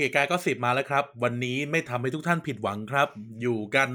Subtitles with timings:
[0.00, 3.08] เก๋กายก็สิบมาแล้วครับ วันนี้ไม่ทำให้ทุกท่านผิดหวังครับ
[3.42, 3.90] อยู่กัน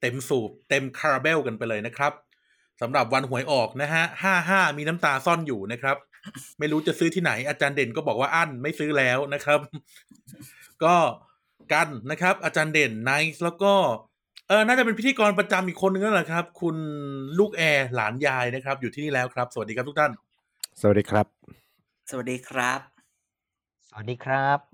[0.00, 2.12] เต็มสูบเต็มคาราเบลกันไปเลยนะครับ
[2.80, 5.96] สำหรับวันหวยออกนะฮะห้าห้ามีน้ำตาซ่อนอยู่นะครับ
[6.58, 9.60] ไม่รู้จะซื้อที่ไหน อาจารย์เด่นก็บอกว่าอั้นไม่ซื้อแล้วนะครับ
[10.84, 10.96] ก็
[11.72, 13.72] กันนะครับ อาจารย์เด่นไนท์แล้วก็
[14.48, 16.76] เออน่าจะเป็นพิธีกรประจำอีกคนนึงแล้วแหละครับ คุณ
[17.38, 20.12] ลูกแอร์หลานยายนะครับ อยู่ที่นี่แล้วครับ สวัสดีครับทุกท่าน
[20.80, 21.26] สวัสดีครับ
[22.10, 22.80] สวัสดีครับ
[23.88, 24.73] สวัสดีครับอ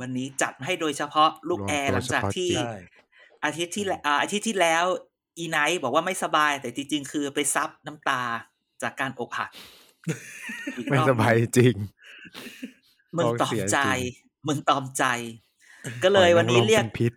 [0.00, 2.74] วันนี้จัดให้โดยเฉพาะลูกแอร์หลังจากที่ใช่
[3.44, 4.84] อาทิตย์ที่แล้วอ่าอาทิตย์ที่แล้ว
[5.38, 8.22] อีไนท์บอกว่าไม่สบาย แต่จริงๆ คือไปซับน้ำตา
[8.82, 9.50] จากการอกหัก
[10.76, 11.74] อีกไม่รอบสบายจริง
[13.16, 15.04] มึงตอท้องเสีมยใจจริงมึงตอมใจ
[16.04, 17.12] ก็เลยวันนี้เรียกป็พิษ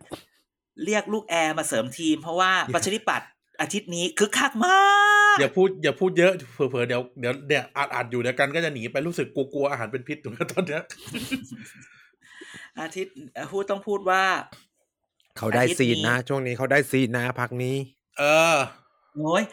[0.84, 4.80] เรียกลูกแอร์มาเสริมทีม เพราะว่าประชาธิปัตย์อาทิตย์นี้คึกคักมา
[5.22, 10.82] ก อย่าพูดอย่าพูดเยอะเผลอๆเดี๋ยวเดี๋ยวเดี๋ยวอัดอัดอยู่เดี๋ยวกันก็จะหนีไปรู้สึกกลัวๆอาหารเป็นพิษอยู่นะตอนเนี้ย
[12.80, 13.14] อาทิตย์
[13.52, 14.22] พูดต้องพูดว่า
[15.38, 17.76] เขาได้อาทิตย์ซีนนี้นะ ช่วงนี้เขาได้ซีนนะพักนี้
[18.18, 18.22] เอ
[18.54, 18.56] อ
[19.16, 19.44] โอ้ย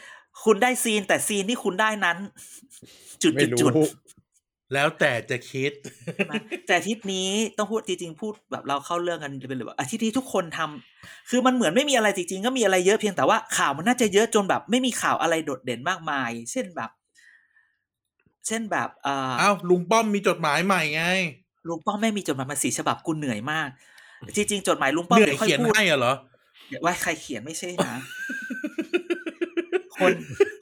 [0.43, 2.17] คุณได้ซีนแต่ซีนที่คุณได้นั้น
[3.21, 4.00] จุดไม่จุดรู้จุด
[4.73, 5.71] แล้วแต่จะคิด
[6.15, 6.33] ใช่ไหม
[6.65, 16.91] แต่อาทิตย์นี้ต้องพูดจริงๆพูดแบบเราเข้าเรื่องกันเป็นเลยแบบอาทิตย์นี้ทุกคนทำคือมันเหมือนไม่มีอะไรจริงๆ ก็มีอะไรเยอะเพียงแต่ว่าข่าวมันน่าจะเยอะจนแบบ ไม่มีข่าวอะไรโดดเด่นมากมาย เช่นแบบ
[18.47, 21.03] เช่นแบบเอ่ออ้าวลุงป้อมมีจดหมายใหม่ไง
[21.67, 23.69] ลุงป้อมไม่มีจดหมายมาสีฉบับกูเหนื่อยมาก
[24.35, 26.13] จริงๆ จดหมายลุงป้อมเหนื่อยเดี๋ยวค่อยเขียนพูดให้อะเหรอ
[26.85, 27.95] ว่าใครเขียนไม่ใช่นะ
[29.95, 30.11] คน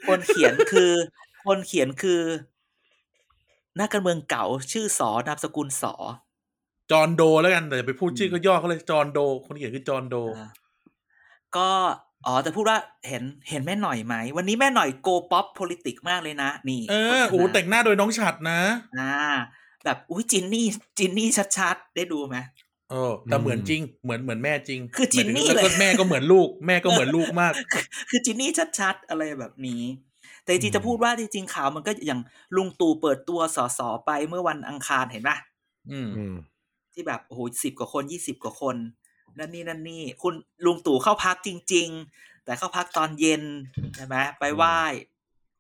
[0.08, 0.92] คนเขียนคือ
[1.46, 2.22] คนเขียนคือ
[3.80, 5.96] นักการเมืองเก่าชื่อสอนามสกุลสอ
[6.92, 10.50] จอห์นโดแล้วกันแต่อย่าไปพูดชื่อเขาย่อเขาเลยจอห์นโด คนเขียนคือจอห์นโดอ่า
[11.58, 11.70] ก็
[12.26, 18.60] อ๋อแต่พูดว่าเห็นเห็นแม่หน่อยไหม วันนี้แม่หน่อยโกป๊อป politics มากเลยนะ นี่ เออโฆษณาโอ้แต่งหน้าโดยน้องฉัดนะ
[19.00, 19.14] อ่า
[19.86, 20.66] แบบอุ้ยจินนี่
[20.98, 22.38] จินนี่ชัดๆ ได้ดูไหม
[22.92, 27.54] เออแต่เหมือนจริงเหมือนเหมือนแม่จริง คือจินนี่หมายถึงแล้วก็เลยแม่ก็เหมือนลูก แม่ก็เหมือนลูกมาก
[28.10, 29.82] คือจินนี่ชัดๆ อะไรแบบนี้
[30.50, 32.20] แต่จริงๆอืมจะพูดว่าจริงๆข่าวมันก็อย่าง
[32.56, 35.38] ลุงตู่เปิดตัวสสไปเมื่อวันอังคารเห็นปะ
[35.92, 36.36] อืมอืม
[36.94, 38.76] ที่แบบโอ้โหสิบกว่าคนยี่สิบกว่าคน
[39.38, 40.34] นั่นนี่นั่นนี่ คุณ
[40.66, 41.88] ลุงตู่เข้าพักจริง
[42.18, 43.44] ๆ แต่เข้าพักตอนเย็น
[43.96, 44.80] ใช่ไหมไปไหว้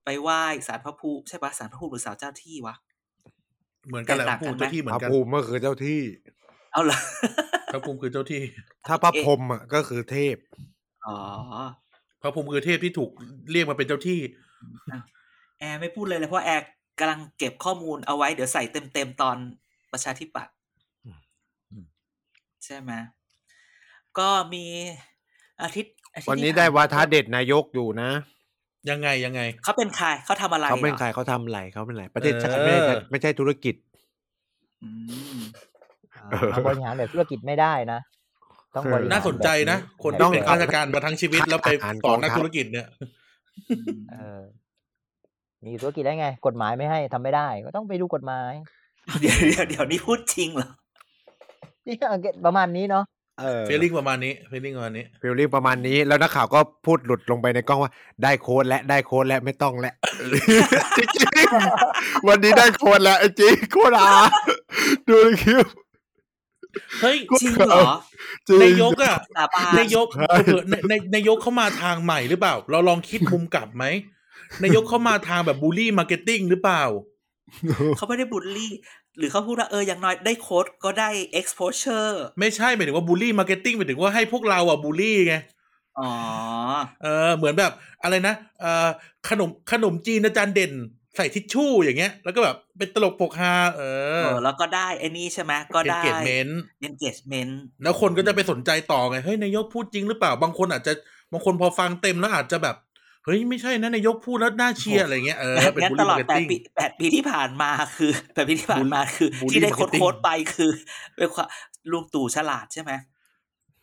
[0.06, 2.76] ไปไหว้สารพระภูมิใช่ปะสารพระภูมิหรือสารเจ้าที่วะ
[3.88, 6.00] เหมือนกันแหละแตกต่างพูกัดนไหมเจ้าที่เหมืพอระนกันภูมิก็คือเจ้าที่
[6.72, 6.98] เอาเหรอ
[7.72, 8.42] พระภูมิคือเจ้าที่
[8.88, 10.36] ถ้าพระเอ๊ะพรหมอะก็คือเทพ
[11.08, 11.18] อ๋อ
[12.22, 13.12] พระภูมิคือเทพที่ถูก
[13.52, 14.20] เรียกมาเป็นเจ้าที่
[15.59, 16.66] แอร์ไม่พูดเลยเลยเพราะแอร์
[17.00, 19.38] กำลังเก็บข้อมูลเอาไว้เดี๋ยวใส่เต็มๆตอน
[19.92, 20.53] ประชาธิปัตย์
[21.06, 21.86] อืม
[22.66, 22.92] ใช่ไหม
[24.20, 24.66] ก็มี
[25.64, 28.09] อาทิตย์อาทิตย์วันนี้ที่ได้ผ่วาทะเด็ดนายกอยู่นะ
[28.90, 33.76] ยังไงยังไง เขาเป็นใครเขาทำอะไรเขาเป็นหรอใครเขาทำอะไรเขาเป็นอะไรประเทศชาติเออไม่ใช่ไม่ใช่ธุรกิจ
[34.84, 34.90] อื
[35.38, 35.40] ม
[36.30, 38.00] เออบริหารแบบธุรกิจไม่ได้นะ
[38.76, 42.88] ต้องบริหารน่าสนใจนะแบบคนต้ที่องเป็นข้าราชการมาทั้งชีวิตแล้วไปอ่านสอนกองทัพนักธุรกิจเนี่ย
[44.12, 44.42] เออ
[45.66, 48.52] มีธุรกิจได้ไง กฎหมายไม่ให้ทำไม่ได้ ก็ต้องไปดูกฎหมาย
[49.22, 50.70] เดี๋ยวเดี๋ยวเดี๋ยวนี่พูดจริงเหรอ
[51.88, 52.06] นี่ก็
[52.46, 53.06] ประมาณนี้เนาะ
[53.42, 57.92] เออเฟลลิ่งประมาณนี้เฟลลิ่งประมาณนี้ฟิลลิ่งประมาณนี้ แล้วนักข่าวก็พูดหลุดลงไปในกล้องว่า
[58.24, 59.94] ได้โค้ดและได้โค้ดและไม่ต้องและ
[60.97, 64.12] จริงๆวันนี้ได้โค้ดแล้วไอ้จริงโค้ดอา
[65.08, 65.66] ดูในคลิป
[67.02, 67.90] เฮ้ยจริงเหรอ
[68.47, 73.84] จริงนายกอะสาบานนายกใช่เผื่อในในนายกเข้ามาทางใหม่หรือเปล่า เราลองคิดมุมกลับไหม
[74.63, 76.84] นายกเข้ามาทางแบบ bully marketing หรือเปล่า
[77.97, 78.72] เขาไม่ได้บูลลี่
[79.18, 81.09] หรือเขาพูดว่าเอออย่างน้อยได้ quote ก็ได้
[81.40, 85.35] exposure ไม่ใช่หมายถึงว่า bully marketing หมายถึงว่าให้พวกเราอะบูลลี่ไง
[85.99, 86.11] อ๋อ
[87.03, 87.72] เออเหมือนแบบ
[88.03, 88.88] อะไรนะเออ
[89.29, 90.73] ขนมขนมจีนอาจารย์เด่น
[91.16, 93.82] ใส่ทิชชู่อย่างเงี้ย แล้วก็แบบเป็นตลกปกฮาเอ
[94.23, 96.52] เอออ แล้วก็ได้ไอ้นี่ใช่ไหมก็ได้ engagement
[96.88, 97.53] engagement
[97.84, 100.94] แล้วคนก็จะไปสนใจต่อไง เฮ้ยนายกพูดจริงหรือเปล่า บางคนอาจจะ
[101.32, 102.76] บางคนพอฟังเต็มแล้วอาจจะแบบ
[103.26, 110.72] เฮ้ย ไม่ใช่นะนายกพูดแล้วน่าเชียร์อะไรเงี้ยเออเป็นงั้น bully marketing ตลอมาดแปดปีแปดปีที่ผ่านมาคือแปดปีที่ผ่านมาคือบูลลี่ที่ได้โค้ด marketing โค้ดไปคือ
[111.16, 111.47] เป็นความ
[111.91, 112.91] ลุงตู่ฉลาดใช่ไหม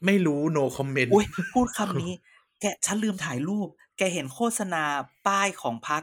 [0.07, 2.13] ไม่รู้ no comment อุ้ยพูดคำนี้
[2.61, 3.69] แกฉันลืมถ่ายรูป
[3.99, 4.83] แกเห็นโฆษณา
[5.27, 6.03] ป้ายของพัก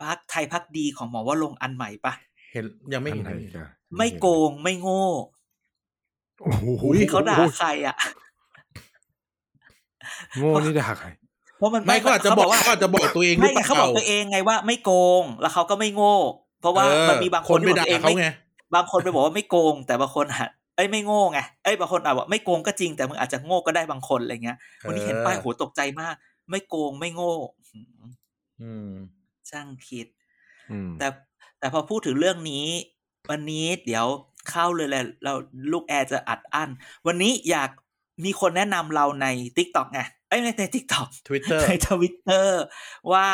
[0.00, 2.12] พักไทยพักดีของหมอว่าลงค์อันใหม่ปะ
[2.52, 3.66] เห็นยังไม่เห็นอันไหนกัน
[3.98, 5.04] ไม่โกงไม่โง่
[6.42, 7.96] โอ้โหเขาด่าใครอะ
[10.38, 11.08] โง่นี่ด่าใคร
[11.58, 14.90] เพราะมันไม่เขาอาจจะบอกเขาอาจจะบอกตัวเองหรืไม่อไงเปล่าเขาบอกตัวเองไงว่าไม่โก
[15.20, 16.16] ง แล้วเขาก็ไม่โง่
[16.60, 18.26] เพราะว่าเออมันมีบางคคนนที่ไปบอกด่าตัวเองเขาไม่ไง
[18.74, 26.14] บางคนไปบอกว่าไม่โกง แต่บางคนหัดเอ้ยไม่โง่ไงเอ้ยบางคนอาจบอกไม่โกงก็จริงแต่มึงอาจจะโง่ก็ได้บางคนอะไรเงี้ยวันนี้เห็นป้ายโหตกใจมาก
[26.50, 27.32] ไม่โกงไม่โง่
[27.70, 28.10] หืม
[28.62, 28.90] อืม
[29.50, 30.06] ช่างคิด
[30.70, 31.08] อืม แต่
[31.58, 32.66] แต่พอพูดถึงเรื่องนี้
[33.30, 34.06] วันนี้เดี๋ยว
[34.50, 35.34] เข้าเลยแหละเรา
[35.72, 36.70] ลูกแอร์จะอัดอั้น
[37.06, 37.70] วันนี้อยาก
[38.24, 42.62] มีคนแนะนำเราใน t ิ k t o k ไงเอ้ยในใน TikTok Twitter ในทวิตเตอร์
[43.12, 43.26] ว่า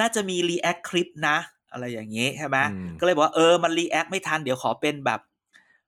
[0.00, 1.38] น่าจะมี react คลิปนะ
[1.72, 5.20] อะไรอย่างนี้ใช่ไหมอืม ก็เลยบอกว่าเออมัน react ไม่ทัน เดี๋ยวขอเป็นแบบ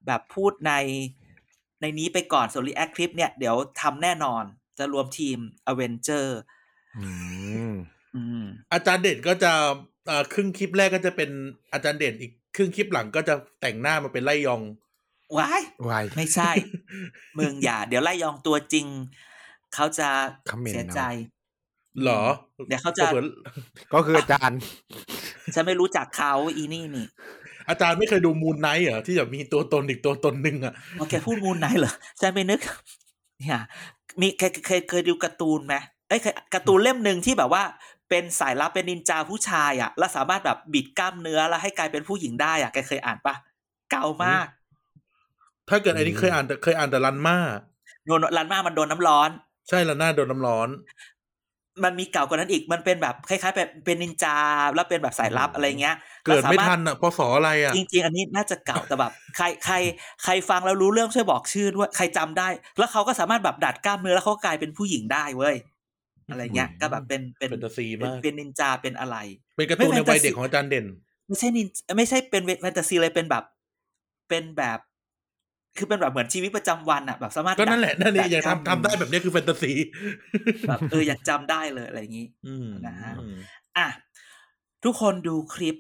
[0.06, 0.72] แบบพูดใน
[1.80, 4.42] ในนี้ไปก่อนส่วน react คลิปเนี่ยเดี๋ยวทำแน่นอน
[4.78, 6.38] จะรวมทีมอเวนเจอร์
[6.98, 7.08] อื
[7.70, 7.72] ม
[8.16, 9.52] อืมอาจารย์เด่นก็จะ
[10.06, 11.30] เอ่อครึ่งคลิปแรกก็จะเป็น
[11.72, 14.62] อาจารย์เด่นอีกครึ่งคลิปหลังก็จะแต่งหน้ามาเป็นไล่ยอง
[15.38, 16.50] ว้ายวายไม่ใช่
[17.38, 18.86] มึงอย่า เดี๋ยวไล่ยองตัวจริง
[19.74, 20.08] เขาจะ
[20.50, 21.00] คอมเมนต์เสียใจ
[22.02, 22.22] เหรอ
[22.68, 23.24] เดี๋ยวเขาจะผื่อ
[23.94, 24.60] ก็คืออาจารย์
[25.54, 27.06] ฉันไม่รู้จักเขาอีนี่นี่
[27.68, 32.60] อาจารย์ไม่เคยดูมูนไนท์เหรอที่แบบมีตัวตนอีกตัวตนหนึ่งอะโอเคพูดมูลไหนเหรอฉันไปนึก
[33.40, 33.60] เนี่ย
[34.20, 35.74] มีเคยเคยเคยดูการ์ตูนไหม
[36.08, 37.62] เอ้ยเคยการ์ตูนเล่มหนึ่งที่แบบว่า
[38.10, 43.34] เป็นสายลับเป็นนินจาผู้ชายอะ แล้วสามารถแบบบิดกล้ามเนื้อแล้วให้กลายเป็นผู้หญิงได้อะแกเคยอ่านปะ
[43.90, 44.46] เก่ามาก
[45.68, 47.38] ถ้าเกิดอันนี้เคยอ่านแต่เคยอ่านแต่รันมา
[48.06, 49.30] โดนรันมามันโดนน้ำร้อน
[49.68, 50.68] ใช่รันหน้าโดนน้ำร้อน
[51.84, 54.36] มันมีเก่ากว่านั้นอีกมันเป็นแบบคล้ายๆแบบเป็นนินจา
[54.74, 55.96] แล้วเป็นแบบสายลับอะไรเงี้ย
[56.26, 59.74] เกิดไม่แล้วสาารถทันอะพศอะไรอะ จริง ๆ อันนี้น่าจะเก่าแต่แบบ ใครใคร
[60.24, 62.48] ใครฟังแล้วรู้เรื่องช่วยบอกชื่อด้วยใครจำได้
[62.78, 65.56] แล้วเขาก็สามารถแบบดัดกล้ามเนื้อแล้วเขาก็กลายเป็นผู้หญิงได้เว้ย
[66.30, 69.16] อะไรเงี้ยอืมก็แบบเป็นเป็นแฟนตาซีเป็นมากเป็นนินจาเป็นอะไร
[69.56, 70.86] เป็นการ์ตูนไม่ในแฟนตาซีวัยเด็กของอาจารย์เด่น
[71.26, 71.66] ไม่ใช่นิน
[71.96, 73.44] ไม่ใช่เป็นแฟนตาซีเลยเป็นแบบ
[74.28, 74.78] เป็นแบบ
[75.78, 79.72] คือเป็นแบบเหมือนชีวิตประจำวันอะแบบสามารถก็นั่นแหละนั่นเองดัดอยากกล้มทำทำได้แบบนี้คือแฟนตาซี
[80.68, 83.36] แบบเอออยากจำได้เลยอะไรอย่างนี้อืมนะฮะอืม
[83.78, 83.86] อะ
[84.84, 85.76] ทุกคนดูคลิป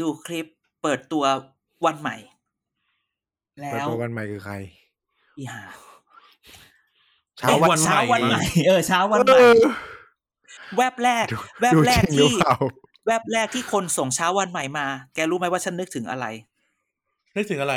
[0.00, 0.46] ดูคลิป
[0.82, 1.24] เปิดตัว
[1.84, 2.16] วันใหม่
[3.60, 4.54] แล้เปิดวตัววันใหม่คือใคร
[5.38, 5.62] อีหา
[7.38, 9.60] เช้าวันเช้าวันใหม่เออเช้าวันใหเอม่อ
[10.76, 12.56] แวบแรกดูแวบดูแรจกริงหรือที่เปล่า
[13.06, 16.26] แวบแรกที่คนส่งเช้าวันใหม่มา แกรู้ไหมว่าฉันนึกถึงอะไร
[17.36, 17.74] นึกถึงอะไร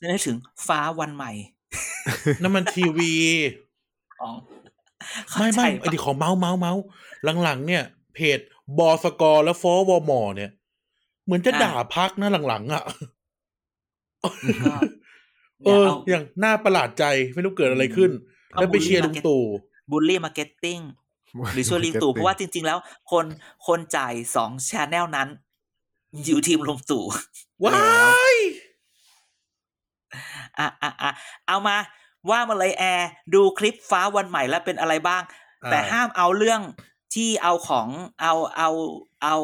[0.00, 1.32] ฉันนึกถึงฟ้าวันใหม่
[2.42, 3.12] นั่นมันทีวี
[4.18, 4.34] ของ
[5.38, 6.82] ไม่ไม่เข้าใจไอที่ของเมาส์เมาส์เมาส์
[7.42, 7.84] หลังๆ เนี่ย
[8.14, 8.38] เพจ
[8.78, 10.50] บอสกอร์และฟอวอมอเนี่ย
[11.24, 12.84] เหมือนจะด่าพักนะหลังๆอะ
[14.64, 14.74] ก็
[15.64, 17.04] เออย่าอย่างน่าประหลาดใจ
[17.34, 19.42] ไม่รู้เกิดอะไรขึ้นเอา แล้วไปเชียร์ลุงตู่
[19.90, 20.78] บูลลี่มาร์เก็ตติ้ง
[21.52, 22.78] หรือช่วยลิงตู่เพราะว่าจริง ๆ แล้ว
[23.10, 23.24] คน
[23.66, 25.28] คนจ่ายสองชแนลนั้น
[26.24, 27.04] อยู่ทีมลุงตู่
[27.64, 27.74] ว้า
[28.34, 28.36] ย
[30.58, 31.10] อะอะอะ
[31.46, 31.76] เอามา
[32.30, 35.22] ว่ามาเลยแอร์ดูคลิปฟ้าวันใหม่แล้วเป็นอะไรบ้าง
[35.70, 36.60] แต่ห้ามเอาเรื่อง
[37.14, 37.88] ที่เอาของ
[38.20, 38.70] เอาเอา
[39.22, 39.36] เอา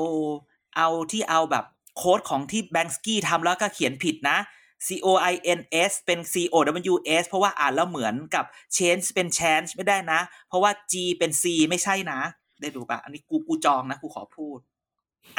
[0.77, 1.65] เอาที่เอาแบบ
[1.97, 4.39] โค้ดของที่แบงสกี้ทำแล้วก็เขียนผิดนะ
[4.87, 5.61] C O I N
[5.91, 6.57] S เป็น C O
[6.93, 8.45] W S เพราะว่าอ่านแล้วเหมือนกับ
[8.77, 12.21] change เป็น change ไม่ได้นะ เพราะว่า G เป็น C ไม่ใช่นะ
[12.61, 14.59] ได้ดูปะอันนี้กูกูจองนะกูขอพูด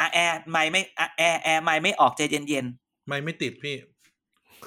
[0.00, 2.66] อะแอร์ไม่ไม่อะแอร์แอร์ไม่ไม่ออกใจเย็น
[3.06, 3.76] ไม่ไม่ติดพี่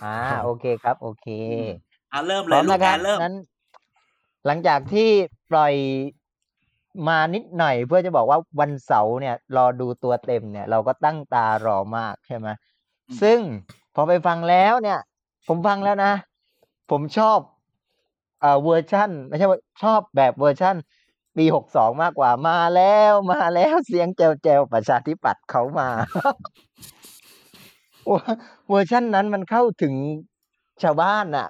[0.01, 0.09] อ่า
[0.43, 3.33] โอเคครับ โอเคๆอะเริ่มพเลร้อยมลูนะกคแอรับร์เริ่มนั้น
[4.45, 5.09] หลังจากที่
[5.51, 5.73] ปล่อย
[7.07, 12.47] มานิดหน่อยเพื่อจะบอกว่าวันเสาร์เนี่ย รอดูตัวเต็มเนี่ย เราก็ตั้งตารอมากใช่ไหม
[13.21, 13.39] ซึ่ง
[13.95, 14.99] พอไปฟังแล้วเนี่ย
[15.47, 16.13] ผมฟังแล้วนะ
[16.91, 17.39] ผมชอบ
[18.41, 20.75] เอ่อเวอร์ชั่นไม่ใช่ว่าชอบแบบเวอร์ชั่น
[21.37, 25.89] ปีหกสองมากกว่ามาแล้วมาแล้วเสียงแจวแจวๆประชาธิปัตย์เขามา
[28.07, 28.37] เวอร์
[28.69, 29.93] เวอร์ชั่นนั้นมันเข้าถึง
[30.83, 31.47] ชาวบ้านอะ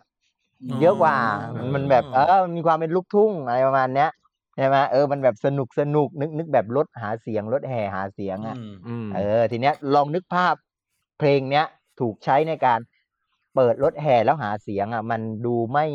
[0.70, 1.18] อ๋อเยอะกว่า
[1.56, 4.10] มันมันแบบเออมันมีความเป็นลูกทุ่งอะไรประมาณเนี้ย
[4.58, 10.56] ใช่ไหมเออมันแบบสนุกสนุกนึกนึกแบบรถหาเสียงรถแห่หาเสียงอะอืมอืมเออ ทีเนี้ยลองนึกภาพ
[11.20, 11.66] เพลงเนี้ย
[12.00, 12.80] ถูกใช้ในการ
[13.56, 15.86] เปิดรถแห่แล้วหาเสียงอะ มันดูไม่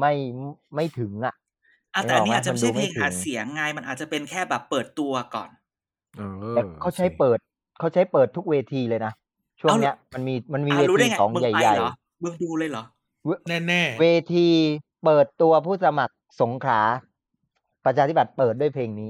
[0.00, 0.12] ไม่
[0.74, 1.34] ไม่ถึงอะ
[1.94, 5.50] อะแต่อันนี้ไม่ออกไหมอาจจะไม่ใช่มันดูเพลไม่งถึงหาเสียงไงมันอาจจะเป็นแค่แบบเปิดตัวก่อน
[6.16, 7.38] เออแต่เขาใช้เปิด
[7.78, 9.12] เขาใช้เปิดทุกเวทีเลยนะ
[9.60, 11.92] ช่วงเอาเนี้ยมันมีมันมีอะเวรู้ได้ทีไงสองมึงใไปหญ่เหรอ
[12.24, 12.84] มึงดูเลยเหรอ
[13.48, 14.48] แน่แน่ๆเวที
[15.04, 16.80] เปิดตัวผู้สมัครสงขลา
[17.84, 19.08] ประชาธิปัตย์เปิดด้วยเพลงนี้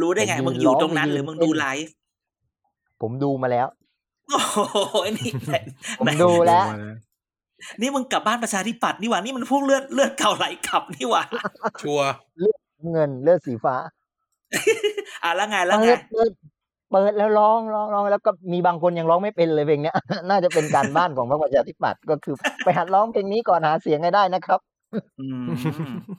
[0.00, 1.94] รู้ได้ไงไปยืนมึงอยู่ร้องตรงนั้นไปยืนหรือมึงดูเต้นไลฟ์
[3.00, 3.66] ผมดูมาแล้ว
[4.30, 4.58] โอ้โห
[5.18, 5.58] นี่แต่
[5.98, 6.64] ผมดูแล้ว
[7.80, 11.22] นี่มึงกลับบ้านประชาธิปัตย์นี่หว่านี่มันพวกเลือดเลือดเก่าไหลขับนี่หว่า
[11.82, 12.10] ชัวร์
[12.92, 13.76] เงินเลือดสีฟ้า
[15.22, 16.30] อะแล้วไงแล้วไงเปิดเปิด
[16.90, 19.96] เปิดแล้วร้องร้องร้องแล้วก็มีบางคนยังร้องไม่เป็นเลยเพลงเนี้ย
[20.30, 22.34] น่าจะเป็นการบ้านของพรรคประชาธิปัตย์ก็คือ
[22.64, 24.60] ไปหัดร้องเพลงนี้ก่อนหาเสียงให้ได้นะครับ
[25.20, 25.46] อืม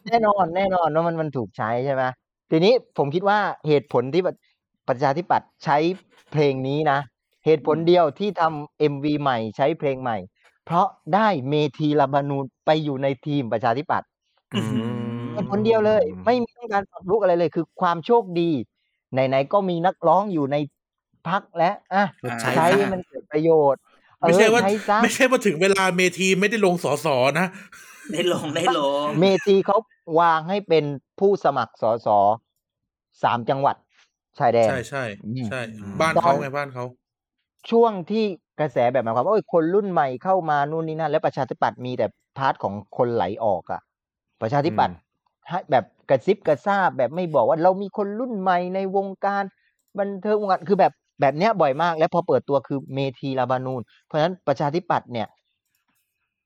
[0.07, 2.03] แน่นอนแน่นอนว่ามันมันถูกใช้ใช่ไหม
[2.51, 4.21] ทีนี้ผมคิดว่าเหตุผลที่
[4.87, 5.77] ประชาธิปัตย์ใช้
[6.31, 6.99] เพลงนี้นะ
[7.45, 10.17] เหตุผลเดียวที่ทำเอ็มวีใหม่ใช้เพลงใหม่
[10.65, 14.07] เพราะได้เมธีลาบานูนไปอยู่ในทีมประชาธิปัตย์
[14.55, 18.49] อืมเหตุผลเดียวเลย ไม่มีต้องการปรับลุกอะไรเลย คือความโชคดี
[19.11, 20.57] ไหนๆก็มีนักร้องอยู่ใน
[21.27, 22.03] พักแล้วอะ
[22.41, 23.81] ใช้ใช้ซะให้มันเกิดประโยชน์
[24.19, 27.47] เอไม่อใช่ว่าใช้ซะไม่ใช่ว่าถึงเวลาเมทีไม่ได้ลงสอสอนะ
[28.13, 29.77] ได้ลงได้ลง เมธีเขา
[30.19, 30.85] วางให้เป็น
[31.19, 32.07] ผู้สมัครสส
[33.23, 33.75] สามจังหวัด
[34.39, 36.85] ชายแดนใช่ใช่อืมใช่อืมบ้านเขาไงบ้านเขา
[37.69, 38.23] ช่วงที่
[38.59, 43.81] กระแสแบบหมายความว่าโอ้ยคนรุ่นใหม่เข้ามานู่นนี่นั่นแล้วประชาธิปัตย์มีแต่ part ของคนไหลออกอะ
[44.41, 44.95] ประชาธิปัตย์
[45.47, 49.43] ให้แบบกระซิบกระซาบแบบไม่บอกว่าเรามีคนรุ่นใหม่ในวงการ
[49.99, 55.27] บันเทิงวงการคือแบบแบบเนี้ยบ่อยมาก แล้วพอเปิดตัวคือเมธีลาบานูนเพราะฉะนั้นประชาธิปัตย์เนี่ย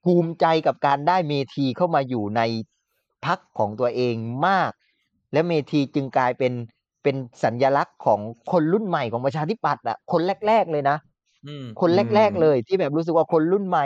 [0.04, 2.42] ภูมิใจกับการได้เมธีเข้ามาอยู่ใน
[3.26, 4.16] พักของตัวเอง
[4.48, 4.72] มาก
[5.34, 6.54] และเมธีจึงกลายเป็น
[7.06, 8.20] เป็นสัญลักษณ์ของ
[8.52, 10.98] คนรุ่นใหม่ของประชาธิปัตย์อะคนแรก ๆ เลยนะ
[11.46, 13.86] อืมคนแรก ๆ เลย ที่แบบรู้สึกว่าคนรุ่นใหม่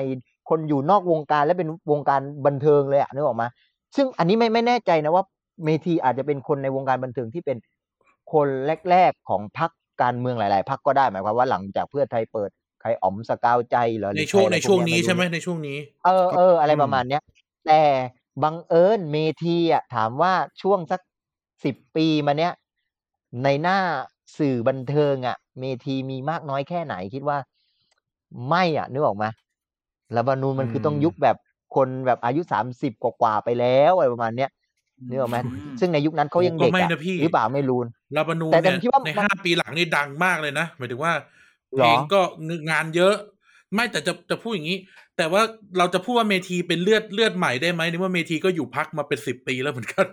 [0.50, 3.48] คนอยู่นอกวงการและเป็นวงการบันเทิงเลยอะนึกออกมา
[3.96, 5.24] ซึ่งอันนี้ไม่ไม่แน่ใจนะว่า
[5.64, 7.58] เมทีอาจจะเป็นคนในวงการบันเทิงที่เป็น
[8.34, 8.48] คน
[8.92, 9.72] แรก ๆ ของพรรค
[10.02, 12.50] การเมืองหลาย ๆพรรคก็ได้หมายความว่าหลังจากเพื่อไทยเปิด
[12.82, 17.22] ใครอ๋อมสกาวใจเหรอหในรือช่วงใครอะไรในช่วงพกเยนี้รู้ใช่ไหมในช่วงนี้ เออเอออะไรอืมประมาณเนี้ย
[17.66, 17.82] แต่
[18.44, 21.02] บังเอิญเมทีอะถามว่าช่วงสัก
[21.64, 22.54] สิบปีมาเนี้ย
[23.44, 23.80] ในหน้า
[24.38, 27.38] สื่อบันเทิงอะ เมทีมีมากน้อยแค่ไหนคิดว่า
[28.50, 29.26] ไม่อะนึกออกไหม
[30.16, 31.38] ลาบานูนมันคือต้องยุคแบบ
[31.76, 34.50] คนแบบอายุสามสิบกว่าๆไปแล้วอะไรประมาณเนี้ย
[35.10, 37.80] นึกออกไหมอืมซึ่งในยุคนั้นเขายังก็เด็กไม่อะนะพี่หรือเปล่าไม่รู้
[38.16, 41.14] ลาบานูนแต่แต่เนี่ยคิดว่าในมันห้าปีหลังนี่ดังมากเลยนะหมายถึงว่า
[41.78, 42.22] หรอเพลงก็
[42.72, 43.16] งานเยอะ
[43.74, 44.80] ไม่แต่จะจะพูดอย่างนี้
[45.18, 45.42] แต่ว่า
[45.78, 50.08] เราจะพูดว่าเมทีเป็นเลือดเลือดใหม่ได้ไหมในเมื่อเมทีก็อยู่พักมาเป็นสิบปีแล้วเหมือนกัน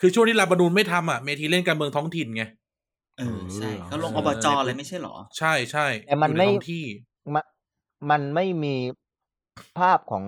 [0.00, 2.44] คือช่วงที่ลาบานูนไม่ทำอะเมทีเล่นการเมืองท้องถิ่นไง
[3.18, 6.84] เออใช่เขาลงเอออบจเลยไม่ใช่เหรอ ใช่ใช่แต่มันอยู่ใไม่ท้องที่
[7.34, 7.42] มะ
[8.10, 8.74] มันไม่มี
[9.78, 10.24] ภาพของ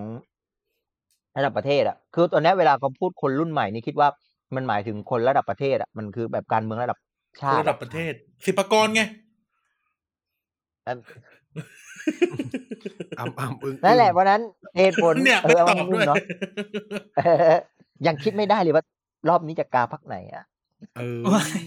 [1.36, 4.08] ระดับประเทศอะ คือตอนเนี้ยเวลาเขาพูดคนรุ่นใหม่นี่คิดว่า
[4.54, 6.98] มันหมายถึงคนระดับประเทศอะมันคือแบบการเมืองระดับ
[7.42, 8.12] ชาติระดับประเทศ
[8.46, 9.02] สิบปกรไง
[10.88, 10.96] อะ
[13.18, 14.40] อ้ำอ้ำอึ้งนั่นแหละเพราะฉะนั้น
[14.78, 16.16] เหตุผลเนี่ยเอไม่อเอาตอบด้วยเนาะ
[17.16, 17.20] เอ
[17.52, 17.56] อ
[18.06, 18.84] ยังคิดไม่ได้เลยว่า
[19.28, 20.44] รอบนี้จะกาพักไหนอะ
[20.98, 21.60] เออว้าย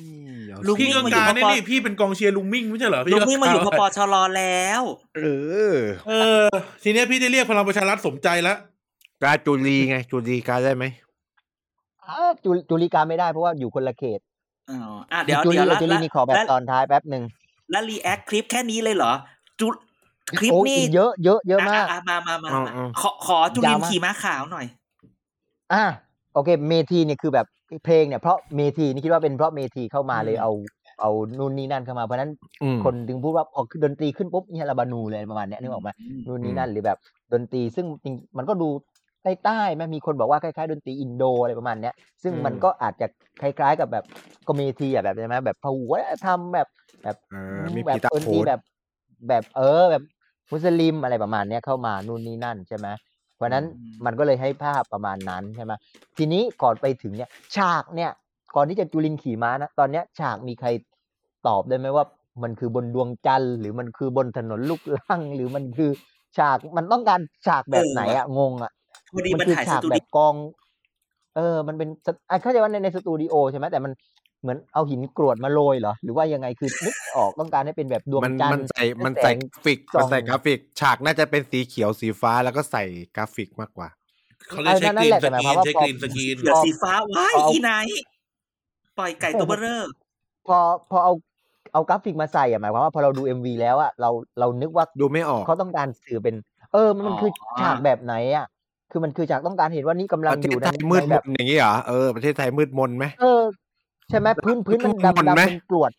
[0.50, 4.82] เอาลุงพี่ก็มิ่งมาอยู่การพนี่ปนี่พี่เป็นกองเชียร์ลุงมิ่งไม่ใช่เหรอพี่ลุงมิ่งมาอยู่พก็ปชรแล้ว
[5.18, 5.22] เอ
[5.74, 5.75] อ
[6.08, 6.13] เอ
[6.44, 6.48] อ
[6.84, 8.58] ทีเนี้ยพี่ได้เรียกพลังประชารัฐสมใจแล้ว
[9.24, 10.86] กาจุลีไง จุลีกาได้ไหม
[12.08, 14.20] อ้าวจุจุลีกาไม่ได้เพราะว่าอยู่คนละเขต
[14.70, 14.79] อ๋อ
[15.12, 17.24] อะเดี๋ยวจุลีเดี๋ยวกับแล้วจุลีนี่ขอแบบแล้วตอนท้ายแป๊บหนึ่ง
[17.72, 19.13] แล้ว react คลิปแค่นี้เลยเหรอ
[19.60, 19.68] จุ
[20.39, 24.65] คลิปโอ้ยนี่เยอะเยอะเยอะมากอะมามามาอืมมาอืมขอขอจุลินยาวมากขี่ม้าขาวหน่อย
[25.74, 25.84] อะ
[26.33, 27.48] โอเค เมธีเนี่ยคือแบบ
[27.86, 30.51] เพลงเนี่ยเพราะเมธีนี่คิดว่าเป็นเพราะเมธีเข้ามาเลยอืมเอา
[31.01, 32.31] เอานู่นนี่นั่นเข้ามาเพราะฉะนั้น
[32.63, 35.89] อืมคนถึงพูดว่าพอคือดนตรีขึ้นปุ๊บเนี่ยลาบานูนเลยประมาณเนี้ยนึกออกไหม
[36.27, 36.98] นู่นนี่นั่นหรือแบบ
[37.33, 38.69] ดนตรีซึ่งจริงมันก็ดู
[39.24, 41.93] ใต้ใต้ๆไหมมีคนบอกว่าคล้ายๆดนตรีอินโดอะไรประมาณเนี้ย
[42.24, 43.07] ซึ่งอืมมันก็อาจจะ
[43.41, 44.05] คล้าย ๆ กับแบบ
[44.48, 46.67] ก็เมธีอะแบบใช่ไหมแบบพหุวัฒนธรรมแบบ
[47.03, 48.59] แบบเออมีแบบดนตรีผีตาดนโขตรีนแบบ
[49.27, 50.03] แบบเออแบบ
[50.51, 52.88] มุสลิมอะไรประมาณเนี้ยเข้ามานู่นนี่นั่นใช่ไหม
[53.39, 55.74] เพราะฉะนั้นอืมมันก็เลยให้ภาพประมาณนั้นใช่ไหม
[56.17, 58.12] ทีนี้ก่อนไปถึงเนี่ยฉากเนี่ย
[58.55, 60.69] ก่อนที่จะจุลินขี่ม้านะตอนเนี้ยฉากมีใคร
[61.48, 62.05] ตอบได้ไหมว่า
[62.43, 65.91] มันคือบนดวงจันทร์หรือมันคือบนถนนลูกลังหรือมันคือ
[66.38, 68.72] ฉากมันต้องการฉากแบบไหนอะงงอะ
[69.13, 70.36] พอดีมัมันคือถ่ายสฉากตูแบดิบกอง
[71.36, 73.91] เออ มันเป็นสอะเข้าใจว่าในในสตูดิโอใช่ไหมแต่มัน
[74.41, 82.84] เหมือนเอาหินกรวดมาโรยเหรอ หรือว่ายังไงคือนึกออกต้องการให้เป็นแบบดวงมันจันทมันร์ใส่และมันแสใส่งกราฟิกส่องมันใส่กราฟิก ฉากน่าจะเป็นสีเขียวสีฟ้าแล้วก็ใส่
[83.15, 83.88] กราฟิกมากกว่า
[84.50, 88.01] เขาเลยใช้นั่กนรีนแหละสแต่หมายกครีวามนว่าใช้พอกรีนสกรีนเสือสีฟ้าว้ายเอาอีไนท์
[88.98, 89.81] ปล่อยไก่ตัวเบ้อเร่อ
[90.48, 90.58] พอ
[90.91, 91.13] พอเอา
[91.74, 96.36] เอากราฟิกมาใส่อะหมายความว่าพอเราดูเอ็มวีแล้วอะเราเรานึกว่าดูไม่ออกเขาต้องการสื่อเป็น
[96.74, 98.46] เออมันมันคือฉากแบบไหนอะ
[98.91, 103.41] คือมันคือฉากต้องการเห็นว่านี่กำลัปงระอเทศยู่ไทในยมืดในมแบบนอย่างนี้เหรอเออประเทศไทยมืดมนไหมเออ
[104.10, 105.92] ใช่ไหมพื้นพื้นมันมันดำมนไหมดำเป็นกรวด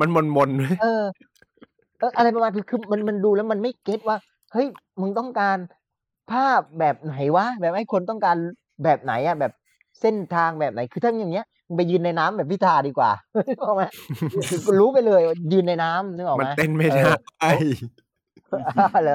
[0.00, 1.04] มันมนมนไหมเออ
[1.98, 4.16] เอออะไรประมาณคือคือมันมันดูแล้วมันไม่เก็ตว่า
[4.52, 4.66] เฮ้ย
[5.00, 5.58] มึงต้องการ
[6.32, 8.36] ภาพแบบไหนวะแบบให้คนต้องการ
[8.84, 9.52] แบบไหนอะแบบ
[10.00, 13.10] เส้นทางแบบไหน คือถ้าอย่างเงี้ยมึงไปยืนในน้ำแบบพิธาดีกว่า
[13.48, 13.82] นึกออกไหม
[14.48, 17.10] คือรู้ไปเลยว่ายืนในน้ำนึกออกไหมัมนเต้นไม่เอได้อ
[19.04, 19.14] เลย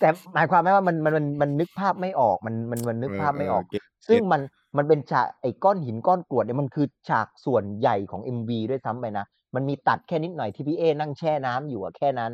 [0.00, 4.40] แต่หมายความไหมว่ามันมันมันมันนึกภาพไม่ออกมันมันมันนึกภาพไม่ออกเเก็ต ซึ่งมัน
[4.76, 9.24] มันเป็นฉากไอ้ก้อนหินก้อนกรวดเนี่ยมันคือฉากส่วนใหญ่ของเอ็มวีด้วยซ้ำไปนะ
[9.54, 12.32] มันมีตัดแค่นิดหน่อยที่พี่เอนั่งแช่น้ำอยู่อะแค่นั้น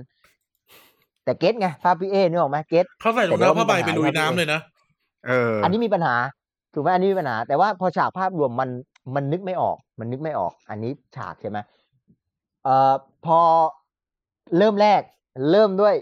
[1.25, 4.61] แต่เก็ตไงภาพพี่เอนึกออกไหมเก็ตเขาใส่รองเท้าผ้าใบไปลุยน้ำเลยนะ
[5.27, 6.17] เออ อันนี้มีปัญหา
[6.75, 8.71] ถูกไหมอันนี้มีปัญหา แต่ว่าพอฉากภาพรวมมัน
[9.15, 11.59] มันนึกไม่ออก มันนึกไม่ออก อันนี้ฉากใช่ไหม
[12.65, 12.95] เอ่อ
[13.27, 13.39] พอ
[14.59, 15.03] เริ่มแรก
[15.51, 15.95] เริ่มด้วย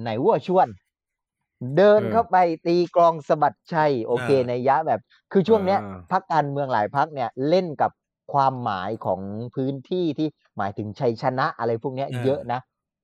[0.00, 0.68] ไหนวัวชวน
[1.76, 2.36] เดินเออเข้าไป
[2.66, 5.00] ตีกลองสะบัดชัยโอเคอ่าในยยะแบบ
[5.32, 7.90] คือช่วงเนี้ยอ่าพักการเมืองหลายพักเนี่ยเล่นกับ
[8.32, 9.20] ความหมายของ
[9.54, 12.60] พื้นที่ที่หมายถึงชัยชนะอะไรพวกเนี้ยอ่าเยอะนะ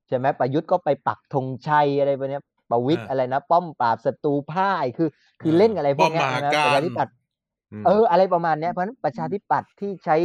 [0.09, 5.09] ใช่ไหมประยุทธ์ก็ไปปักธงชัยอะไรพวกเนี้ยประวิตรอ่าอะไรนะ ป้อมปราบศัตรูพ่ายคือ
[5.41, 7.15] คือเล่นกับอะไรพวกเนี้ยป้อมมหานะการประชาธิปัตย์
[7.83, 10.17] มเออ อะไรประมาณเนี้ยเพราะฉะนั้นประชาธิปัตย์ที่ใช้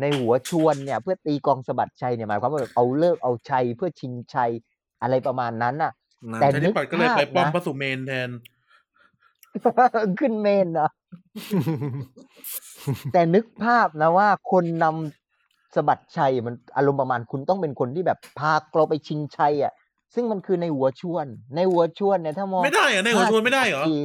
[0.00, 4.50] ในหัวชวนเนี่ย เพื่อตีกองสะบัดชัยเนี่ยหมายความว่าแบบเอาเลิกเอาชัยเพื่อชิงชัย
[5.02, 5.92] อะไรประมาณนั้นน่ะ
[6.40, 8.30] แต่ประชาธิปัตย์ก็เลยไปป้อมพระสุเมนแทน
[10.20, 10.90] ขึ้นเมนเนาะ
[13.12, 19.72] แต่นึกภาพนะว่าคนนำสะบัดชัยมันอารมณ์ประมาณคุณต้องเป็นคนที่แบบพาเราไปชิงชัยอะ
[20.14, 23.96] ซึ่งมันคือในหัวชวน ในหัวชวนเนี่ยถ้ามองไม่ได้เหรอในหัวชวนไม่ได้เหรอ50ปี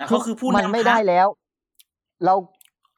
[0.00, 1.26] อะเขาคือผู้มันนำไม่พรได้รคแล้ว
[2.24, 2.34] เรา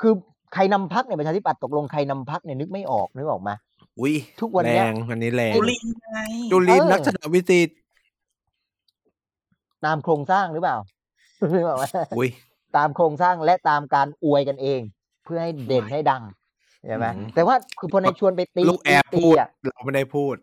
[0.00, 0.12] คือ
[0.54, 3.54] ใครนำพักในยประชาธิปัตย์ตกลงใครนำพักเนี่ยนึกไม่ออกนึกออกไหมา
[4.00, 6.18] อุ้ยทุกวันเนี้แรยงอันนี้แรงจุลินไง
[6.52, 7.78] จุลินเออลักษณะวิสิทธิ์
[9.84, 10.76] ตามโครงสร้างหรือเปล่า
[11.52, 11.84] นึกออกไหม
[12.18, 12.28] อุ้ย
[12.76, 14.80] ตามโครงสร้างและตามการอวยกันเอง
[15.24, 16.22] เพื่อให้เด่นให้ดัง
[16.86, 20.36] ใช่ไหมอืมแต่ว่าคือพอในชวนไปตีลูกแอบตีพูดอะเราไม่ได้พูด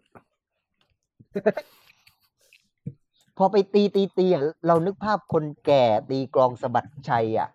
[3.37, 7.49] พอไปตีตีตีอะเรานึกภาพคนแก่ตีกลองสะบัดชัยอะ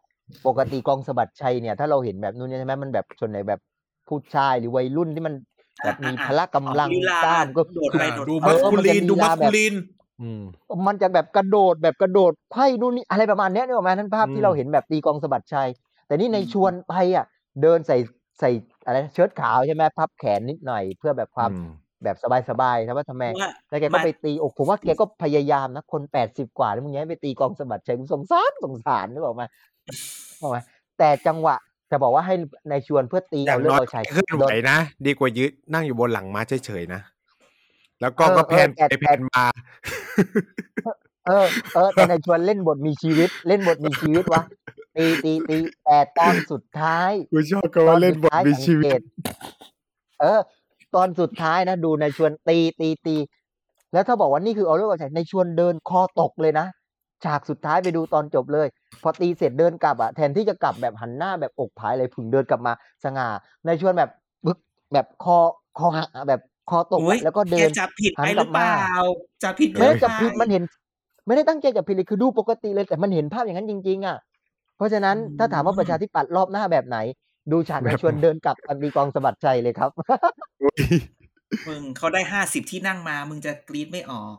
[0.46, 3.60] ปกติกลองสะบัดชัยเนี่ย ถ้าเราเห็นแบบนู้นใช่ไหมมันแบบส่วนไหนแบบ
[4.08, 5.34] ผู้ชายหรือวัยรุ่นที่มัน
[5.84, 9.97] แบบมีพละกำลังลีลากล้ามก็โดดไปโดดดูมามัสเออคูมันจะลีนลีดูมัลาสแบบคูลีนอื
[10.40, 10.42] ม
[10.86, 15.68] มันจะแบบกระโดดแบบกระโดดไขว้นู่นนี่อะไรประมาณเนี้ยนึกออกไหมนั่นภาพอืที่มเราเห็นแบบตีกลองสะบัดชัย
[16.06, 17.26] แต่นี่ในชวนไปอะ
[17.62, 17.96] เดินใส่
[18.40, 18.50] ใส่
[18.84, 21.68] อะไรนะเชิ้ตขาวใช่ไหมพับแขนนิดหน่อย เพื่อแบบความอืม
[22.04, 22.16] แบบ
[22.50, 29.42] สบายๆนะว่าทำไมว่าแล้วแกก็ไปตีอกผมว่าแกก็พยายามนะคนแปดสิบกว่าแล้วมึงยังให้ไปตีกลองสะบัดชัยกูสงสารสงสารนึกออกไหม
[30.42, 30.58] บอกไหม
[30.98, 31.56] แต่จังหวะ
[31.90, 32.34] จะบอกว่าให้
[32.70, 37.00] ในชวนเพื่อตีอย่าเอางเรื่องน้อยเอาชัยเคลื่อนไหวนะ ดีกว่ายืดนั่งอยู่บนหลังม้าเฉยๆนะ
[38.00, 39.44] แล้วก็เออก็แพนเออไปแต่แพนมา
[41.26, 44.42] เออ เออ แต่ในชวนเล่นบทมีชีวิต เล่นบทมีชีวิตวะ
[44.96, 50.40] ตีตีตีแต่ตอนสุดท้ายกูชอบก็ว่าเล่นบทมีชีวิตตอนสุดท้ายสังเกตเออ
[50.94, 53.16] ตอนสุดท้ายนะดูในชวนตีตีตี
[53.92, 56.66] แล้วถ้าบอกว่านี่คือเอาเรื่องเอาชัยในชวนเดินคอตกเลยนะ
[57.24, 58.66] ฉากสุดท้ายไปดูตอนจบเลย
[59.02, 62.72] พอตีเสร็จเดินกลับอะแทนที่จะกลับแบบหันหน้าแบบอกผายเลยผึ่งเดินกลับมา
[63.04, 63.28] สง่า
[63.66, 64.10] ในชวนแบบ
[64.46, 64.58] บึก
[64.92, 65.36] แบบคอ
[65.78, 68.76] คอหักอะแบบ คอตกโอ้ยอะแล้วก็เดิแกนจับผิดหัไปนหกลัรืบอเปมาล่า
[69.42, 70.62] จับผิดไม่ได้จับเกิผิดไปมันเห็น
[71.26, 74.16] ไม่ได้ตั้งใจจับผิดเลยคือดูปกติเลยแต่มันเห็นภาพอย่างนั้นจริง ๆ อะ
[74.76, 76.98] เพราะฉะนั้นถ้าถามว่าประชาธิปัตย์รอบหน้าแบบไหน
[77.52, 79.90] ดูฉากในชวนเดินกลับอันดีกองสะบัดใจเลยครับ
[81.68, 84.34] มึงเขาได้ห้าสิบที่นั่งมา มึงจะกรีดไม่ออก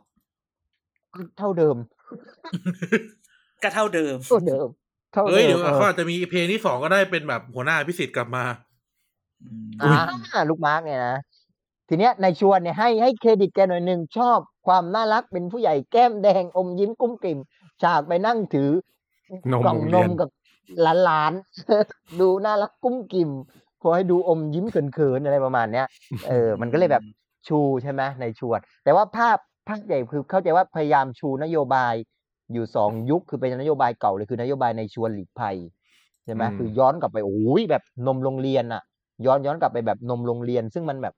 [1.37, 1.77] เท่าเดิม
[3.63, 4.67] ก็เท่าเดิมเท่าเดิม
[5.13, 8.43] เท่าเอ้ยเดิเดี๋ยมวเออเขาอาจจะมีเพลงที่สองก็ได้เป็นแบบหัวหน้าพิสิทธิ์กลับมา
[9.43, 11.15] อืมอ่าลูกมาร์กเนี่ยนะ
[11.89, 17.39] ทีเนี้ยในชวนเนี่ยให้ให้เครดิตแกหน่อยหนึ่งชอบความน่ารักเป็นผู้ใหญ่แก้มแดงอมยิ้มกุ้มกลิ่ม
[17.83, 18.69] ฉากไปนั่งถือ
[19.51, 20.29] นมกล่องโรงเรียนนมกับ
[21.03, 23.29] หลานๆดูน่ารักกุ้มกิ่ม
[23.81, 25.87] พอให้ดูอมยิ้มเขินๆอะไรประมาณเนี้ย
[26.27, 27.03] เออ มันก็เลยแบบ
[27.47, 31.93] ชูใช่ไหมในชวน แต่ว่าภาพภาพใหญ่คือเข้าใจว่าพยายามชูนโยบาย
[32.53, 35.55] อยู่สองยุคคือเป็นนโยบายเก่าเลยคือนโยบายในชวนหลีกภัย
[36.25, 38.83] ใช่ไหมอืมคือย้อนกลับไปโอ้ยแบบนมโรงเรียนอะ
[39.25, 41.13] ย้อนย้อนกลับไปแบบนมโรงเรียน ซึ่งมันแบบ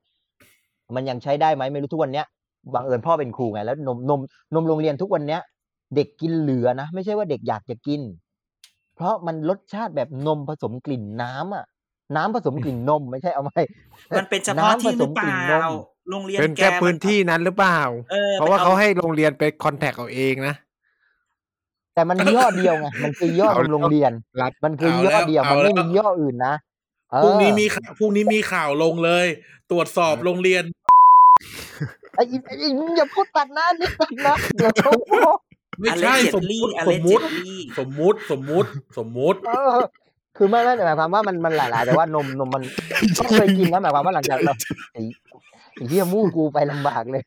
[0.96, 2.26] มันยังใช้ได้ไหมไม่รู้ทุกวันเนี้ย
[2.74, 4.20] บังเอิญพ่อเป็นครูไงแล้วนมนม
[4.54, 5.40] นมโรงเรียนทุกวันเนี้ย
[5.94, 8.00] เด็กกินเหลือนะ ไม่ใช่ว่าเด็กอยากจะกิน
[8.96, 11.64] เพราะมันรสชาติแบบนมผสมกลิ่นน้ำอะ
[12.16, 13.50] น้ำผสมกลิ่นนมไม่ใช่เอาไหม
[14.18, 15.72] มันเป็นเฉพาะที่หรือเปล่าน้ำผสมกลิ่นนม
[16.10, 20.54] โรงเรียนเป็นแกแค่พื้นมัที่นั้นหรือเปล่าเออเพราะว่าไปเขาให้โรงเรียนไปคอนแทคเอาเองนะ
[21.94, 26.54] แต่มันยี่ห้อเดียวไง มันคือยี่ห้อเอานมโรงเรียนรัดมันคือเอายี่ห้อแล้วเดียวเอามันไม่แล้วมียี่ห้ออื่นนะ
[27.12, 29.26] เออพรุ่งนี้มีข่าวพรุ่งนี้มีข่าวลงเลย
[29.70, 30.62] ตรวจสอบโรงเรียน
[32.14, 35.36] ไอ้ไอ้ไอ้มึงอย่าพูดตัดหน้านี่ตัดนะเดี๋ยวเขาฟ้อง
[35.80, 39.78] ไม่อใช่เล็กสเจ็มดลี่มุติอสเล็มกมุเจ็ติดลี่สมมุติสมมุติสมมุติเออ
[40.36, 42.62] คือไม่ไม่แต่หมายความว่ามันมันหลายๆแต่ว่านมนมมัน
[43.18, 44.54] ต้องเคยกินนะหมายความว่าหลังจากเรา
[44.92, 45.02] ไอ้
[45.74, 47.22] ไอ้เหี้ยมู่กูไปลำบากเลย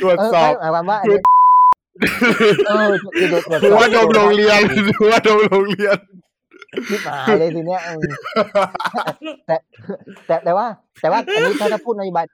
[0.00, 1.20] ตรวจเออสอบไม่หมายความว่าอันนี้
[2.66, 4.62] เออคือตรวจสหัอบวนมโรงเรียน
[5.00, 5.98] หัวนมโรงเรียน
[6.88, 8.00] ชิบหายเลยทีเนี้ยเออ
[9.46, 9.56] แต่
[10.26, 10.66] แต่แต่ว่า
[11.00, 12.26] แต่ว่าอันนี้ถ้าถ้าพูดนโยบาย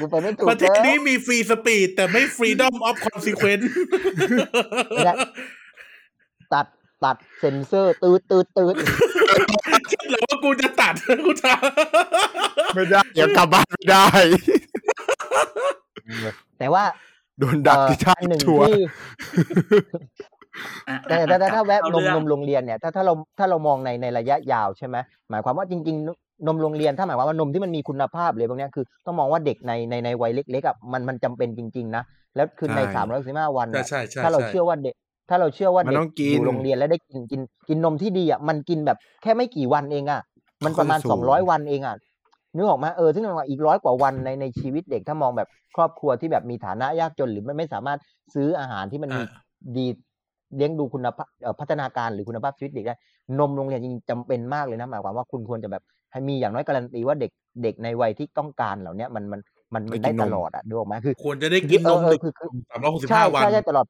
[0.00, 3.64] กูไปไม่ถูกประเทศเลยนี้มี free speech แต่ไม่ freedom of consequence
[4.88, 5.14] ไม่ได้
[6.52, 6.66] ตัด
[7.04, 8.74] ตัดเซ็นเซอร์ตืดตืดตืด
[9.90, 10.94] คิดเหรอว่ากูจะตัด
[11.26, 11.54] กูจะ
[12.74, 14.06] ไม่ได้เดี๋ยวกลับบ้านไม่ได้
[16.58, 16.84] แต่ว่า
[17.38, 18.92] โดนดักเอ่อที่ท่าอันหนึ่งทัวร์ที่อะ
[21.08, 24.96] แต่แต่แต่ถ้าแวะเข้นมเรื่องนมโรงเรียนเนี่ยถ้าถ้าเราถ้าเรามองในในระยะยาวใช่ไหม
[25.30, 32.02] หมายความว่าจริง ๆ นมโรงเรียนถ้าหมายความว่านมที่มันมีคุณภาพเลยพวกเนี้ยคือต้องมองว่าเด็กในในในวัยเล็กๆอะมันมันจำเป็นจริง ๆ นะ
[32.36, 34.94] แล้วคือในใช่สามร้อยสิบห้าวันใช่น่ะใช่ใช่ถ้าเราใช่เชื่อว่าเด็ก
[35.28, 40.20] ถ้าเราเชื่อว่ามันเด็กต้องกิอนยู่โรงเรียนแล้วได้กินกินกินนมที่ดีอะมันกินแบบแค่ไม่กี่วันเองอะ
[40.64, 41.96] มันประมาณค่อยๆสูสองร้อยวันเองอะ
[42.54, 47.98] นึกออกไหมเออซึ่งมันว่าอีกร้อยกว่าวันในในชีวิตเด็กถ้ามองแบบครอบครัวที่แบบมีฐานะยากจนหรือไม่ไม่สามารถ
[48.34, 49.86] ซื้ออาหารที่มันมีอ่าดี
[50.56, 52.96] เลี้ยงดูคุณภาพเอ่อพัฒนาการหรือคุณภาพชีวิตเด็กได้
[53.38, 55.82] นมโรงเรียนจริงๆจำเป็นมากเลยนะหมายความว่าคุณควรจะแบบ
[56.12, 57.30] ให้มีอย่างน้อยการันตีว่าเด็ก
[57.62, 59.40] เด็กในวัยที่ต้องการเหล่าเนี้ยมันมัน
[59.74, 63.86] มันมันได้ได้กินนมตลอดอะนึกออกไหมคือ ควรจะได้กินนมเออเออคือคือสามร้อยหกสิบใช่ห้าวันใช่ใช่ตลอด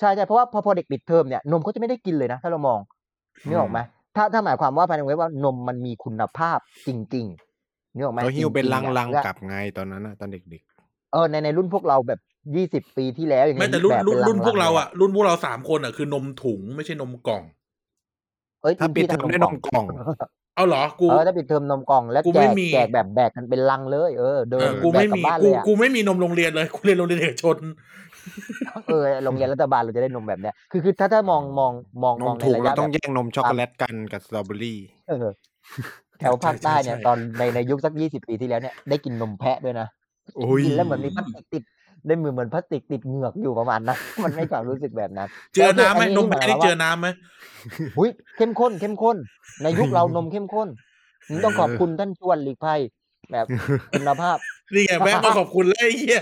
[0.00, 2.78] ใช่ใช่เพราะว่าพอพอเด็กปิดเทอมเนี่ยนมเขาจะไม่ได้กินเลยนะ ถ้าเรามอง
[3.48, 3.78] นึกออกไหม
[4.16, 10.62] ถ้าถ้าหมายความว่าภายในเว็บว่านมมันมีคุณภาพจริงๆนึกออกไหมเขาหิ้วเป็นจริๆอะลังและๆกลับไงตอนนั้นน่ะตอนเด็ก
[11.12, 12.20] เออในในรุ่นพวกเราแบบ
[12.54, 17.42] ยี่สิบปีที่แล้วอย่างไม่เงี้ยแต่รุ่นแบบรุ่นป็รุ่นพวกเราลังๆลยอะรุ่นพวกเราสามคนอะคือนมถุงไม่ใช่นมกล่อง
[18.62, 19.86] เอ้ยๆถ้าปิดเทอมได้นมกล่อง
[20.56, 27.56] เอาเหรอกูเออถ้าปิดเทอมนมกล่องแล้วกูแจไม่กมีแจกแบบแบกกันเป็นลังเลยเออเดิเอนอกูแบไม่กกลับมีบ้านกูเลยอะกูไม่มีนมโรงเรียนเลยกูเรียนโรงเรียนเอกชน
[28.86, 34.78] เออโรงเรียนรัฐบาลเราจะได้นมแบบเนี้ยคือคือถ้าถ้ามองมองมองนมอมงในถุงระเรายะต้องแบบแย่งนมช็อกโกแลตกันกับสตรอเบอรี่
[35.08, 35.28] เออ
[36.20, 39.88] แถวภาคใต้เนี่ยใช่ใช่ตอนในในยุคสักยี่สิบปีที่แล้วเนี่ยได้กินนมแพะด้วยนะ
[40.36, 41.62] โอ้ยกินแล้วเหมือนมีพลาสติกติด
[42.06, 47.08] ได้มือเหมือนพลาสติกติดเหงือกอยู่ประมาณนั้นมันไม่ความรู้สึกแบบนั้น เจอน้ำไหมแต่นมหแพะมายนี่ความเจว่าอน้ำไหม
[47.96, 49.16] หุยเข้มข้นเข้มข้น
[49.62, 50.68] ในยุคเรานมเข้มข้น
[51.30, 52.80] นี่ต้องขอบคุณท่านชวนหลีกภัย
[53.32, 53.46] แบบ
[53.92, 54.38] คุณภาพ
[54.74, 56.20] นี่ไงแม่ก็ขอบคุณเลยไอ้เหี้ย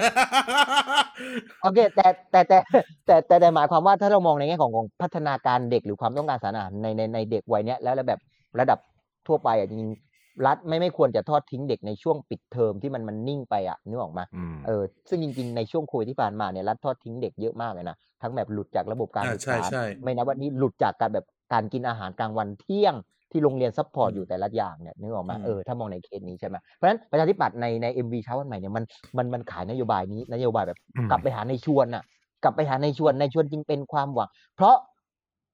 [1.62, 2.58] โอเคแต่แต่แต่
[3.06, 8.20] แต่แต่แต่หมายความว่าถ้าเรามองในแง่ของของพัฒนาการเด็กหรือความต้องการสารอาหารในในในเด็กวัยเนี้ยแล้วแล้วแบบ
[8.60, 8.78] ระดับ
[9.26, 10.13] ทั่วไปอะจริงๆ
[10.46, 22.94] รัฐไม่ไม่ควรจะทอดทิ้งเด็กในช่วงปิดเทอมที่มันมันนิ่งไปอะนึกออกมาอืมเออซึ่งจริงๆในช่วงโควิดที่ผ่านมาเนี่ยรัฐทอดทิ้งเด็กเยอะมากเลยนะทั้งแบบหลุดจากระบบการอ่าศึกใช่ษาใช่ไม่นับว่านี่หลุดจากการแบบการกินอาหารกลางวันเที่ยง
[23.30, 28.84] ที่โรงเรียน support อยู่แต่ละอย่างเนี่ยนึกออกมาอืมเออถ้ามองในเคสนี้ใช่ไหมเพราะฉะนั้นประชาธิปัตย์ในใน MV เช้าวันใหม่เนี่ยมัน
[29.16, 32.04] มันมันขายนโยบายนี้นโยบายแบบอืมกลับไปหานายชวนน่ะ
[32.44, 34.76] กลับไปหานายชวนนายชวนจึงเป็นความหวัง เพราะ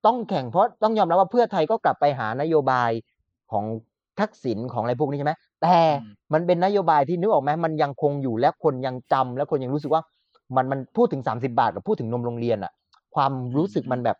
[0.06, 2.90] ต้องแข่งเพราะต้องยอมรับว่าเพื่อไทยก็กลับไปหานโยบาย
[3.52, 3.64] ของ
[4.20, 10.02] ทักษิณของอะไรพวกนี้ใช่ไหมแต่อืมมันเป็นนโยบายที่นึกออกไหมมันยังคงอยู่และคนยังจำและคนยังรู้สึกว่า
[10.56, 12.72] มันมันพูดถึงสามสิบาทกับพูดถึงนมโรงเรียนอะ
[13.14, 14.16] ความรู้สึกมันแบบ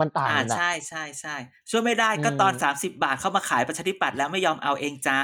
[0.00, 1.36] มันต่างอ่ากันอะใช่ใช่ใช่
[1.70, 5.20] ช่วยไม่ได้ก็ตอนอืมสามสิบาทเข้ามาขายประชาธิปัตย์แล้วไม่ยอมเอาเองจ้า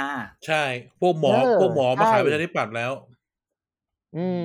[0.46, 0.62] ใช่
[1.01, 2.92] พวกหมอเออพวกหมอมาใช่ขายประชาธิปัตย์แล้ว
[4.16, 4.27] อื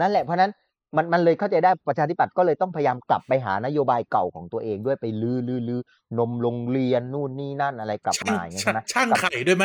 [0.00, 0.50] นั่นแหละเพราะฉะนั้น
[0.96, 5.80] มันมันเลยเข้าใจได้ประชาธิปัตย์ก็เลยต้องพยายามกลับไปหานโยบายเก่าของตัวเองด้วยไปลือลือลือ
[6.18, 9.64] นมโรงเรียนนู่นนี่นั่นอะไรกลับช่างมาอย่างเงี้ยช่าใช่งไหมช่างกลับไข่ด้วยไหม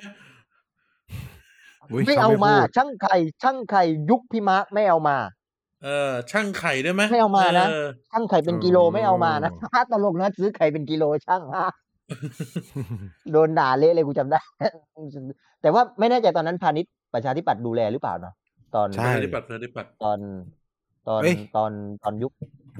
[1.91, 5.17] อุ๊ยไม่ขเอามาพูดช่างไข่ช่างไข่ยุคพี่มาร์คไม่เอามา
[5.83, 9.51] เออช่างไข่ด้วยไหมไม่เอามานะเออช่างไข่เป็นกิโลไม่เอามานะ
[9.91, 11.67] ตลกนะซื้อไข่เป็นกิโลช่างฮะ
[13.31, 14.39] โดนด่าเละเลยกูจำได้
[15.61, 18.33] แต่ว่าไม่แน่ใจตอนนั้นพาณิชย์ประชาธิปัตย์ดูแลหรือเปล่าเนาะ
[18.75, 20.19] ตอนใช่ประชาธิปัตย์ประชาธิปัตย์ตอน
[21.07, 21.71] ตอนเอ้ย ตอน
[22.03, 22.31] ตอนยุค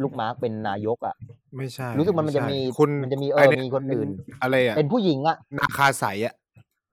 [0.04, 1.16] ลูกมาร์คเป็นนายกอะ
[1.58, 4.08] ไม่ใช่รู้สึกมันมันจะไใช่มีคุณมันจะมีเออไมีคนอื่น
[4.42, 6.34] อะไรอะเป็นผู้หญิงอะนาคาใสอะ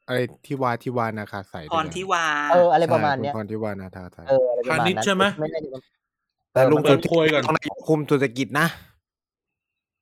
[0.09, 5.81] อะไรที่วาที่วานาคาใสพรทิวา เอออะไรใช่ประมาณเนี้ยคุณพรที่วานาคาใสเอออะไรประมาณพาณิชย์นั้นใช่ไหมไม่แน่ใจว่า
[6.53, 8.67] แต่ลุงเออสุเปิดโพยก่อน ต้องนายกคุมเศรษฐกิจนะ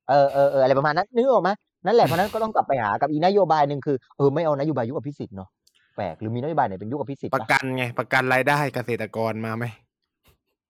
[0.09, 1.51] เออเออเอออะไรประมาณนั้นนึกออกไหม
[1.87, 5.49] นั่นแหละเพราะฉะนั้นก็ต้องกลับไปหากับอีกนโยบายหนึ่งคือเออไม่เอานโยบายยุคอภิสิทธิ์เนาะ
[5.97, 9.64] แปลกหรือมีนโยบายไหนเป็นยุคอภิสิทธิ์ประปะกันไงประกันรายได้เกษตรกรมาไหม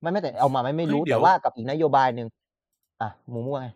[0.02, 2.28] ไม่ไม่แต่เอามาไม่ไม่รู้เฮ้ยเดี๋แต่ยวว่ากับอีกนโยบายหนึ่ง
[3.00, 3.68] อะหมูมั่วไง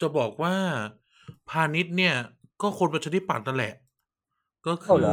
[0.00, 0.54] จะบอกว่า
[1.50, 2.14] พาณิชย์เนี่ย
[2.62, 3.74] ก็คนประชาธิปัตย์นั่นแหละ
[4.66, 5.12] ก็คืเอาอเหรอ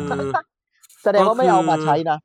[1.04, 2.18] แสดงว่าไม่เอามาใช้นะ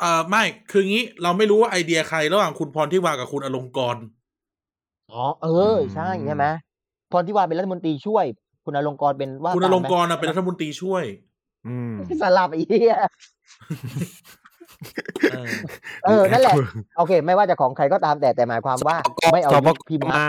[0.00, 4.02] เอ่อไม่คืองี้ เราไม่รู้ว่าไอเดียใครระหว่างคุณพรทิวากับคุณอลงกรณ์
[5.12, 6.44] อ๋อเออใช่ใช่ไหม
[7.12, 8.24] พรทิวาเป็นรัฐมนตรีช่วย
[8.64, 11.04] คุณอลงกรณ์เป็นว่าคุณอลงกรณ์ณ์น่ะเป็นรัฐมนตรีช่วย
[11.66, 12.68] อืมสลับอีก
[14.82, 15.46] เหี้ยเออ
[16.04, 16.54] เออนั่นแหละ
[16.96, 18.96] โอเค ไม่ว่าจะของใครก็ตามแต่แต่หมายความว่า
[19.32, 20.24] ไม่เอาสปยุคกพิมพ์มา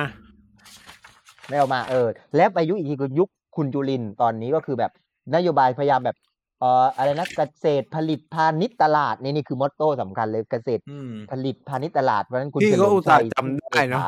[1.50, 4.92] ไม่เอามาเออ แล้วไปยุคอีกทีคือยุคคุณจุลินทร์ตอนนี้ก็คือแบบ
[5.36, 6.18] นโยบายพยายามแบบ
[6.60, 14.02] เอ่ออะไรนะเกษตรผลิตพาณิชย์ตลาดนี่นี่คือมอตโต้สำคัญเลยเกษตรอืมผลิตพาณิชย์ตลาดเพราะฉะนั้นคุณพี่เฉก็ลิมอุตส่าชัห์ยจำได้เนาะ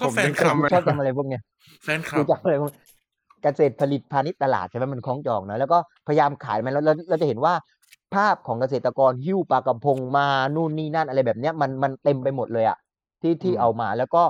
[0.00, 1.42] ก็แฟนผมคลับจำไม่ชอบจำอะไรพวกเนี้ย
[1.84, 2.72] แฟนคลักูบจำอะไรพวก
[3.42, 7.52] เกษตรผลิตพาณิชย์ตลาดใช่ไหมมันคล้องจองนะแล้วก็พยายามขายมันแล้วเราเราจะเห็นว่า
[8.14, 12.78] ภาพของเกษตรกรหิ้วปลากระพงมานู่นนี่นั่นอะไรแบบเนี้ยมันมันเต็มไปหมดเลยอะ
[13.22, 14.22] ที่ที่อืมเอามาแล้วก็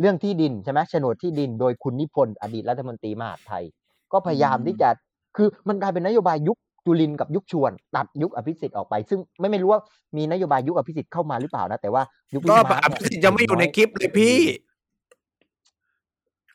[0.00, 3.64] เรื่องที่ดินใช่ไหมโฉนดที่ดินโดยคุณนิพนธ์อดีตรัฐมนตรีมหาดไทย
[4.12, 4.88] ก็พยายามที่จะ
[5.36, 9.80] คือมันกลายเป็นนโยบายยุคจุลินกับยุคชวน ตัดยุคอภิสิทธิ์ออกไป ซึ่งไม่ไม่รู้ว่า
[10.16, 12.02] มีนโยบายยุคอภิสิทธิ์เข้ามาหรือเปล่านะ แต่ว่า
[12.34, 14.38] ยุคก็พี่ม้าอภิสิทธิ์ยังไม่อยู่ในคลิปเลยพี่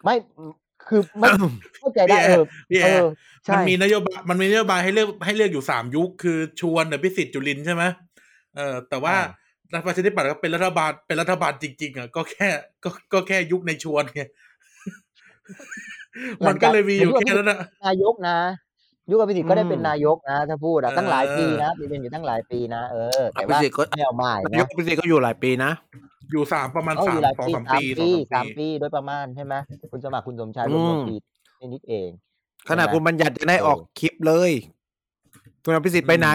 [0.04, 0.16] ไม่
[0.88, 1.30] คือไม่
[1.80, 3.12] เข้าใจได้เออพี่แอเออร์
[3.46, 7.84] ใช่มันมีนโยบายมันมีนโยบายให้เลือกให้เลือกอยู่สามยุค คือชวนอภิสิทธิ์จุลินใช่ไหม
[8.56, 9.16] เออแต่ว่า
[9.74, 12.48] รัฐประชาธิปัตย์ก็เป็นรัฐบาลเป็นรัฐบาลจริง ๆอะก็แค่
[12.84, 14.22] ก็ก็แค่ยุคในชวนไง
[16.48, 18.38] มันก็เลยมีอยู่แค่นั้นนะนายกนะ
[19.10, 25.72] ยุคอภิสิทธิ์ก็ได้เป็นอืมนายกนะ ถ้าพูดอะเออตั้งหลายปีนะเป็นอยู่ตั้งหลายปีนะเออแต่อภิว่าสิทธิ์ก็ไม่เอามาอีกนายกนะอภิสิทธิ์ก็อยู่หลายปีนะ
[26.32, 29.54] อยู่สามประมาณเอาสาอมยู่หลายสองปีสามสามปีสองปีสาสามมปีปีโดยประมาณใช่ไหม
[29.92, 31.16] คุณสมัครคุณสมชายอืรวมมรวมปี
[31.74, 32.10] นิดเอง
[32.70, 34.52] ขนาดคุณบัญญัติจะได้ออกคลิปเลย
[35.64, 36.30] คุณอภิสิทธิ์ไปไหน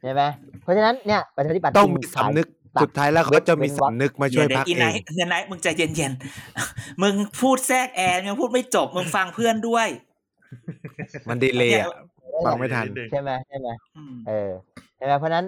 [0.00, 0.22] ใช่ไหม
[0.62, 2.46] เพราะฉะนั้นเนี่ยประชาธิปัตย์ต้องจึมีขายสำนึก
[2.76, 9.88] ตัดสุดท้ายแล้วเขาจะมีเว้นวรรคสำนึกมาช่วยเดี๋พัยกวอีเอไนงท์เฮียไนท์มึงใจเย็นๆ มึงพูดแทรกแอนยังพูดไม่จบ มึงฟังเพื่อนด้วย
[11.28, 11.88] มันดีเลยอะ
[12.46, 14.50] ฟังไม่ทันใช่ไหมใช่ไหมอืมเออ
[14.96, 15.46] ใช่ไหมเพราะฉะนั้น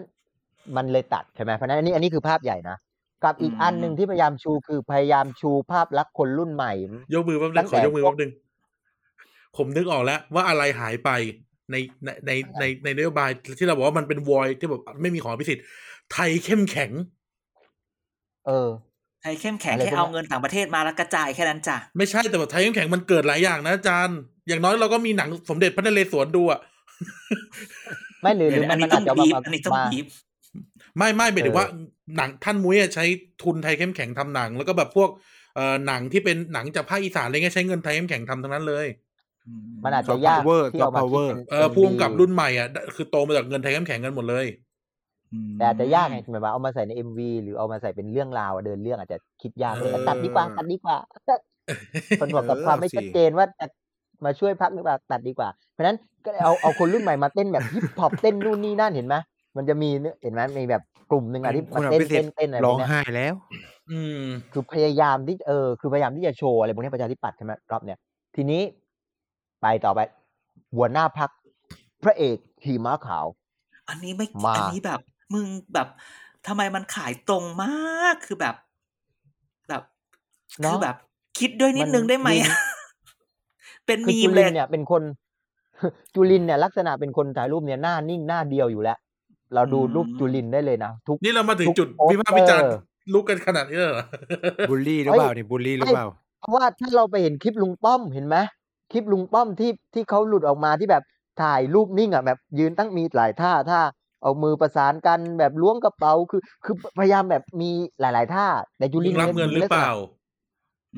[0.77, 2.77] มันเลยตัดใช่ไหมเพราะฉะนั้นอันนี้อันนี้คือภาพใหญ่นะ
[3.25, 6.73] กับอีกอืมอันหนึ่งที่พยายามชูคือพยายามชูภาพลักษณ์คนรุ่นใหม่
[7.15, 8.31] ยกมือแป๊บนึตั้งงขแต่อยกมือแป๊บนึง
[9.57, 11.11] ผมนึกออกแล้ว ว่าอะไรหายไป
[11.71, 15.65] ในในในในในนโยบายที่เราบอกว่ามันเป็นวอยที่แบบไม่มีของอภิสิทธิ์
[16.13, 16.91] ไทยเข้มแข็ง
[18.47, 18.69] เออ
[19.23, 26.61] ไทยเข้มแข็งอะไรแค่พวกเอานั้นเงินต่างประเทศมาแล้วกระจายแค่นั้นจ้ะไม่ใช่แต่แบบไทยเข้มแข็งมันเกิดหลายอย่างนะอาจารย์ อย่างน้อยเราก็มีหนังสมเด็จพระนเรศวรดูอะ
[28.23, 30.07] ไม่หรือหเดี๋รืยวอมัอันนมันี้นต้อาอจงจะบีบมาอันนี้ต้องมาบีบ
[30.97, 31.67] ไม่ไม่หมายถึงเออว่า
[32.17, 33.05] หนังท่านมุ้ยอะใช้
[33.43, 35.11] ทุนไทยเข้มแข็งทำหนัง แล้วก็แบบพวก
[35.55, 38.87] เอ่อหนังที่เป็นหนังจากภาคอีสานอะไรเงี้ยใช้เงินไทยเข้มแข็งทำทั้งนั้นเลย
[39.85, 44.47] มันอาจจะ Soft ยาก power ที่เอามา Soft คิด power เป็นเออเป็นพุ่มกับดีรุ่นใหม่อะคือโตมาจากเงินไทยเข้มแข็งกันหมดเลย
[45.59, 50.97] แต่อาจจะยากไงหมายว่าเอามาใส่ในเอ็มวีหรือเอามาใส่เป็นเรื่องราวอะเดินเรื่องอาจจะคิดยากเลยเออตัดดีกว่าตัดดีกว่า
[52.21, 53.67] คนบอกกับเออความไม่สิชัดเจนว่าจะ
[54.25, 59.17] มาช่วยพักหรือเปล่าตัดดีกว่า เพราะฉะนั้นก็เอาเอาคนรุ่นใหม่มาเต้นแบบฮิปฮอปเต้นนู่นนี่นั่นเห็นไหม
[59.57, 63.35] มันจะมีเนี่ยเห็นไหมมีแบบกลุ่มหนึ่งอะที่คุมาณอเต้นภิสิทเต้นธิ์เต้นอะไรพร้วอกงเนี้ยไห้แล้ว
[63.91, 67.99] อืมคือพยายามที่เออคือพยายามที่จะโชว์อะไรพวกนี้ประชาธิปัตย์ใช่ไหมรอบเนี้ย
[68.37, 68.63] ทีนี้
[69.63, 70.01] ไปต่อไป
[70.77, 71.31] หัวหน้าพัก
[72.03, 73.27] พระเอกขี่ม้าขาว
[73.89, 75.01] อันนี้ไม่มาอันนี้แบบ
[75.35, 75.89] มึงแบบ
[76.47, 78.55] ทำไมมันขายตรงมากคือแบบ
[79.69, 79.83] แบบ
[80.61, 80.97] เนอะคือแบบ
[81.39, 82.39] คิดด้วยนิดนึงได้ไหมมัน
[83.87, 85.03] เป็นคือมีจุมเลลิยนเนี่ยเป็นคน
[86.15, 88.99] จุลินเนี่ยลักษณะเป็นคนถ่ายรูปเนี่ยหน้านิ่งหน้าเดียวอยู่แล้ว
[89.55, 92.71] เราดูอืมรูปจุลินได้เลยนะทุกนี่เรามาถึงทุกจุดโปสเตอร์วิพากษ์วิจารณ์
[93.13, 94.05] ลุกกันขนาดนี้เลยเหรอ
[94.69, 96.07] บูลลี่หรือเปล่านี่บูลลี่หรือเปล่า
[96.41, 98.37] เพราะว่าถ้าเราไปเห็นคลิปลุงป้อมเห็นไหม
[98.93, 101.03] คลิปลุงป้อมที่ที่เขาหลุดออกมาที่แบบ
[101.43, 103.81] ถ่ายรูปนิ่งอะแบบยืนตั้งมีหลายท่าท่า
[104.23, 107.71] เอามือประสานกันแบบล้วงกระเป๋าคือ คือพยายามแบบมี
[108.01, 108.47] หลาย ๆ ท่า
[108.79, 109.91] แต่จุมึลินงรับเงินหรือเปล่า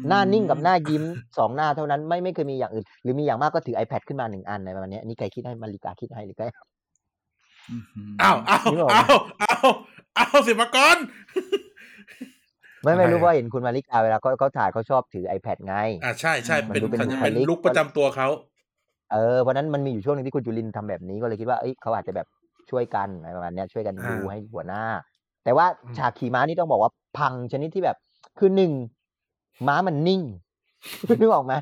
[0.08, 1.04] หน้านิ่งกับหน้ายิ้ม
[1.38, 6.44] สองหน้าเท่านั้นไม่ไม่เคยมีอย่างอื่น หรือมีอย่างมากก็ถือ iPad ขึ้นมาหนึ่งอันอะไรประมาณเนี้ยอันนี้ใครคิดให้มาริกาคิดให้หรือใคร
[8.22, 9.68] อ้าวอ้าวนึกออกไหมอ้าวอ้าว
[10.18, 10.96] อ้าวสิบกร
[12.82, 18.28] ไม่ไม่รู้ทำไมอะว่าเห็นคุณมาริกาเวลาเขาเขาถ่ายเขาชอบถือ iPad ไงอ่าใช่ใช่มันเป็นดูเป็นสัญบุคเป็นลิกลุกประจำตัวเขา
[19.12, 22.26] เออเพราะฉะนั้นมันมีอยู่ช่วงหนึ่งที่คุณจุลินทำแบบนี้ก็เลยคิดว่าเอ้ยเขาอาจจะแบบ
[22.70, 24.82] ช่วยกันอะไรประมาณเนี้ยช่วยกันอ่าดูให้หัวหน้า
[25.44, 27.96] แต่ว่าอืมฉากขี่ม้านี่ต้องบอกว่าพังชนิดที่แบบ
[28.38, 28.72] คือหนึ่ง
[29.66, 30.22] ม้ามันนิ่ง
[31.20, 31.54] นึกออกไหม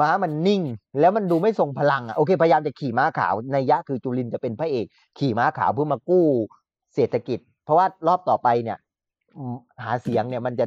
[0.00, 0.62] ม้ามันนิ่ง
[1.00, 4.86] แล้วมันดูไม่ทรงพลังอะโอเคพยายามจะขี่ม้าขาวในยะคือจุลินจะเป็นพระเอก
[5.18, 6.26] ขี่ม้าขาวเพื่อมากู้
[6.94, 8.78] เศรษฐกิจ เพราะว่ารอบต่อไปเนี่ย
[9.84, 10.66] หาเสียงเนี่ยมันจะ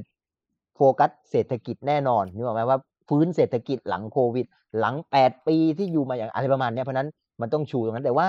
[0.76, 4.46] โฟกัสเศรษฐกิจแน่นอนนึกออกไหมว่าฟื้นเศรษฐกิจหลังโควิด
[4.80, 7.10] หลังแปดปีที่อยู่มาอย่างอะไรประมาณเนี้ยเพราะนั้น
[7.42, 8.28] มันต้องชูตรงนั้นแต่ว่า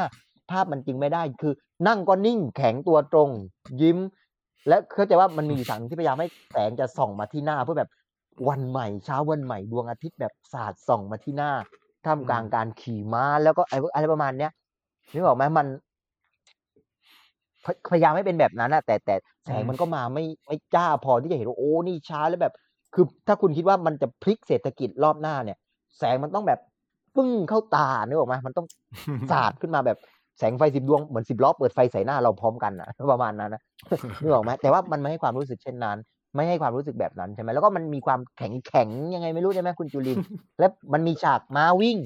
[0.51, 1.53] ภาพมันจริงไม่ได้คือ
[1.89, 3.31] นั่งก็นิ่งแข็งตัวตรง
[3.83, 3.99] ยิ้ม
[4.69, 7.91] และเข้าใจว่ามันมีสั่งที่พยายามให้แสงจะส่องมาที่หน้าเพื่อแบบ
[8.49, 11.53] วันใหม่เช้าวันใหม่ดวงอาทิตย์แบบสาดส่องมาที่หน้า
[12.05, 14.53] ท่ามกลางการขี่ม้าแล้วก็อะไรอะไรประมาณเนี้ย
[15.13, 15.67] นึกออกไหมมัน
[17.65, 19.15] พยพยายามให้เป็นแบบนั้นนะแต่แต่
[19.45, 22.55] แสงอืมมันก็มาไม่ไม่จ้าพอที่จะเห็นว่าโอ้นี่ช้าแล้วแบบ
[22.95, 25.59] คือถ้าคุณคิดว่ามันจะพลิกเศรษฐกิจรอบหน้าเนี่ย
[25.99, 26.61] แสงมันต้องแบบ
[27.17, 28.67] ปึ้งเข้าตานึกออกไหมมันต้อง
[29.31, 29.99] สาดขึ้นมาแบบ
[30.39, 33.63] แสงไฟสิบดวงเหมือนสิบล้อเปิดไฟใส่หน้าเราพร้อมกันนะประมาณนั้นนะ
[34.21, 35.99] นึกออกไหมแต่ว่ามันไม่ให้ความรู้สึกเช่นนั้น
[36.35, 40.19] ไม่ให้ความรู้สึกแบบนั้นใช่ไหมแล้วก็มันมีความแข็งแข็งๆยังไงไม่รู้ใช่ไหมคุณจุลิน
[40.59, 41.99] และมันมีฉากม้าวิ่ง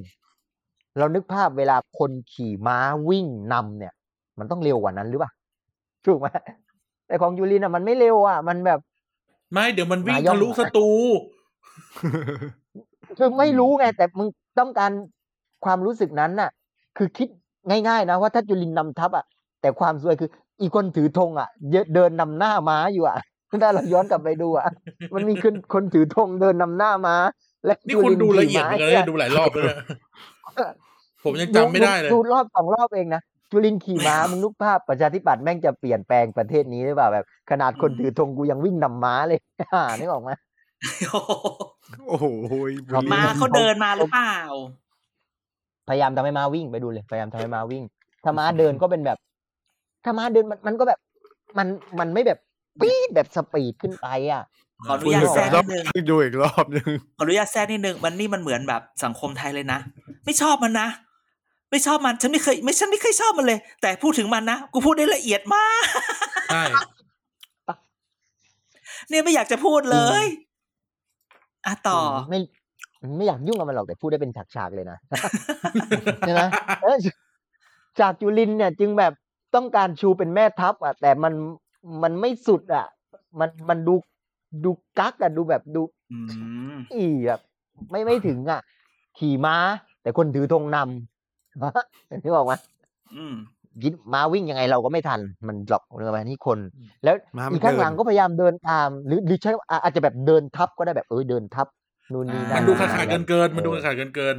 [0.98, 3.92] เรานึกภาพเวลาคนขี่ม้าวิ่งนำเนี่ย
[4.38, 5.30] มันต้องเร็วกว่านั้นหรือเปล่า
[6.06, 6.26] ถูกไหม
[7.06, 8.80] แต่ของจุลินอะมันไม่เร็วอะ มันแบบ
[9.52, 10.88] ไม่เดี๋ยวมันวิ่งนายกทะลุสตู
[13.18, 14.90] คือไม่รู้ไง แต่มึงต้องการ
[15.64, 16.50] ความรู้สึกนั้นน่ะ
[16.96, 17.28] คือคิด
[17.68, 19.24] ง่ายๆนะว่าถ้าจุลินนำทัพอะ
[19.60, 23.16] แต่ความสวยคือ อีกคนถือธงอะเยอะเดินนำหน้าม้าอยู่อะ
[23.62, 24.66] ถ้าเราย้อนกลับไปดูอะ
[25.14, 27.16] มันมีคนคนถือธงเดินนำหน้ามา
[27.64, 29.78] และนี่คุณจุดูลิละนเอียดขี่เหมือนกันม้านะดูหลายรอบแล้วเนี่ย
[31.24, 39.38] ผมยังจำไม่ได้เลยดูรอบสองรอบเองนะจุลินขี่ม้ามึงนึกภาพประชาธิปัตย์แม่งจะเปลี่ยนแปลงประเทศนี้หรือเปล่าแบบ ขนาดคนถือธงกูยังวิ่งนำม้าเลย
[39.74, 40.30] อ่านึกออกไหม
[42.09, 44.35] โอ้โหบุรีมาเขาเดินมาหรือเปล่า
[45.88, 47.82] พยายามทำให้ม้าวิ่งไปดูเลย พยายามทำให้ม้าวิ่ง
[48.24, 49.18] ถ้าม้าเดินก็เป็นแบบ
[50.04, 50.98] ถ้าม้าเดินมันมันก็แบบ
[51.59, 51.66] มัน
[51.98, 52.38] มันไม่แบบ
[52.80, 54.42] ปี๊ดแบบสปีดขึ้นไปอะ
[54.86, 59.78] ขออนุญาตแทรกนิดนึงดูอีกรอบหนึงขออนุญาตแทรกนิดนึงมันนี่มันเหมือนแบบสังคมไทยเลยนะ
[60.24, 60.88] ไม่ชอบมันนะ
[61.70, 65.84] ไม่ชอบมันฉันไม่เคย ไม่ฉันไม่เคยชอบมันเลย แต่พูดถึงมันนะกูพูดได้ละเอียดมาก
[66.52, 66.64] ใช่
[69.08, 70.24] เนี่ยไม่อยากจะพูดเลย
[71.66, 72.38] อะต่อไม่
[73.16, 74.98] ไม่อยากยุ่งกับมันหรอกแต่พูดได้เป็นฉากๆเลยนะ
[76.20, 76.42] ใช่ไหม
[76.82, 76.96] เออ
[78.00, 79.12] จากจุลินเนี่ย จึงแบบ
[79.54, 81.32] ต้องการชูเป็นแม่ทัพอะแต่มัน
[82.03, 82.87] มันไม่สุดอะ
[83.40, 83.94] มันมันดู
[84.64, 86.18] ดูกักอะดูแบบดูอื
[86.72, 87.40] มอีแบบ
[87.90, 88.61] ไม่ไม่ถึงอะ
[89.18, 89.57] ขี่ม้า
[90.03, 92.53] แต่คนถือธงนำนึกออกไหม
[93.16, 93.35] อืม
[93.83, 96.59] ยิดม้าวิ่งยังไงเราก็ไม่ทัน มันหลอกเรือมานี่คน
[97.05, 101.66] แล้วม้ามันอีกข้างหลังเดินก็พยายาม เดินตาม หรือหรือใช้อะอาจจะแบบเดินทับก็ได้แบบเออเดินทับ
[102.12, 104.37] นู่นนี่อ่านั่มันนดูขาดขาดเกินเกินๆมันดูขาดขาดเกินเกิน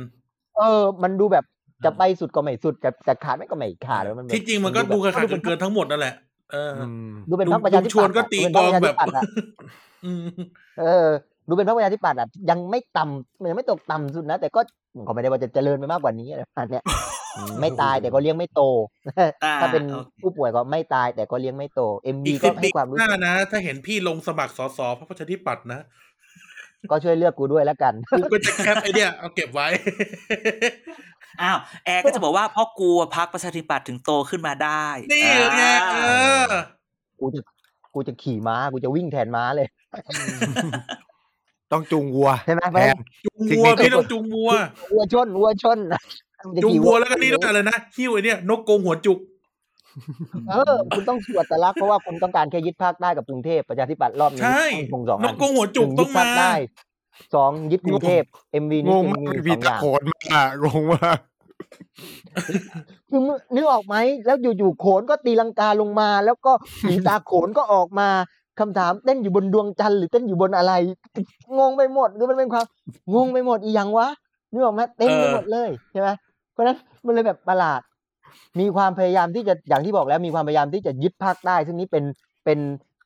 [0.58, 1.46] เออ มันดูแบบ
[1.86, 6.27] จะไปสุดก็ไม่สุดจะจะขาดไม่ก็ไม่ขาดแล้วมันๆแบบที่จริงมันก็ดูขาดขาดดูเกินเกินๆทั้งหมดนั่นแหละเอออืม
[7.30, 9.24] ดูเป็นพรรคประชาธิลุงชวปันตย์ก็อะตีดูเป็นกพรอรงประชาแบธิบปัตย์อะ
[10.06, 10.28] อืม
[10.80, 11.08] เออ
[11.50, 14.62] ดูเป็นพรรคประชาธิปัตย์อะยังไม่ต่ำมันยังไม่ตกต่ำสุดนะ แต่ก็
[15.08, 16.84] ก็ไม่ได้ว่าจะเจริญไปมากกว่านี้อะไรประมาณเนี้ย
[17.38, 18.62] อืมไม่ตายแต่ก็เลี้ยงไม่โต
[19.44, 25.82] อ่าถ้าเป็นโอเคผู้ป่วยก็ไม่ตายแต่ก็เลี้ยงไม่โตเอ็มอีบีกก็สิบให้ปีความรู้หน้าสึกนะ ถ้าเห็นพี่ลงสมัครสสพรรคประชาธิปัตย์นะ
[26.92, 29.68] ก็ช่วยเลือกกูด้วยแล้วกัน กูก็จะแคปไอเดียเอาเก็บไว้
[31.42, 35.26] อ้าวแอร์ก็จะบอกว่าเพราะกลัวพักประชาธิปัตย์ถึงโตขึ้นมาได้ นี่
[35.58, 35.98] ไงเอ
[36.50, 36.54] อ
[37.20, 37.42] กูจะ
[37.94, 39.68] กูจะขี่ม้ากูจะวิ่งแทนม้าเลย
[41.72, 44.52] ต้องจูงวัวใช่ไหมเพแทราะฉะนนั้นจูงวัวพี่ต้องจูงวัว
[44.92, 45.78] วัวชนวัวชน
[46.46, 49.20] มึจะจูงขี่วัวแล้วก็นี่ด้วยอะไรนะหิ้วไอเนี่ยนกโกงหัวจุก
[50.50, 56.52] เออคุณต้องสวดตลักษณ์เพราะว่าคุณต้องการแค่ยึดภาคใต้กับกรุงเทพประชาธิปัตย์รอบนี้ใช่ต้องคงสองนอักนโกงหัวจุกหนึ่ต้องยึดภามาคใต้
[57.34, 61.19] สองยึดกรุงเทพเอ็มวีงนี้งคือมากมีมีสองอตะย่างโขนมากงงมาก
[63.10, 66.51] คือมึงนึกออกไหมแล้วอยู่ๆโขนก็ตีลังกาลงมา แล้วก็
[66.88, 68.10] ผีตาโขนก็ออกมา
[68.60, 70.73] คำถามเต้นอยู่บนดวงจันทร์หรือเต้นอยู่บนอะไร
[71.58, 72.65] งงไปหมดคือมันเป็นความ
[73.15, 74.08] งงไปหมดอีหยังวะ
[74.51, 76.10] นึกออกไหมเต็มไปหมดเลยใช่ไหม
[76.51, 77.82] เพราะฉะนั้นมันเลยแบบประหลาด
[78.60, 82.03] มีความพยายามที่จะอย่างที่บอกแล้วมีความพยายามที่จะยึดภาคใต้ซึ่งนี้เป็น
[82.45, 82.60] เป็น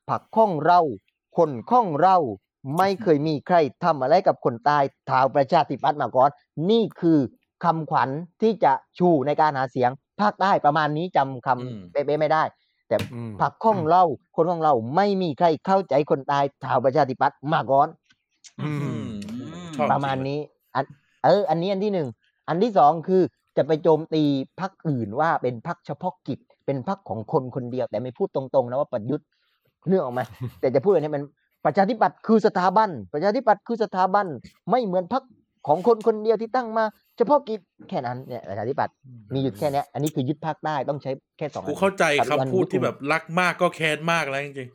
[0.10, 0.80] ผักข้องเรา
[1.38, 2.18] คนข้องเรา
[2.78, 6.30] ไม่เคยมีใครทำอะไรกับคนตายท้าวประชาธิปัตย์มาก่อน
[6.70, 7.20] นี่คือ
[7.64, 8.10] คำขวัญ
[8.42, 9.90] ที่จะชูในการหาเสียง
[10.22, 12.44] ภาคใต้ประมาณนี้จำคำอืมเป๊ะๆไม่ได้
[12.88, 14.04] แต่อืมผักข้องเรา
[14.36, 17.88] คนของเราไม่มีใครเข้าใจคนตายท้าวประชาธิปัตย์มาก่อน
[18.62, 20.40] อืมอืมอืมชอบประมาณนี้
[20.76, 20.86] อัน
[21.24, 22.08] เออ อันนี้อันที่หนึ่ง
[22.48, 23.22] อันที่สองคือ
[23.58, 24.24] จะไปโจมตี
[24.60, 29.28] พักอื่นว่าเป็นพักเฉพาะกิจ เป็นพักของคนคนเดียว แต่ไม่พูดตรงๆนะว่าประยุทธ์
[29.88, 30.22] เรื่องออกไหม
[30.60, 31.24] แต่จะพูดอันนี้มัน
[31.66, 34.26] ประชาธิปัตย์คือสถาบัน ประชาธิปัตย์คือสถาบัน
[34.70, 35.24] ไม่เหมือนพัก
[35.68, 36.84] ของคนคนเดียวที่ตั้งมา
[37.18, 38.94] เฉพาะกิจแค่นั้นเนี่ยประชาธิปัตย์
[39.34, 44.70] มีอยู่แค่เนี้ยอันนี้คือยึดภาคใต้ต้องใช้แค่สองอักูนเข้าใจกับอีกอันคำพูดยึกรุที่งแบบรักมากก็แค้นมากแล้วจริง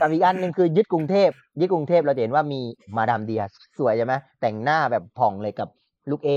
[0.00, 2.60] กับอีกอันหนึ่งคือยึดกรุงเทพยึดกรุงเทพเราจะเห็นว่ามี
[2.96, 3.42] มาดามเดีย
[3.78, 5.68] สวยใช่ไหมแต่งหน้าแบบผ่องเลยกับ
[6.10, 6.30] ลูกเอ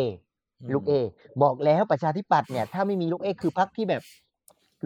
[0.61, 0.93] อืมลูกเอ
[1.41, 4.01] บอกแล้วประชาธิปัตย์เนี่ย ถ้าไม่มีลูกเอคือพักที่แบบ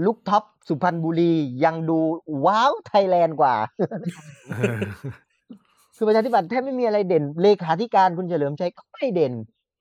[0.05, 1.99] ลูกท็อปสุพรรณบุรียังดู
[2.45, 3.55] ว้าวไทยแลนด์กว่า
[5.95, 9.33] คือประชาธิปัตย์แทบไม่มีอะไรเด่น เลขาธิการคุณเฉลิมชัยก็ไม่เด่น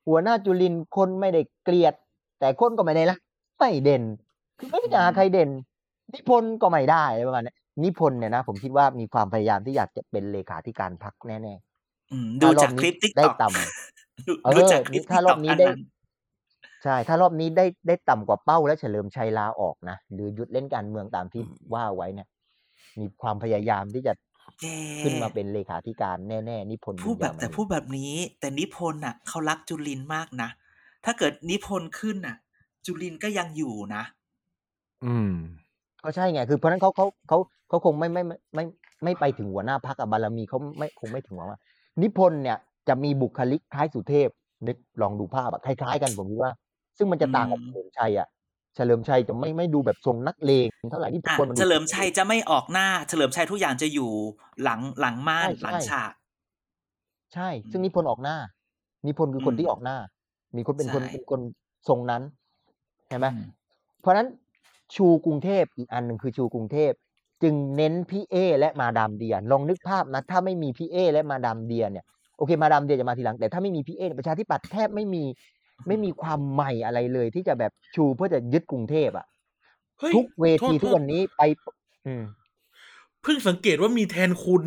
[0.08, 1.94] หัวหน้าจุลินทร์คนไม่ได้เกลียด
[2.40, 3.16] แต่คนก็ไม่ได้ละ
[3.58, 4.02] ไม่เด่น
[4.58, 5.50] คือไม่ได้หาใครเด่น
[6.14, 11.54] นิพนธ์ก็ไม่ได้อะไรประมาณนี้นิพนธ์เนี่ยนะผมคิดว่ามีความพยายามที่อยากจะเป็นเลขาธิการพักแน่
[12.12, 15.99] อืมๆดูถ้รจาอกบคลิปติ๊กได้ต็อกต่ำเออดูจากคลิปถ้ารอบนี้ได้ TikTok
[16.82, 21.42] ใช่ ถ้ารอบนี้ได้ได้ต่ำกว่าเป้าและเฉลิมชัยลาออกนะ หรือหยุดเล่นการเมืองตามที่
[21.74, 22.28] ว่าไว้เนี่ย
[22.98, 24.12] มีความพยายามที่จะ
[24.60, 24.64] แก
[25.02, 30.48] ขึ้นมาเป็นเลขาธิการแน่ๆนิพนธ์พูดแบบบุญยามแต่ณีพูดแบบนี้ แต่นิพนธ์น่ะเขารักจุลินมากนะ
[31.04, 32.36] ถ้าเกิดนิพนธ์ขึ้นน่ะ
[32.86, 34.02] จุลินก็ยังอยู่นะ
[35.04, 35.28] อืม
[36.02, 37.38] ก็ใช่ไง คือเพราะฉะนั้นเขาเขาเขา
[37.68, 38.64] เขาคงไม่ไม่ไม่ไม่
[39.04, 41.58] ไม่ไปถึงหัวหน้าพักบารมีเขาไม่คงไม่ถึงหวังว่า
[42.02, 44.28] นิพนธ์เนี่ยจะมีบุคลิกคล้ายสุเทพ
[44.66, 46.52] นึกลองดูภาพอะคล้ายๆกันผมคิดว่า
[46.98, 48.28] ซึ่งมันจะต่างกับอืเฉมลิมชัยอะ
[48.74, 54.10] เฉลิมชัยจะไม่ไม่ดูแบบทรงนักเลงเท่าไหร่ที่ทุกอะคนมันดูเฉลิมชัยจะไม่ออกหน้า เฉลิมชัยทุกอย่างจะอยู่
[54.62, 56.12] หลังหลังม่านใช่หลังใช่ฉาก
[57.34, 58.36] ใช่ ซึ่งนิพนธ์ออกหน้า
[59.06, 59.96] นิพนธ์คือคนอืมที่ออกหน้า
[60.56, 61.40] มีคนเป็นคนใช่เป็นคน
[61.88, 62.22] ทรงนั้น
[63.08, 63.44] ใช่ไหมอืม
[64.00, 64.28] เพราะฉะนั้น
[64.94, 66.92] ชูกรุงเทพอีกอันหนึ่งคือชูกรุงเทพ
[67.42, 72.04] จึงเน้นพี่เอและมาดามเดียลองนึกภาพนะถ้าไม่มีพี่เอและมาดามเดียเนี่ย
[72.36, 75.24] โอเคมาดามเดียจะมาทีหลังแต่ถ้าไม่มีพี่เอประชาธิปัตย์แทบไม่มี
[75.86, 79.26] ไม่มีความใหม่อะไรเลยที่จะแบบชูเพื่อจะยึดกรุงเทพอะ
[80.00, 81.42] เฮ้ยทุกเวทีโทษทุกวันนี้ไป
[82.06, 82.22] อืม
[83.22, 84.64] เพิ่งสังเกตว่ามีแทนคุณ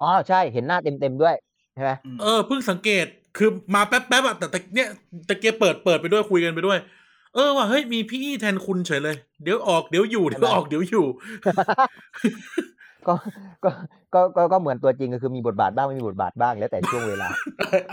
[0.00, 1.34] อ๋อใช่เห็นหน้าเต็มๆด้วย
[1.74, 4.88] ใช่ไหมอืมเออเพิ่งสังเกตคือมาแป๊บๆอะแต่แต่เนี่ย
[5.28, 6.78] ตะเกียบเปิดเปิดไปด้วยคุยกันไปด้วย
[7.34, 11.06] เออว่ะเฮ้ยมีพี่อี้แทนคุณเฉยเลย เดี๋ยวออกเดี๋ยวอยู่เดี๋ยวออกเดี๋ยวอยู่
[13.08, 13.14] ก็
[13.64, 13.70] ก็
[14.14, 17.28] ก็ก็ก็เหมือนตัวจริงก็คือมีบทบาทบ้างไม่มีบทบาทบ้างแล้วแต่ช่วงเวลา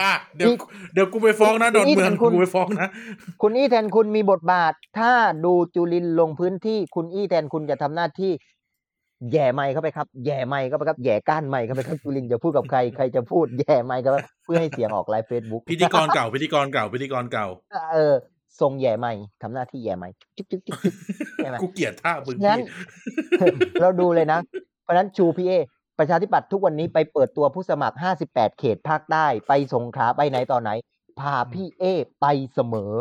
[0.02, 0.58] อะเดี๋ยวนี่
[0.94, 2.90] เดี๋ยวกูไปฟ้องนะดอนนี่เมืองแทนคุณกูไปฟ้องนะ
[3.42, 5.12] คุณอี้แทนคุณมีบทบาท ถ้า
[5.46, 8.32] ดูจุรินทร์ลงพื้นที่คุณอี้แทนคุณจะทำหน้าที่
[9.32, 17.48] แหย่ไมค์เข้าไปครับแหย่ไมค์เข้าไปครับแหย่ก้านไมค์เข้าไปครับจุรินทร์จะพูดกับใครใครจะพูดแหย่ไมค์เข้าไปเพื่อให้เสียงออก live Facebook พิธีกรเก่าพิธีกรเก่าพิธีกรเก่า
[17.94, 18.16] เออ
[18.62, 20.94] ทรงแหย่ไมค์ทำหน้าที่แหย่ไมค์จึ๊กจึ๊กจึ๊กจึ๊ก
[21.36, 22.60] ใช่ไหมกูเกลียดท่ามึงงั้น
[23.40, 23.50] พี่
[23.82, 24.40] เราดูเลยนะ
[24.84, 25.54] เพราะฉะนั้นชูพี่เอ
[26.00, 30.70] ประชาธิปัตย์ทุกวันนี้ไปเปิดตัวผู้สมัคร 58 เขตภาคใต้ไปสงขลาไปไหนต่อไหน
[31.20, 31.84] พาพี่เอ
[32.22, 32.94] ไปเสมอ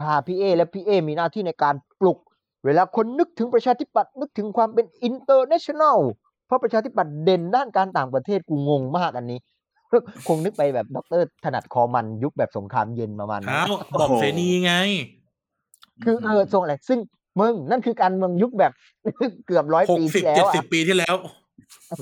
[0.00, 2.18] พาพี่เอและพี่เอมีหน้าที่ในการปลุก
[2.64, 5.98] เวลาคนนึกถึงประชาธิปัตย์นึกถึงความเป็นอินเตอร์เนชั่นแนล
[6.46, 9.38] เพราะประชาธิปัตย์เด่นด้านการต่างประเทศกูงงมากอันนี้
[10.28, 11.14] คงนึกไปแบบดร
[11.44, 14.72] ถนัดคอมันยุคแบบสงครามเย็นประมาณคนั้นรับบอกเสนีไง
[16.04, 16.98] คือเออทรงอะไร ซึ่ง
[17.40, 18.72] มึงนั่นคือการเมืองยุคแบบ
[19.46, 21.16] เกือบร้อยหกปีสิบที่แล้เจ็ดวสิบอะปีที่แล้ว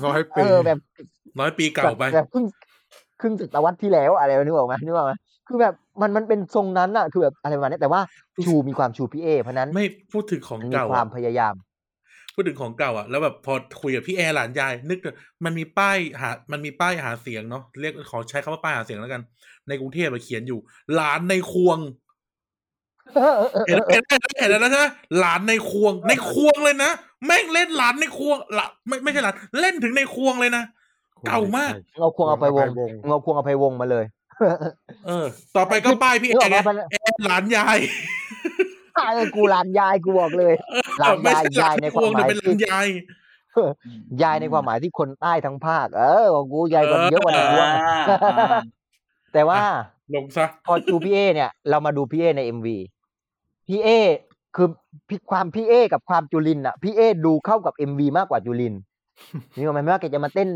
[0.05, 0.79] ร้อยเอปีอแบบ
[1.39, 2.45] ร้อยปีเก่าไปแบบแบบครึ่ง
[3.21, 5.13] ครึ่งศตวรรษที่แล้วอะไรนึกออกไหมนึกออกไหม
[5.47, 8.01] คือแบบมันมันเป็นทรงนั้นอะคือแบบอะไรประมาณนี้แต่ว่า
[8.45, 11.53] ชูมีความชูพี่เอเพราะฉะนั้นไม่พูดถึงของมันมีเก่าควาอะมพยายาม
[12.33, 15.15] พูดถึงของเก่าอะแล้วแบบพอคุยกับพี่แอร์หลานยาย นึกถึง
[15.45, 19.21] มันมีป้ายหา มันมีป้ายหาเสียงเนาะเรียกขอใช้คำว่าป้ายหาเสียงแล้วกัน
[19.67, 20.59] ในกรุงเทพอะเขียนอยู่
[20.95, 21.79] หลานในควง
[23.67, 24.85] เห็นเห็นเห็นเห็นแล้วนะใช่ไหม
[25.19, 26.91] หลานในควง ในควงเลยนะ
[27.25, 30.63] แม่งเล่นหลานในควงหละไม่ไม่ใช่หลานเล่นถึงในควงเลยนะ
[31.27, 34.05] เก่ามากเอาควงเอาไปวงเอาไปวงเอาควงเอาไปวงมาเลย
[35.07, 37.77] เออ ต่อไปก็ป้ายพี่แอร์ไงนึกออกปะแอร์หลานยาย
[39.13, 40.53] เออกูหลานยายกูบอกเลย
[40.99, 42.87] หลานไม่ยายใช่หลายานยในในความวงหแต่มายเป็นหลาที่นยาย
[44.23, 48.61] ยายในความหมายที่คนใต้ทั้งภาค เออของกูยายกว่าเยอะกว่าในวงอ่าอ่า
[49.33, 49.59] แต่ว่า
[50.15, 52.77] ลงซะพอดูพี่เอเนี่ย เรามาดูพี่เอในเอ็มวี
[53.67, 53.89] พี่เอ
[54.55, 54.67] คือ
[55.09, 58.75] พี่ความพี่เอกับความจุลินอะพี่เอดูเข้ากับเอ็มวีมากกว่าจุลิน
[59.55, 60.49] นี่ก็หมายไม่ว่าแกจะมาเต้น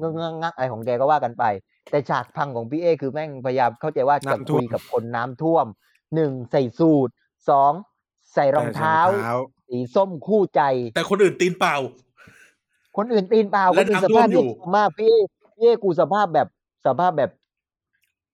[0.00, 0.12] งก
[0.42, 1.44] งกอะไรของแกก็ว่ากันไป
[1.90, 5.66] แต่ฉากพังของพี่เอคือแม่งพยายามเข้าใจว่าจะน้ำท่วมคุยกับคนน้ำท่วม
[6.14, 7.08] หนึ่งใส่สูท
[7.48, 7.72] สอง
[8.34, 8.98] ใส่รองเท้า
[9.68, 10.62] สีส้มคู่ใจ
[10.94, 11.76] แต่คนอื่นตีนเปล่า
[12.96, 15.14] คนอื่นตีนเปล่าคและนอื่นสน้ำท่วภามพอยู่ที่มากพี่เอ
[15.56, 16.48] พี่เอกูสภาพแบบ
[16.86, 17.30] สภาพแบบ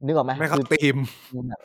[0.05, 0.97] นึกออกไหมไม่เข้าคือตีม
[1.35, 1.61] มึงแบบ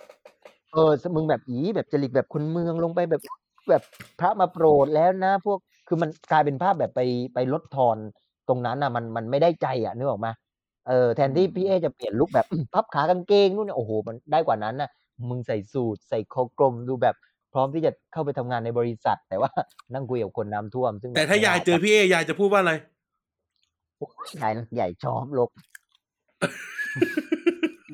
[0.73, 3.21] เออมึงแบบอีแบบจริตแบบคนเมืองลงไปแบบ
[3.69, 3.81] แบบ
[4.19, 7.01] พระมาโปรดแล้วนะ พวกคือมันกลายเป็นภาพแบบไป
[7.33, 7.97] ไปลดทอน
[8.47, 10.27] ตรงนั้นน่ะมันมันไม่ได้ใจอะนึกออกไหม
[10.87, 14.89] เออแทนที่พี่เอจะเปลี่ยนลุคแบบพับขากางเกงนู่นเนี่ยโอ้โหมันได้กว่านั้นนะ
[15.29, 17.15] มึงใส่สูทใส่คอกลมดูแบบ
[17.53, 19.51] พร้อมที่จะเข้าไปทำงานในบริษัท แต่ว่า
[19.93, 22.73] นั่งคุยกับคนน้ำท่วม ซึ่งแต่ถ้ายายเจอพี่เอยายจะพูดว่าอะไร
[24.37, 25.49] ใหญ่ใหญ่ชอบลก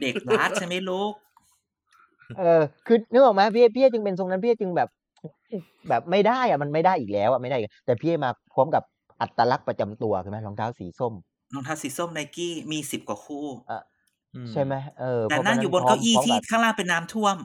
[0.01, 1.13] เด็กรัดใช่ไหมลูก
[2.37, 4.89] เออคือนึกออกไหมพี่เอพี่เอจึงเป็นทรงนั้นพี่เอจึงแบบ
[5.89, 8.83] แบบไม่ได้อะมันไม่ได้อีกแล้วอะไม่ได้อีกแต่พี่เอมาพร้อมกับ
[9.21, 11.13] อัตลักษณ์ประจำตัวใช่ไหมรองเท้าสีส้ม
[11.53, 13.45] รองเท้าสีส้มไนกี้มีสิบกว่าคู่
[14.35, 17.37] อืมใช่ไหมเออแต่พระนั่งฉะอยู่บนพร้เก้าอี้พร้มที่กับข้างล่างเป็นน้ำท่วม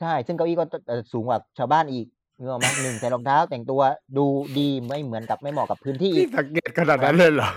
[0.00, 2.06] ใช่ ซึ่งเก้าอี้ก็เอ่อสูงกว่าชาวบ้านอีก
[2.38, 3.80] นึกออกไหมหนึ่งใส่รองเท้าแต่งตัว
[4.16, 4.26] ดู
[4.58, 7.50] ดีไม่เหมือนกับไม่เหมาะกับพื้นที่อีพี่กสังเกตขนาดนั้นเลยเหรอ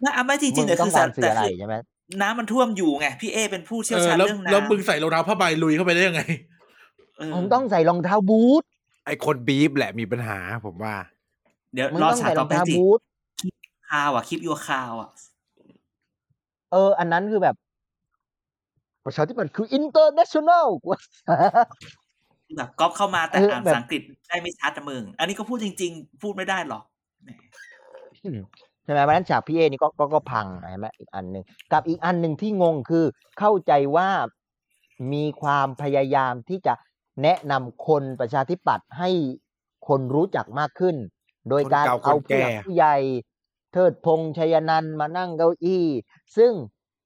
[0.00, 1.74] ไม่อะไม่จมึริงงๆแต่ต้อคืงอการสื่อแต่อะไรคือใช่ไหม
[2.20, 6.22] น้ำมันท่วมอยู่ไงพี่เอเป็นผู้เชี่ยวเออชาญแล้วเรื่องน้ำแล้วมึงใส่รองเท้าผ้าใบลุยเข้าไปได้ยังไง
[7.18, 8.62] เออมึงต้องใส่รองเท้าบูท
[9.06, 10.94] ไอคนบีฟแหละมีปัญหาผมว่า
[11.74, 13.00] เดี๋ยวมึงรอต้องฉากใส่รต่อองไปเท้าสิบูท
[13.90, 15.10] คาวอะคลิปยัวคาวอะ
[16.72, 17.56] เออ อันนั้นคือแบบ
[19.04, 20.66] ประชาธิปัตย์คืออินเตอร์เนชั่นแนล
[22.56, 26.82] แบบก๊อปเข้ามาแต่เอออ่านแบบภาษาอังกฤษได้ไม่ชัดนะมึง อันนี้ก็พูดจริง ๆ พูดไม่ได้หรอก
[28.86, 33.04] แหมใช่ไหมวันนั้นฉากพี่เอนี่ก็ก็ก็พังใช่ไหมอีกอันหนึ่งกับอีกอันหนึ่งที่งงคือ
[33.38, 34.08] เข้าใจว่า
[35.12, 36.74] มีความพยายามที่จะ
[37.22, 39.10] แนะนำคนประชาธิปัตย์ให้
[39.88, 40.96] คนรู้จักมากขึ้น
[41.48, 42.96] โดยการคนเก่าเอาคนแก่ผู้หลักผู้ใหญ่
[43.72, 45.84] เทิดพงษ์ชัยนันท์มานั่งเก้าอี้
[46.36, 46.52] ซึ่ง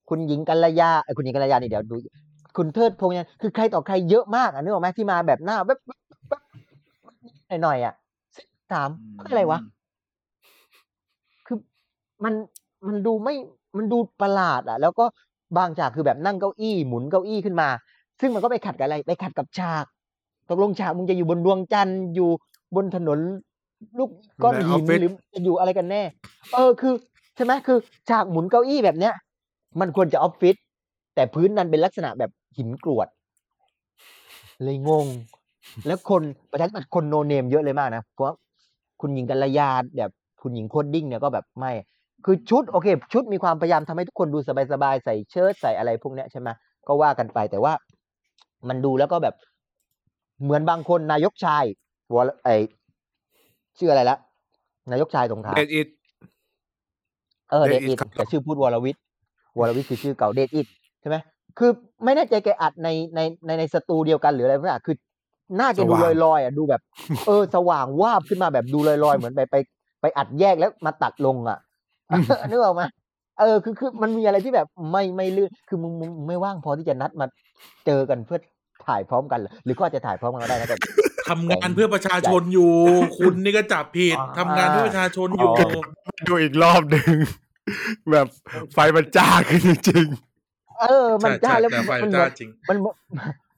[0.08, 1.96] คุณหญิงกัลยาเอ้ยคุณหญิงกัลยานี่เดี๋ยวดู
[2.56, 5.78] คุณเทิดพงษ์เนี่ยคือใครต่อใครเยอะมากอะนึกออกไหมที่มาแบบหน้าแบบ
[7.62, 7.94] หน่อยๆอะ
[8.72, 8.88] ถาม
[9.26, 9.68] อะไรวะคือ
[12.24, 12.34] มัน
[12.86, 13.34] มันดูไม่
[13.76, 15.04] มันดูประหลาดอะ แล้วก็
[15.56, 17.68] บางฉากคือแบบนั่งเก้าอี้หมุนเก้าอี้ขึ้นมา
[18.20, 19.84] ซึ่งมันก็ไปขัดกับอะไรไปขัดกับฉาก
[20.48, 22.30] ตกลงฉากมึงจะอยู่บนดวงจันทร์อยู่
[22.76, 23.18] บนถนน
[23.98, 24.10] ลูก
[24.42, 26.02] ก้อนในอหิอฟนฟิศหรือจะอยู่อะไรกันแน่
[26.52, 26.94] เออคือ
[27.36, 29.14] ใช่ไหมคือฉากหมุนเก้าอี้แบบเนี้ย
[29.80, 30.56] มันควรจะออฟฟิศ
[31.14, 33.08] แต่พื้นนั้นเป็นลักษณะแบบหินกรวด
[34.62, 35.06] เลยงง
[35.86, 38.34] แล้วคนประชาธิปัตย์คน no name เยอะเลยมากนะเพราะว่า
[39.00, 40.10] คุณหญิงกัลยาแบบ
[40.42, 41.72] คุณหญิง coding เนี่ยก็แบบไม่
[42.24, 44.38] คือชุดโอเค ชุดมีความพยายามทำให้ทุกคนดู
[44.72, 46.48] สบายๆใส่เชิ้ตใส่อะไรพวกเนี้ยใช่ไหม
[46.88, 47.72] ก็ว่ากันไปแต่ว่า
[48.68, 49.34] มันดูแล้วก็แบบ
[50.42, 51.64] เหมือนบางคนนายกชาย
[52.14, 52.48] วรไอ
[53.78, 54.16] ชื่ออะไรละ
[54.92, 55.88] นายกชายสงขลาเดดอิท
[57.50, 59.02] เออเด Dead ดอิ It ดครับแต่ชื่อพูดวรวิทย์
[59.58, 60.66] วรวิทย์คือชื่อเก่าเดดอิด
[61.00, 61.16] ใช่ไหม
[61.58, 61.70] คือ
[62.04, 64.96] ไม่แน่ใจแกอัดในในในในสตูเดียวกันหรืออะไรไม่รู้คือ
[65.56, 65.94] หน้าแกดู
[66.24, 66.80] ลอยๆอะดูแบบ
[67.26, 69.56] เออ สว่างวาบขึ้นมาแบบดูลอยๆ เหมือนไปไป
[70.00, 71.58] ไปอัดแยกแล้วมาตัดลงอะ
[72.50, 72.82] นึกออกไหม
[73.40, 77.26] เออคือคือมันมีอะไรที่แบบไม่ไม่ลื่นคือมึงมึงมึงไม่ว่างพอที่จะนัดมา
[77.86, 78.38] เจอกันเพื่อ
[78.86, 80.76] ถ่ายพร้อมกันเหรอหรือก็อาจจะถ่ายพร้อมกันก็ได้นะแต่
[81.28, 82.72] ทำงานเพื่อประชาชนอยู่
[83.18, 85.82] คุณนี่ก็จับผิดอ่าทำงานเพื่อประชาชนอยู่อ๋อ
[86.28, 87.14] ดูอีกรอบหนึ่ง
[88.10, 88.26] แบบ
[88.72, 90.06] ไฟมันจ้าขึ้นจริง
[90.80, 92.94] เออ มันใช่จ้าใช่แล้วแต่ไฟมันเหมืจ้าอนจริงมันเหมือน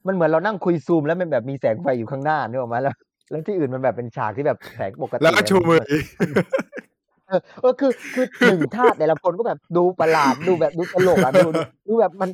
[0.07, 2.93] มันเหมือนเรานั่งคุยซูมแล้วมันแบบมีแสงไฟอยู่ข้างหน้านึกออกไหมแล้ว
[3.29, 5.79] แล้วที่อื่นมันแบบเป็นฉากที่แบบแสงปกๆติแล้วก็ชูมือ
[7.33, 12.29] เออเออคือคือหนึ่งท่าแต่ละคนก็แบบดูประหลาดดูแบบดูตลกอะดูดูดูแบบมัน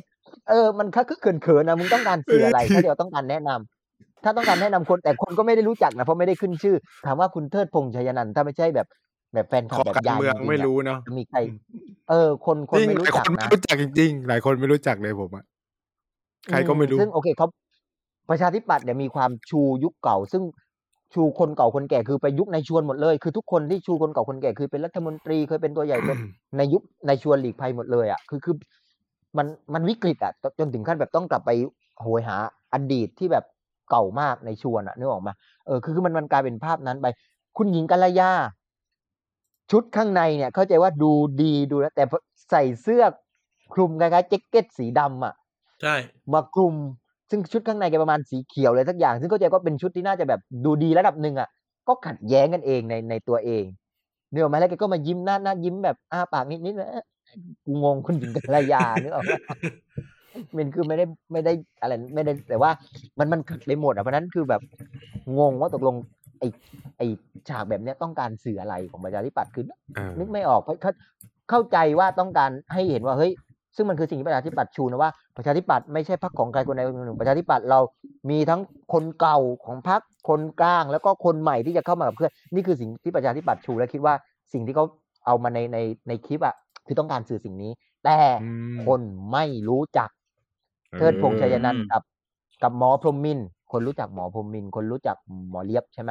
[0.48, 6.76] เออมันคักเขินเขินๆนะมึงต้องการสื่ออะไรถ้าเดี๋ยวต้องการแนะนำถ้าต้องการแนะนำคนแต่คนก็ไม่ได้รู้จักนะเพราะไม่ได้ขึ้นชื่อ
[7.06, 8.86] ถามว่าคุณเทิดพงษ์ชัยนันท์ถ้าไม่ใช่แบบ
[9.34, 11.38] แบบแฟนคลัขบอแบบการยายเมืองจริๆไม่อะรู้เนาะจะมีใคร
[12.10, 15.44] เออ คนคนจริงไม่หรู้ลายจักคนไม่นะรู้จักจริงๆหลายคนไม่รู้จักเลยผมอะ
[16.50, 17.46] ใครก็ไม่รู้ซึ่งโอเคเขา
[18.30, 20.42] ประชาธิปัตย์เนี่ยมีความชูยุคเก่า ซึ่ง
[21.14, 26.18] ชูคนเก่าคนแก่คือไปยุคในชวนหมดเลย คือทุกคนที่ชูคนเก่าคนแก่คือเป็นรัฐมนตรีเคยเป็นตัวใหญ่เป็น
[26.56, 28.54] ในยุคในชวนหลีกภัยหมดเลยอะคือคือ
[29.38, 31.50] มันมันวิกฤตอะจจนถึงขั้นแบบต้องกลับไป
[32.02, 32.36] โหยหา
[32.74, 33.44] อดีตที่แบบ
[33.90, 35.32] เก่ามากในชวนอะนึกออกมา
[35.66, 37.06] เออคือคือมันมันกลายเป็นภาพนั้นไป
[37.56, 38.32] คุณหญิงกัลยา
[39.70, 42.18] ชุดข้างในเนี่ย เข้าใจว่าดูดีดูแล้วแต่พอ
[42.50, 43.02] ใส่เสื้อ
[43.72, 45.34] คลุมคล้ายๆแจ็คเก็ตสีดำอะ
[45.82, 45.94] ใช่
[46.32, 46.74] มากลุ่ม
[47.30, 51.48] ซึ่งชุดข้างในแกประมาณสีเขียวเลยสักอย่าง ซึ่งเข้าใจว่าเป็นชุดที่น่าจะแบบดูดีระดับหนึ่งอะ
[51.88, 53.64] ก็ขัดแย้งกันเองในในตัวเอง
[54.30, 57.04] เนื้ออกไหมแล้วแกก็มายิ้มหน้าหน้ายิ้มแบบอ้าปากนิดนิดๆเอ๊ะ
[57.64, 59.24] กูงงคุณหญิงกัลยาเนื้อออก
[60.56, 61.52] มันคือไม่ได้ไม่ได้
[61.82, 62.70] อะไรไม่ได้แต่ว่า
[63.18, 64.60] มันมันขัดไปหมดอะเพราะนั้นคือแบบ
[65.38, 65.94] งงว่าตกลง
[66.38, 66.48] ไอ้
[66.96, 67.06] ไอ้
[67.48, 69.64] ฉากแบบเนี้ยต้องการสื่ออะไรของประชาธิปัตย์คือ
[70.18, 70.92] นึกไม่ออกเพราะเขา
[71.50, 73.32] เข้าใจว่าต้องการให้เห็นว่าเฮ้ย
[73.76, 77.80] ซึ่งมันคือสิ่งที่ประชาธิปัตย์ชูนะว่าประชาธิปัตย์ไม่ใช่พรรคของใครคนใดคนหนึ่งประชาธิปัตย์เรา
[78.30, 78.60] มีทั้ง
[78.92, 84.14] คนเก่าของพรรคคนกลาง แล้วก็คนใหม่ที่จะเข้ามากับเพื่อนนี่คือสิ่งที่ประชาธิปัตย์ชูและคิดว่า
[84.52, 84.84] สิ่งที่เขา
[85.26, 86.54] เอามาในในในคลิปอะ
[86.86, 87.70] คือต้องการสื่อสิ่งนี้
[88.04, 89.00] แต่อืมคน
[89.32, 90.08] ไม่รู้จัก
[90.96, 92.02] เทิดพงษ์ชัยนันท์กับ
[92.62, 95.16] กับหมอพรหมมินทร์คนรู้จักหมอพรหมมินทร์คนรู้จัก
[95.50, 96.10] หมอเลียบใช่ไหม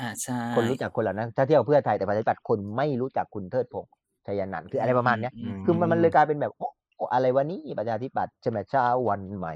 [0.00, 3.90] อ่าใช่คนรู้จักคนเหล่านั้นถ้าเที่ยวเพื่อไทยแต่ประชาธิปัตย์คนไม่รู้จักคุณเทิดพงษ์
[4.26, 9.54] ชัยนันท์คืออะไรประมาณเนี้ยอืมคือมันมันเลยกลายเป็นแบบโอ้โอ้อะไรวะนี่ประชาธิปัตย์ใช่ไหมเช้าวันใหม่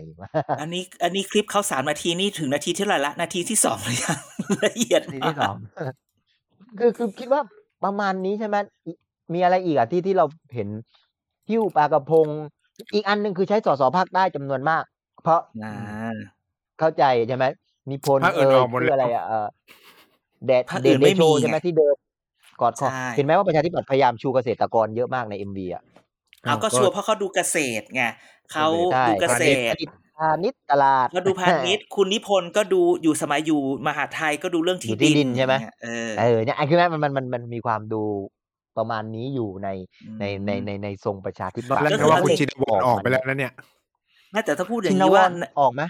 [0.60, 4.18] อันนี้ อันนี้คลิปเขาสามนาทีนี่ถึงนาทีที่เท่าไหร่ละ นาทีที่สองเลยยัง
[4.66, 5.56] ละเอียดทีที่สอง
[6.78, 7.40] คือคือคิดว่า
[7.84, 8.92] ประมาณนี้ใช่ไหมอี
[9.34, 10.24] มีอะไรอีกอะที่ที่เรา
[10.54, 10.68] เห็น
[11.48, 12.26] หิ้วปลากระพง
[12.94, 14.82] อีกอันหนึ่งคือใช้สสภาคใต้จำนวนมาก
[15.22, 15.74] เพราะอ่า
[16.78, 17.44] เข้าใจใช่ไหม
[17.90, 19.46] นิพนธ์ภาคอื่นเอ่ยออกหมดชื่ออะไรแล้วอะเออ
[20.46, 21.94] แดดภาคเดอื่ดนเดไม่โชมีใช่ไหมไงที่เดิน
[22.60, 25.82] กอดคอใช่เห็นไหมว่าประชาธิปัตย์พยายามชูเกษตรกรเยอะมากในเอ็มวีอะ
[26.44, 28.02] เอาก็ชัวร์เพราะเขาดูเกษตรไง
[28.52, 29.42] เขาใช่ดูเกษ
[29.72, 29.76] ตร
[30.18, 38.02] พาณิชย์ตลาดก็ดูพาณิชย์คุณนิพนธ์ก็ดูอยู่สมัยอยู่มหาไทยก็ดูเรื่องอยู่ที่ที่ดินใช่ไหมเออเออเนี่ยไอ้คือแม่มันมันมันมันมีความดู
[38.78, 39.68] ประมาณนี้อยู่ใน
[40.20, 43.52] ในในในในทรงประชาธิตปัอนตย์แรกก็นึคืกอว่าเอาคุณเด็กชินวรออกไปแล้วนะเนี่ย
[44.32, 45.30] ไม่แต่ถ้าพูดอชิย่างนนี้วว่าร
[45.60, 45.82] ออกไหม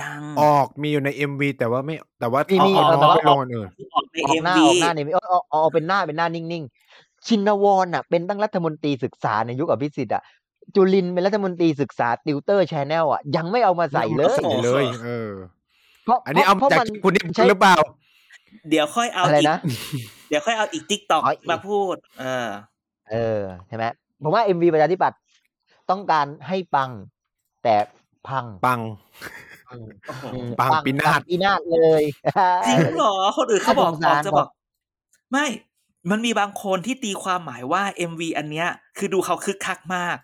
[0.00, 10.22] ยังออกมีอยู่ในเอ็มวีแต่ว่าไม่แต่ว่ามีมีเอาเออแต่เอาว่าไปลงอันอื่นออกในออเอ็กมหน้าวีออกหน้าในมีเออเอาเอาเอาเป็นหน้าเป็นหน้านิ่งๆ ชินวรน่ะเป็นตั้งรัฐมนตรีศึกษาในยุคอภิสิทธิ์อะ
[10.74, 15.30] จุลินทร์เป็นรัฐมนตรีศึกษาติวเตอร์ชแนลอะยังไม่เอามาใส่เลยใส่เลยเออ
[16.04, 17.76] เพราะอันนี้เอาเพราะจากมันคุณนิพนใช้ธ์หรือเปล่า
[18.70, 19.58] เดี๋ยวค่อยเอาอะไรอีกนะ
[20.28, 22.48] เดี๋ยวค่อยเอาอีกติ๊กตอกอ๋ออีกมาพูด เออ
[23.10, 23.84] เออใช่ไหม
[24.22, 25.18] ผมว่าเอ็มวีประชาธิปัตย์
[25.90, 26.90] ต้องการให้ปัง
[27.62, 27.76] แต่
[28.28, 28.80] พังปัง
[29.70, 32.02] อืมปังปีนาศปีนาศเลย
[32.66, 34.48] จริงเหรอคนอื่นเขาบอกน่าสงสารบอกจะบอก
[35.32, 35.46] ไม่
[36.10, 40.16] มันมีบางคนที่ตีความหมายว่า MV อันเนี้ย คือดูเขาคึกคักมาก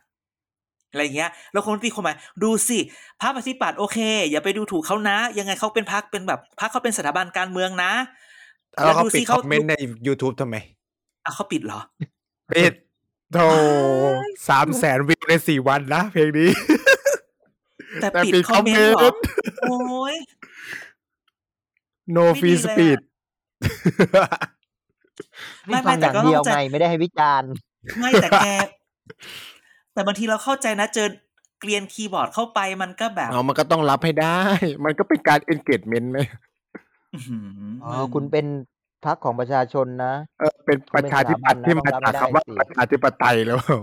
[0.90, 2.78] อะไรเงี้ย แล้วคนตีความหมายดูสิ
[3.22, 3.98] พรรคปฏิปัติโอเค
[4.30, 7.92] อย่าไปดูถูกเขานะ ยังไงเขาเป็นพรรคเป็นแบบพรรคเขาเป็นสถาบันการเมืองนะ
[8.84, 9.74] แล้วเขาดูปิดสิคอมเมนต์ใน
[10.06, 10.56] YouTube ทำไม
[11.24, 11.80] อะเขาปิดเหรอ
[12.52, 12.72] ปิด
[13.32, 13.44] โธ่
[14.48, 16.50] สามแสนวิวในสี่วันนะเพลงนี้
[18.00, 19.22] แต่แต่ปิดปิดคอมเมนต์เหรอคอมเมนต์
[19.62, 20.14] โอ้ย
[22.16, 22.98] no ไม่ดี free เลยอะ speed
[25.66, 27.50] ไม่ฟัไม่งอแต่ย่างก็เดียวเข้าใจไงไม่ได้ให้วิจารณ์
[27.98, 28.46] ไม่แต่แก
[29.92, 31.08] แต่บางทีเราเข้าใจนะเจอ
[31.60, 34.40] เกลียนคีย์บอร์ดเข้าไปมันก็แบบเอามันก็ต้องรับให้ได้
[34.84, 36.18] มันก็เป็นการ engagement ไหม
[37.14, 38.46] อื้อหืออ๋อคุณเป็น
[39.04, 43.78] พรรคของประชาชนนะ เออเป็นประชาธิปัตย์ที่มาจากคำว่าประชาธิปไตยแล้วอ๋อ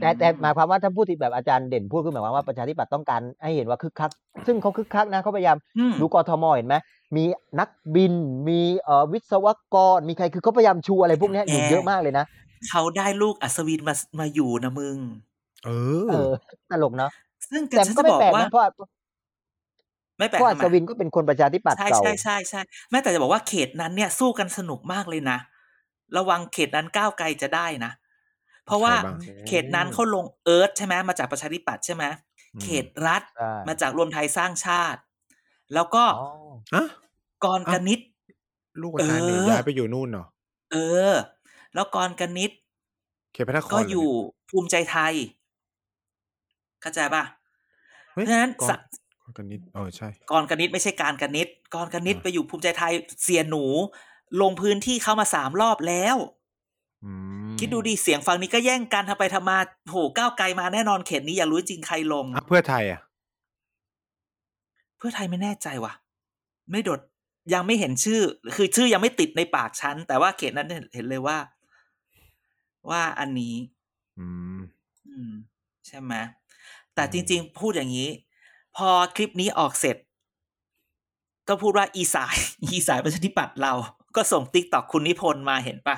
[0.00, 4.10] แต่แต่หมายความว่าถ้าพูดที่แบบอาจารย์เด่นพูดคือหมายความว่าประชาธิปัตย์ต้องการให้เห็นว่าคึกคัก
[4.46, 6.76] ซึ่งเขาคึกคักนะเขาพยายามอืมดูกทมเห็นไหม
[7.16, 7.24] มี
[7.60, 8.14] นักบิน
[8.48, 12.24] มีเอ่อวิศวกรมีใครคือเขาพยายามชูอะไรพวกเนี้ยอยู่เยอะมากเลยนะ
[12.68, 14.96] เขาได้ลูกอัศวินมามาอยู่นะมึง
[15.64, 15.68] เอ
[16.08, 16.30] เอออ
[16.70, 17.10] ตลกเนาะ
[17.50, 18.68] ซึ่งแต่ฉัมันนก็จะไม่บอกแปลกว่านะเพราะว่า
[20.18, 25.38] ไม่แปลเพกราะอัทำไมศวินก็เป็นคนประชาธิปัตย์ใช่เก่าใช่ใช่ใช่แม้แต่จะบอกว่าเขตนั้นเนี่ยสู้กันสนุกมากเลยนะ
[26.16, 27.92] ระวังเขตนั้นก้าวไกลจะได้นะ
[28.66, 29.16] เพราะว่าใครบ้าง
[29.48, 32.04] เขตนั้นเขาลงเอิร์ธใช่ไหมมาจากประชาธิปัตย์ใช่ไหม
[32.54, 35.00] อืมเขตรัฐใช่มาจากรวมไทยสร้างชาติ
[35.74, 36.28] แล้วก็อ๋อ
[36.74, 36.84] อะ
[37.44, 38.08] กรกนิษฐ์
[38.82, 40.26] ลูกอาจารย์เนี่ยเออย้ายไปอยู่นู่นเหรอ
[40.72, 40.76] เอ
[41.10, 41.12] อ
[41.74, 42.58] แล้วกรกนิษฐ์
[43.32, 45.14] เขตพระนครก็เหรอยู่เนี่ภูมิใจไทย
[46.80, 47.24] เข้าใจป่ะ
[48.12, 48.76] เฮ้ยเพราะฉะนั้นกรสะ
[49.24, 52.92] กรกนิดเออใช่กรกนิษฐ์ไม่ใช่การกนิษฐ์กรกนิษฐ์อ่าไปอยู่ภูมิใจไทย
[53.24, 53.64] เสียหนู
[54.40, 56.35] ลงพื้นที่เข้ามาสามรอบแล้วอืม
[57.58, 59.58] คิดดูดิเสียงฝั่งนี้ก็แย่งกันทำไปทำมา
[59.90, 63.00] โหก้าวไกลมาแน่นอนเขตนี้อยากรู้จริงใครลงอะเพื่อไทยอะ
[64.98, 65.92] เพื่อไทยไม่แน่ใจว่ะ
[66.70, 67.00] ไม่โดด
[67.54, 68.20] ยังไม่เห็นชื่อ
[68.56, 71.38] คือชื่อยังไม่ติดในปากฉันแต่ว่าเขตนั้นเห็นเห็นเลยว่า
[72.90, 73.54] ว่าอันนี้
[74.18, 74.26] อื
[74.58, 74.60] ม
[75.08, 75.32] อืม
[75.86, 76.14] ใช่ไหม
[76.94, 78.08] แต่จริง ๆ พูดอย่างนี้
[78.76, 79.96] พอคลิปนี้ออกเสร็จ
[81.48, 82.36] ก็พูดว่าอีสาย
[82.72, 83.72] อีสายประชาธิปัตย์เรา
[84.16, 85.96] ก็ส่ง TikTok คุณนิพนธ์มาเห็นปะ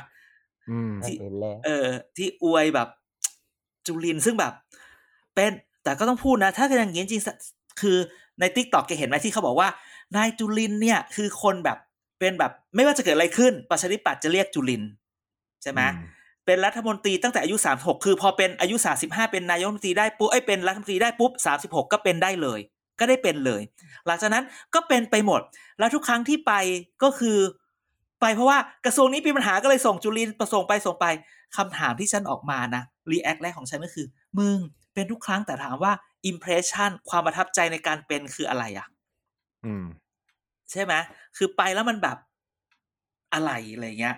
[0.71, 2.89] อืมเห็นแล้วเออ ที่อวยแบบ
[3.87, 4.53] จุลินทร์ซึ่งแบบ
[5.35, 5.51] เป็น
[5.85, 7.97] แต่ก็ต้องพูดนะ ถ้าเป็นอย่างนี้จริงๆคือ
[8.41, 9.69] ใน TikTok แกเห็นไหมที่เขาบอกว่า
[10.17, 11.79] นายจุลินทร์เนี่ย คือคนแบบ
[12.21, 14.91] เป็นแบบ ไม่ว่าจะเกิดอะไรขึ้นประชาธิปัตย์จะเรียกจุลินทร์
[15.63, 22.61] ใช่ไหมอืมเป็นรัฐมนตรีตั้งแต่อายุ 36 คือพอเป็นอายุ 35 เป็นนายกรัฐมนตรีได้ปุ๊บไอ้ยเป็นรัฐมนตรีได้ปุ๊บ 36 ก็เป็นได้เลย
[23.01, 23.63] ก็ได้เป็นเลย
[24.07, 24.45] หลังจากนั้น
[24.75, 25.41] ก็เป็นไปหมด
[25.79, 26.53] แล้วทุกครั้งที่ไป
[27.03, 27.39] ก็คือ
[28.21, 31.07] ไปเพราะว่ากระทรวงนี้มีปัญหาก็เลยส่งจุลินทร์ส่งไปส่งไป
[31.57, 34.07] คำถามที่ฉันออกมานะ react แรกของฉันก็คือ
[34.39, 34.59] มึง
[34.95, 35.93] เป็นทุกครั้งแต่ถามว่า
[36.27, 38.87] impression ความประทับใจในการเป็นคืออะไรอะ
[39.65, 39.85] อืม
[40.71, 40.95] ใช่ไหม
[41.37, 42.19] คือไปแล้วมันแบบ
[43.33, 44.17] อะไรอะไรเงี้ย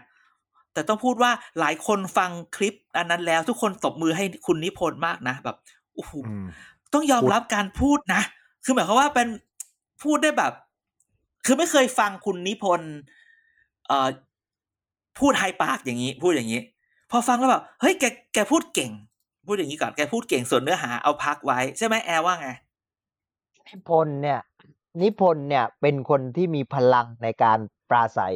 [0.72, 1.30] แต่ต้องพูดว่า
[1.61, 5.57] หลายคนฟังคลิปอันนั้นแล้วทุกคนตบมือให้คุณนิพนธ์มากนะแบบ
[5.94, 6.46] โอ้โหอืม
[6.94, 8.22] ต้องยอมพูดรับการพูดนะ
[8.64, 9.28] คือหมายความว่าเป็น
[10.03, 10.53] พูดได้แบบ
[11.46, 12.92] คือไม่เคยฟังคุณนิพนธ์
[13.91, 14.09] เอ่อ
[15.18, 16.61] พูดไฮปาร์กอย่างนี้พูดอย่างนี้
[17.11, 18.91] พอฟังแล้วแบบเฮ้ยแกแกพูดเก่ง
[19.47, 22.49] พูดอย่างนี้ก่อนแกพูดเก่งส่วนเนื้อหาเอาพักไว้ ใช่ไหมแอร์ว่าไง
[23.68, 24.41] นิพนธ์เนี่ย
[25.03, 27.59] นิพนธ์เนี่ยเป็นคนที่มีพลังในการ
[27.91, 28.34] ปราศัย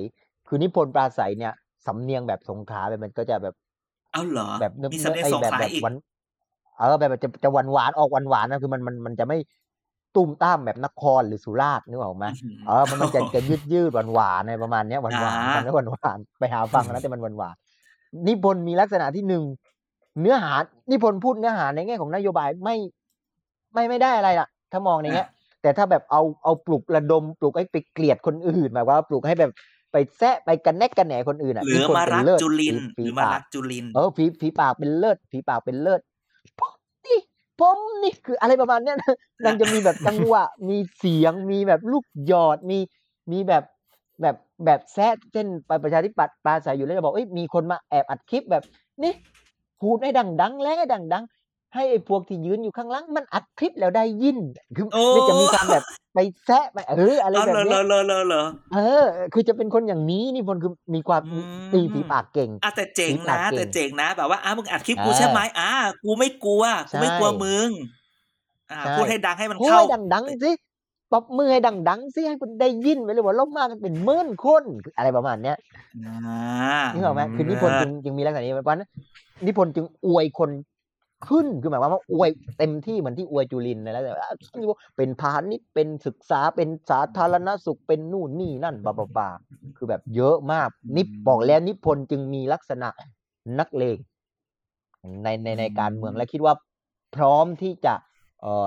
[0.49, 1.53] คือนิพนธ์ปราศัยเนี่ย
[1.87, 3.55] สำเนียงแบบสงขลาแบบมันก็จะแบบ
[4.13, 5.95] เอาเหรอแบบเนื้อมีสำเนียงไอ้สงแบบขลาแบบอีกหวาน
[6.77, 9.39] เออแบบจะจะหวานหวานๆออกหวานหวานๆนะคือมันมันมันจะไม่
[10.17, 19.43] ตุ้มต้ามแบบนครหรือสุราษฎร์นึกออกไหมอื้อหือเออมันมันจะจะยืดยืดหวานหวานๆในประมาณเนี้ยหวานหวานอ่าฟังแล้วหวานหวานๆไปหาฟังนะแต่มันหวานหวานๆนิพนธ์มีลักษณะที่หนึ่ง
[20.21, 20.55] เนื้อหา
[20.91, 22.77] นิพนธ์พูดเนื้อหาในแง่ของนโยบายไม่
[23.73, 25.25] ไม่ไม่ได้อะไรล่ะ ถ้ามองในแง่
[25.63, 29.51] แต่ถ้าแบบเอาเอาปลุกระดมปลุกให้ไปเกลียดคนอื่นหมายความว่าปลุกให้แบบ
[29.93, 36.01] ไปแซะไปกันแนกกันแหนคนอื่นอะหรือนิพนธ์มาเป็นรักเลิศจุลินฝีหรือฝีมาปากรักจุลินเออผีผีปากเป็นเลิศผีปากเป็นเลิศ
[37.61, 42.79] ผมนี่ผมนี่คืออะไรประมาณเนี้ยนะนางจะมีแบบจังหวะมีเสียงมีแบบลูกหยอดมี
[43.33, 43.65] มีแบบ
[44.21, 48.65] แบบแบบแซะเช่นไปประชาธิปัตย์ปราศัยอยู่แล้วจะบอกเอ้ยมีคนมาแอบอัดคลิปแบบ
[49.03, 49.13] นี่
[49.81, 51.44] พูดให้ดังๆแล้วให้ดังๆ
[51.75, 54.39] ให้ไอ้พวกที่ยืนอยู่ข้างหล่างมันอัดคลิปแล้วได้ยิน
[54.77, 58.43] คือโอ้นี่จะมีการแบบไปแซะไปเอออะไรเอาแบบเหรอเนี้ยเหรอเหรอเหรอ
[58.75, 65.71] เออ คือจะเป็นคนอย่างนี้นี่พลคือมีความอืมตีฝีปากเก่งอะแต่เจ๋งฝีปานะกเก่งแต่เจ๋งนะแบบว่าอะมึงอัดคลิปกูอ่าใช่ไหมอะ
[66.05, 67.69] กูไม่กลัวกูไม่กลัวใช่มึง
[68.73, 70.53] อ่าใช่พูดให้ดังให้มันพูดเข้าให้ดังๆสิ
[71.13, 74.63] ปรบมือให้ดังๆสิให้คุณได้ยินไปเลยว่าเรามากันเป็นหมื่นคน
[74.97, 75.57] อะไรประมาณเนี้ย
[76.07, 78.89] อ่านี่ออกไหมคือนิพนธ์จึงจึงมีลักษณะนี้เพราะฉะนั้น
[79.47, 80.51] นิพนธ์จึงอวยคน
[81.29, 84.13] ขึ้นคือหมายความว่าอวยเต็มที่เหมือนที่อวยจุลินทร์นะแล้วแต่
[84.97, 89.29] เป็นพาณิชย์เป็นศึกษาเป็นสาธารณสุขเป็นนู่นนี่นั่นบาบาบา
[89.77, 92.89] คือแบบเยอะมากนิพบอกแล้วนิพนธ์จึงมีลักษณะ
[93.59, 93.99] นักเลง
[95.23, 96.55] ในในในการเมืองและคิดว่า
[97.17, 97.95] พร้อมที่จะ
[98.41, 98.67] เอ่อ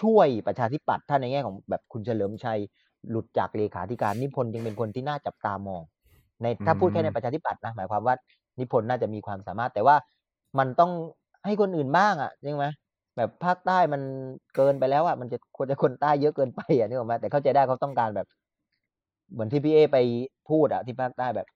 [0.00, 2.58] ช่วยประชาธิปัตย์ถ้าในแง่ของแบบคุณเฉลิมชัย
[3.10, 5.82] หลุดจากเลขาธิการนิพนธ์จึงเป็นคนที่น่าจับตามอง
[6.42, 8.14] ในถ้าพูดแค่ในประชาธิปัตย์นะหมายความว่า
[8.58, 9.96] นิพนธ์น่าจะมีความสามารถ แต่ว่า
[10.58, 10.92] มันต้อง
[11.44, 12.66] ให้คนอื่นบ้างอะจริงไหม
[13.16, 14.02] แบบภาคใต้มัน
[14.56, 18.26] เกินไปแล้วอะมันจะควรจะคนใต้เยอะเกินไปอะนึกออกไหมแต่เข้าใจได้เขาต้องการแบบ
[19.32, 19.98] เหมือนที่พี่เอไป
[20.50, 21.48] พูดอะที่ภาคใต้แบบ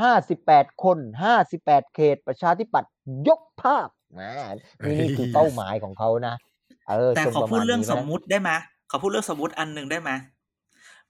[0.00, 2.92] ห้าสิบแปดคนห้าสิบแปดเขตประชาธิปัตย์
[3.28, 3.88] ยกภาพ
[4.20, 4.32] นะ
[4.84, 6.34] นี่นี่คือเป้าหมายของเขานะ
[6.88, 8.50] เออแต่ทรงขอประพูดมาณเรื่องนี้สนะมมุติได้ไหม
[8.90, 10.10] ขอพูดเรื่องสมมุติอันหนึ่งได้ไหม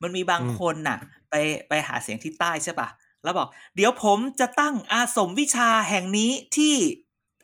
[0.03, 0.99] มันมีบางอืมคนน่ะ
[1.31, 1.35] ไป
[1.69, 2.89] ไปหาเสียงที่ใต้ใช่ปะ
[3.25, 6.75] แล้วบอก เดี๋ยวผมจะตั้งอาสมวิชาแห่งนี้ที่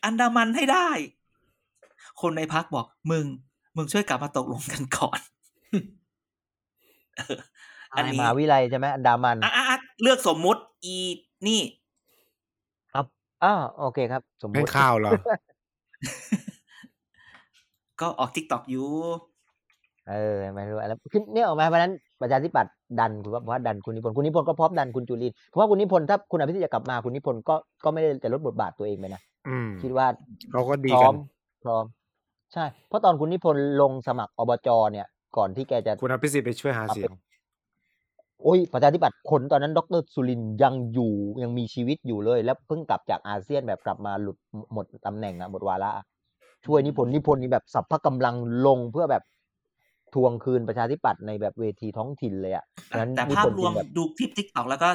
[0.04, 0.88] อันดามันให้ได้
[2.20, 3.26] คนในพักบอกมึง
[3.76, 5.20] มึงช่วยกลับมาตกลงกันก่อน
[7.16, 7.38] เออ
[7.92, 10.96] อันในนี้มหาวิทยาลัยใช่ไหมอันดามันอะอะอะเลือกสมมุติ อี
[11.46, 11.60] นี่
[12.92, 13.06] ครับ
[13.44, 15.12] อ้าวโอเคครับ สมมเป็นติข่าวเหรอ
[18.00, 18.88] ก็ออก TikTok อยู่
[20.10, 29.27] เออไม่รู้แล้วคือเนี่ยออกมาเพราะฉะนั้นประชาธิปัตย์ดันคุณว่าว่าดันคุณนิพนธ์คุณนิพนธ์ก็พร้อมดันคุณจุลินทร์เพราะว่าคุณนิพนธ์ถ้าคุณอภิสิทธิ์จะกลับมาคุณนิพนธ์ก็ก็ไม่ได้จะลดบทบาทตัวเองไปนะอืม
[29.82, 30.06] คิดว่า
[30.50, 31.16] เขาก็ดีพร้กัอนม
[31.64, 31.84] พร้อม
[32.52, 37.12] ใช่ เพราะตอนคุณนิพนธ์ลงสมัครอบจเนี่ย ก่อนที่แกจะคุณอภิสิทธิ์ไปช่วยหาเสียง
[38.42, 44.36] โอ้ยประชาธิปัตย์คนตอนนั้น ดรสุรินทร์ยังอยู่ยังมีชีวิตอยู่เลย แล้วเพิ่งกลับจากอาเซียนแบบกลับมาหลุด
[44.72, 46.04] หมดตำแหน่งอะหมดวาระอะ
[46.66, 48.34] ช่วยนิพนธ์นิพนธ์นี่แบบสัพพะกำลัง
[48.66, 49.22] ลงเพื่อแบบ
[50.14, 54.88] ทวงคืนประชาธิปัตย์ในแบบเวทีท้องถิ่นเลยอะฉะนั้นแต่นิภาพพนธ์รวจึมงแบบดูคลิป TikTok แล้วก็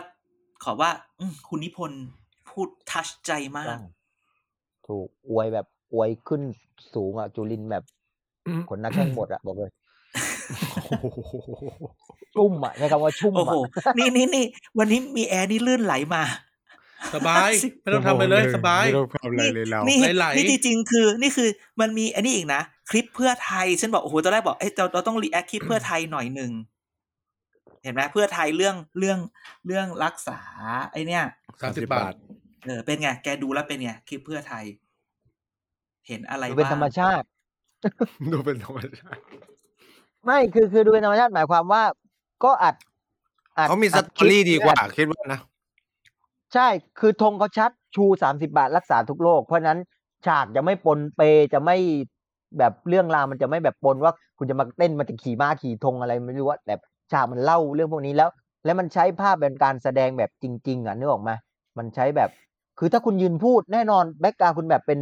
[0.64, 0.90] ขอว่า
[1.20, 2.02] อืมคุณนิพนธ์
[2.50, 3.78] พูด touch ใจมาก
[4.88, 6.42] ถูกอวยแบบอวยขึ้น
[6.96, 7.84] สูงอะจุลินทร์แบบ
[8.48, 9.72] อืมขนหนักแข้งหมดอะบอกเลย
[12.36, 13.56] ชุ่มอะใช้คำว่าชุ่มโอ้โห
[13.86, 14.46] อะนี่นี่นี่
[14.78, 16.24] วันนี้มีแอร์นี่ลื่นไหลมา
[17.16, 17.50] สบาย
[17.82, 21.50] ไม่ต้องทำอะไรเลยสบายไม่ต้องทำอะไรเลยเรานี่ไหลๆนี่จริงๆคือ นี่คือ
[21.82, 26.52] มันมีอันนี้อีกนะคลิปเพื่อไทยฉันบอกโอ้โหตอนแรกบอกเอ้ยเราเราต้อง react คลิปเพื่อไทยหน่อยหนึ่ง
[27.84, 29.20] เห็นไหมเพื่อไทยเรื่องเรื่อง
[29.68, 30.40] เรื่องรักษา
[30.92, 31.24] ไอเนี่ย
[31.62, 32.14] สามสิบบาท
[32.66, 34.64] เออเป็นไง แกดูแล้วเป็นไงคลิปเพื่อไทย
[36.08, 37.26] เห็นอะไรดูเป็นบ้างธรรมชาติ
[38.34, 39.22] ดูเป็นธรรมชาติ
[40.26, 41.84] ไม่คือคือดูเป็นธรรมชาติหมายความว่า
[42.44, 42.76] ก็อัด
[43.58, 45.40] อัดเขามี story คลิปดีกว่าอัคิดว่านะ
[46.54, 46.68] ใช่
[47.00, 49.80] คือธงเขาชัดชูสามสิบบาทรักษาทุกโรคเพราะฉะนั้น
[50.26, 51.22] ฉากจะไม่ปนเป
[51.54, 51.78] จะไม่
[52.58, 56.80] แบบเรื่องราวมันจะไม่แบบปนว่าคุณจะมาเต้นมันจะขี่ม้าขี่ธงอะไรไม่รู้ว่าแบบ
[57.12, 58.30] ฉากมันเล่าเรื่องพวกนี้แล้ว
[58.66, 61.32] แล้วมันใช้ภาพเป็นการแสดงแบบจริง ๆอะนึกออกไหม
[61.78, 62.30] มันใช้แบบ
[62.80, 65.00] คือถ้าคุณยืนพูดแน่นอน background คุณแบบเป็น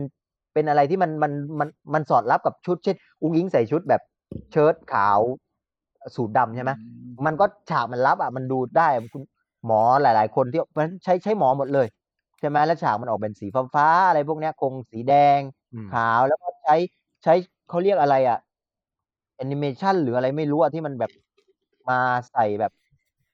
[0.53, 4.01] เป็นอะไรที่มันมันมันมันสอดรับกับชุดเช่นอุ้งอิงใส่ชุดแบบ
[4.51, 5.19] เชิ้ตขาว
[6.15, 6.72] สูทดำใช่ไหม
[7.26, 9.24] มันก็ฉากมันรับอะมันดูได้คุณ
[9.65, 11.88] หมอหลาย ๆ คนที่เพราะฉะนั้นใช้ใช้หมอหมดเลย
[12.39, 15.39] ใช่ไหมแล้วฉากมันออกเป็นสีฟ้าๆอะไรพวกเนี้ยคงสีแดง
[15.74, 16.76] อืมขาวแล้วก็ใช้
[17.24, 17.34] ใช้
[17.69, 18.39] เขาเรียกอะไรอะ
[19.36, 21.11] แอนิเมชันหรืออะไรไม่รู้อะที่มันแบบ
[21.89, 21.99] มา
[22.32, 22.72] ใส่แบบ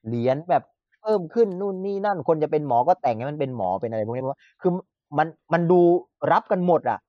[0.07, 4.71] เหรียญแบบเพิ่มขึ้นนู่นนี่นั่น คนจะเป็นหมอก็แต่งให้มันเป็นหมอเป็นอะไรพวกนี้เพราะว่าคือ
[5.17, 5.79] มันมันดู
[6.31, 6.99] รับกันหมด อะ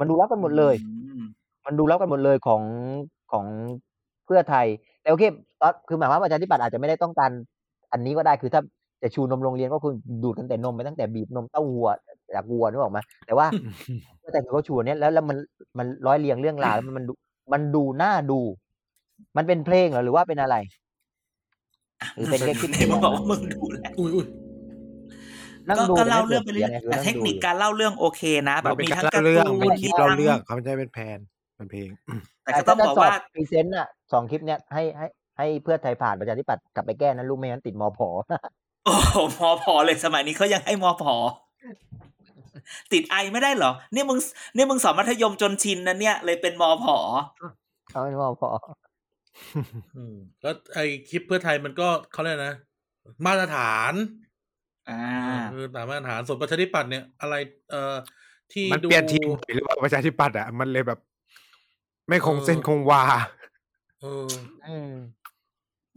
[0.00, 1.22] มันดูรับกันหมดเลยอืม
[1.66, 2.62] มันดูแล้วกันหมดเลยของ
[3.32, 3.44] ของ
[4.26, 4.66] เพื่อไทย
[5.02, 5.22] แต่โอเค
[5.60, 7.30] ตอนคือหมายความว่าประชาธิปัตย์อาจจะไม่ได้ต้องการ
[7.92, 8.60] อันนี้ก็ได้คือถ้า
[9.02, 11.88] จะชูนมโรงเรียนก็คือดูดกันแต่นมไปตั้งแต่บีบนมเต้าวัว
[12.34, 13.46] จากวัวนึกออกไหมแต่ว่า
[14.18, 15.36] เพื่อไทยคือเขาชูอันเนี้ยแล้วแล้วมัน
[15.78, 17.12] มันร้อยเรียงเรื่องราวแล้วมันมันดู
[17.52, 18.40] มันดูน่าดู
[19.36, 20.56] มันเป็นเพลงเหรอหรือว่าเป็นอะไร
[22.16, 24.26] หรือเป็นแค่คลิปไหนมึงบอกว่ามึงดูแลอุ้ยอุ้ย
[25.68, 31.18] นั่งก็ดูก็แต่เล่าไม่เรื่องไปปิดเรื่อยสีงแต่นั่งเทคดูนิคอยู่การเล่าเรื่องโอเคนะแบมันบเป็นมีการทั้งเล่าการ์เรื่องตูเป็นนคลิมีปเล่าทั้งเรื่องเขาไม่ใช่เป็นแพน
[31.56, 31.88] เป็นเพลง
[32.44, 35.06] แต่ก็ต้องบอกว่าพรีเซนต์อะสองคลิปเนี้ยให้ให้
[35.38, 38.00] ให้เพื่อไทยผ่านประชาธิปัตย์กลับไปแก้นั้นลูกไม่งั้นติดมผ
[38.84, 41.14] โอ้โหมอพอเลยสมัยนี้เขายังให้มอพอ
[42.92, 44.18] ติดไอไม่ได้เหรอ นี่มึง
[44.56, 46.96] นี่มึงสอนมัธยมจนชินนะเนี่ยเลยเป็นมอพอ
[47.90, 48.89] เอาเป็นมผอืม
[50.42, 50.78] แล้วไอ
[51.08, 52.56] คลิปเพื่อไทยมันก็เขาเรียกนะ
[53.26, 53.92] มาตรฐาน
[54.90, 55.02] อ่า
[55.52, 57.34] คือตามมาตรฐานส่วนประชาธิปัตย์เนี่ยอะไร
[57.70, 57.94] เอ่อ
[58.52, 60.98] ที่มันดูเปลี่ยนทีมหรือว่าประชาธิปัตย์อะมันเลยแบบ
[62.08, 63.02] ไม่คงเออเส้นคงวา
[64.00, 64.28] เออ
[64.68, 64.92] อืม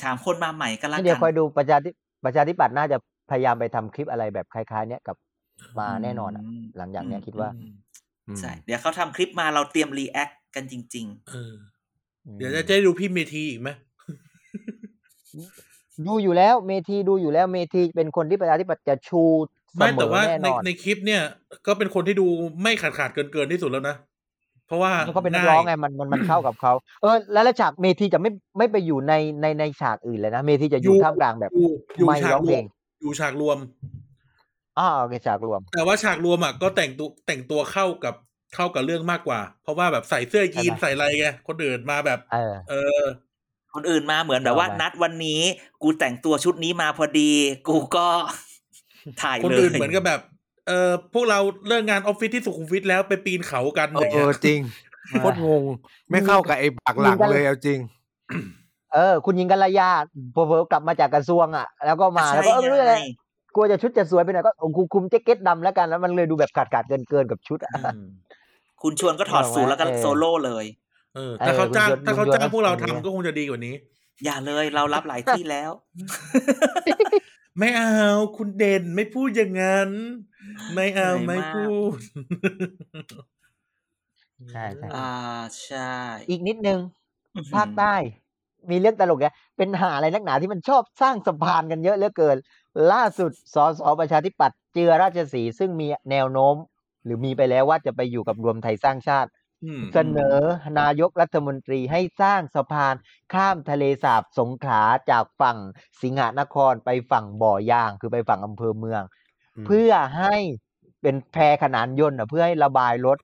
[0.03, 1.89] ถามคนมาใหม่ก็แล้วเดี๋ยวคกัอยนดูประชาธิ
[2.25, 2.97] ประชาธิปัตย์น่าจะ
[3.31, 5.17] พยายามไปทำคลิปอะไรแบบคล้ายๆ เนี้ยกับ
[5.79, 7.73] มาแน่นอนอะมหลังจากเนี้ยคิดว่าอืม
[8.27, 11.53] อืมใช่เดี๋ยวเขาทำคลิปมาเราเตรียมรีแอคกันจริงเออ
[12.37, 13.69] เดี๋ยวจะได้ดูพี่เมทีอีกไหม
[16.07, 19.47] ดูอยู่แล้วเมทีดูอยู่แล้วเมทีเป็นคนที่ประชาธิปัตย์จะชูเส
[19.77, 21.21] ไม่มแต่อว่าแน่ในนอนในคลิปเนี่ย
[21.67, 22.25] ก็เป็นคนที่ดู
[22.63, 23.95] ไม่ขาดขาดเกินเกินๆที่สุดแล้วนะ
[24.67, 32.63] เพราะว่าแล้วก็เป็นนักร้องไงมันมันมันเข้ากับเขาเออแล้วแล้วฉากเมทีจะไม่ไม่ไปอยู่ในในในฉากอื่นเลยนะเมทีจะอยู่ท่ามกลางแบบอยู่อยู่ไม่ฉากร้องรเพลวมง
[33.01, 33.57] อยู่ฉากรวม
[34.79, 38.15] อ๋อโอเคฉากรวม แต่ว่าฉากรวมอะก็แต่งตัวแต่งตัวเข้ากับ
[38.55, 45.41] เข้ากับเรื่องมากกว่า เพราะว่าแบบใส่เสื้อยีนใช่ไหมใส่อะไรไงคนอื่นมาแบบ เออเออๆคนอื่นมาเหมือนแบบว่าเอามานัดวันนี้
[45.81, 47.31] กูแต่งตัวชุดนี้มาพอดี
[47.67, 48.07] กูก็
[49.21, 50.21] ถ่ายคนเลยอื่นเหมือนกับแบบ
[50.67, 54.59] เออพวกเราเลิกงานออฟฟิศที่สุขุมวิทแล้วไปปีนเขากันอย่างเอเงี้ยอจริง
[55.21, 55.63] โคตรงง
[56.11, 57.79] ไม่เข้ากับไอ้ปากหลังเลยเอาจริง
[58.31, 58.33] อ
[58.93, 59.89] เออ คุณยิงกัลยา
[60.33, 63.07] เผลอๆกลับมาจากกระทรวงอะ แล้วก็มาแล้วก็เออไม่รู้อะไรใช่ไง
[63.55, 68.07] กลัวจะชุดจะสวยไปหน่อยก็เอาคุมแจ็คเก็ตดำแล้วกันแล้วมันเลยดูแบบขาดขาดเกินเกินๆกับชุดอะอืม
[68.83, 70.65] คุณชวนก็ถอดสูทแล้วก็เออโซโล่เลย
[71.15, 73.75] เออถ้าเขาจ้างเออถ้าเขาคุณโยนจ้างพวกเราคุณโยนทำก็คงจะดีกว่านี้
[74.25, 75.71] อย่าเลยเรารับหลายที่แล้ว
[77.59, 77.91] ไม่เอา
[78.37, 79.89] คุณเด่นไม่พูดอย่างนั้น
[80.73, 81.97] ไม่เอาเหนื่อยไม่มากพูด
[84.51, 85.09] ใช่ใช่อ่า
[85.63, 85.91] ใช่
[86.29, 86.79] อีกนิดนึง
[87.35, 87.95] อื้อหือภาคใต้
[88.69, 92.37] มีเรื่องตลกเนี่ยเป็นหาอะไรนักหนาที่มันชอบสร้างสะพานกันเยอะเหลือเกิน
[92.91, 96.55] ล่าสุดสสประชาธิปัตย์เจือราชสีห์ซึ่งมีแนวโน้ม
[97.05, 99.29] หรือมีไปแล้วว่าจะไปอยู่กับรวมไทยสร้างชาติ
[99.65, 100.37] อืมเสนอ
[100.79, 102.95] นายกรัฐมนตรีให้สร้างสะพาน
[103.33, 104.81] ข้ามทะเลสาบสงขลา
[105.11, 105.57] จากฝั่ง
[106.01, 109.01] สิงหนครไปฝั่งบ่อยาง คือไปฝั่งอำเภอเมือง
[109.65, 110.35] มเพื่อให้
[111.01, 113.17] เป็นแพขนานยนต์อะเพื่อให้ระบายรถ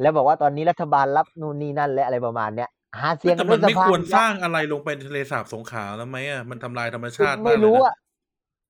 [0.00, 2.70] แล้วบอกว่าตอนนี้รัฐบาลรับนู่นนี่นั่นและอะไรประมาณเนี้ย
[3.00, 7.94] หาเสียงแต่กันมัด้วนยสะไม่พานควรสร้างอะไรลงไปในทะเลสาบสงขลาแล้วไหมอะมันทำลายธรรมชาติากไม่เลยรู้นะอะ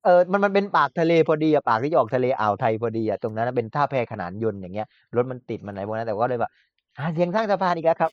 [0.07, 4.87] เออมันมันเป็นปากทะเลพอดีอะปากที่จะออกทะเลอ่าวไทยพอดีอะตรงนั้นนะเป็นท่าแพขนานยนต์อย่างเงี้ย
[5.17, 6.51] รถมันติดมันอะไรพวกนั้นแต่ก็เลยแบบ
[6.99, 8.11] หาเสียงสร้างสะพานอีกแล้วครับ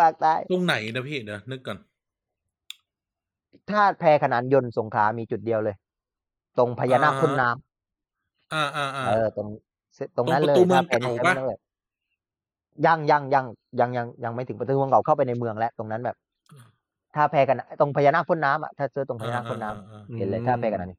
[0.00, 1.78] ปากใต้ตรงไหนนะพี่เดี๋ยวนึกก่อน
[3.70, 5.76] ท่าแพขนานยนต์สงขลามีจุดเดียวเลย
[6.58, 9.48] ตรงพญานาคพ่นน้ำอ่าอ่าอ่าเออตรง
[10.16, 11.58] ตรงนั้นตรงเลประตูเมืองยครับเก่าแผนปะนั้นเลย
[12.86, 13.44] ยังยังยัง
[13.80, 16.16] ยังยังยังไม่ถึงประตูเมืองเก่าเข้าไปในเมืองแล้วตรงนั้นแบบ
[17.14, 20.94] ท่าแพกันตรงพญานาคพ่นน้ำอะถ้าเจอตรงพญานาคพ่นน้ำอ่าอ่าอ่าเห็นเลยท่าแพกันนั้น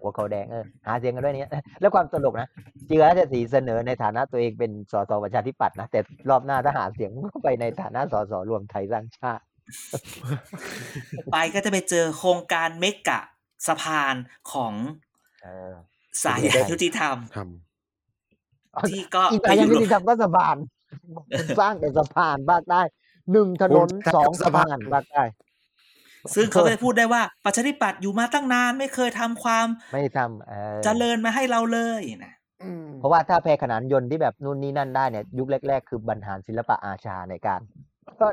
[0.00, 1.50] หัวเขาแดงเออหาเสียงกันด้วยเนี้ย
[1.80, 2.48] แล้วความตลกนะ
[2.86, 6.00] เจือราชสีห์เสนอในฐานะตัวเองเป็นสสประชาธิปัตย์นะแต่
[6.30, 9.42] รอบหน้าถ้าหาเสียงก็ไปในฐานะสสรวมไทยสร้างชาติ
[11.32, 13.20] ไปก็จะไปเจอโครงการเมกะ
[13.66, 14.14] สะพาน
[14.52, 14.72] ของ
[15.42, 15.72] เออ
[16.24, 17.38] สายใยยุติธรรมท
[18.90, 20.56] ที่ก็อีกไปแต่อยังยู่ยุติธรรมก็สะพาน
[21.34, 22.80] มันสร้างแต่สะพานภาคใต้
[23.32, 25.22] หนึ่งถนนสองสะพานภาคใต้
[26.34, 37.60] ซึ่งเขาก็จะพูดได้ว่าประชาธิปัตย์อยู่มาตั้งนานไม่เคยทำความไม่ทำเออเจริญมาให้เราเลยนะำเพราะว่าถ้าแพรขนานยนต์ที่แบบนู่นนี่นั่นได้เนี่ย ยุคแรก ๆ คือบรรหารศิลปะอาชาในการ
[38.20, 38.28] ก็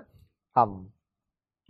[0.55, 0.57] ท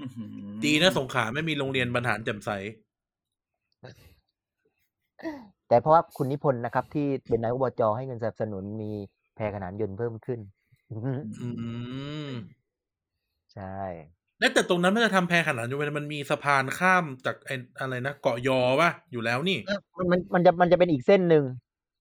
[0.01, 0.29] อื้อหือ
[0.65, 4.19] ดีนะสงขลาไม่มีโรงเรียนบรรหารแจ่มใสำ
[5.67, 8.91] แต่เพราะว่าคุณนิพนธ์นะครับ ที่เป็นนายกอบจให้เงินสนับสนุนมี
[9.35, 10.39] แพรขนานยนต์เพิ่มขึ้น
[10.91, 11.49] อื
[12.29, 12.31] ม
[13.53, 13.79] ใช่
[14.39, 19.57] แล้วแต่ตรงนั้นมันจะทำแพขนาดอยู่มันมันมีสะพานข้ามจากไอ้อะไรนะเกาะยอป่ะอยู่แล้วนี่
[19.97, 21.43] มันมันมันจะมันจะเป็นอีกเส้นหนึ่ง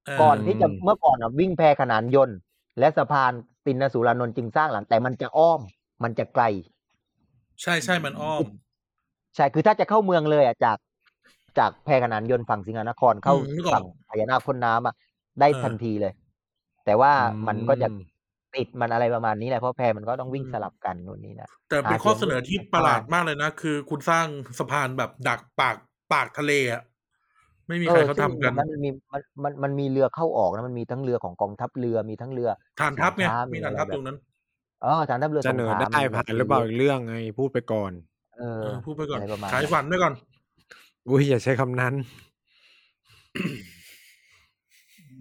[0.07, 2.37] เออก่อนที่จะเมื่อก่อนอะวิ่งแพรขนานยนต์
[2.79, 3.33] และสะพาน
[3.67, 5.61] ตินสุรานนท์จึงสร้างหลังแต่มันจะอ้อม
[6.03, 6.45] มันจะไกล
[7.63, 8.47] ใช่ใช่มันอ้อม
[9.37, 10.79] ใช่คือถ้าจะเข้าเมืองเลยอะจาก
[11.59, 14.95] จากแพรขนานยนต์ฝั่งสิงหนครเข้าอืมนึกออกฝั่งพญานาคพ่นน้ำอะ
[15.41, 16.13] ได้เออทันทีเลย
[16.85, 17.89] แต่ว่าอืมมันก็จะ
[18.55, 24.27] ติดมันอะไรประมาณนี้แหละเพราะแพรมันก็ต้องวิ่งอืมสลับกันนู่นนี่นะแต่เป็นหาข้อเสีเสยงนอที่ประหลาดมากเลยนะ คือคุณสร้าง
[24.59, 25.77] สะพานแบบดักปาก
[26.13, 26.83] ปากทะเลอะ
[27.69, 34.17] ไม่มีใครเขาทำกันซึ่งมันมีมันมันมันมีเรือเข้าออกนะมันมีทั้งเรือของกองทัพเรือมีทั้งเรือฐานทัพไงสินค้ามีมีฐานทัพอะไรแบบตรงนั้น
[34.85, 37.93] อ๋อฐานทัพเรือเสนอสงขลาได้มีผ่านหรือเปล่าอีกเรื่องไงพูดไปก่อน
[38.39, 40.15] เออเออพูดไปก่อนอะไรประมาณขายนั้นฝันไปก่อน
[41.09, 41.95] อุ้ยอย่าใช้คำนั้น
[45.11, 45.19] อื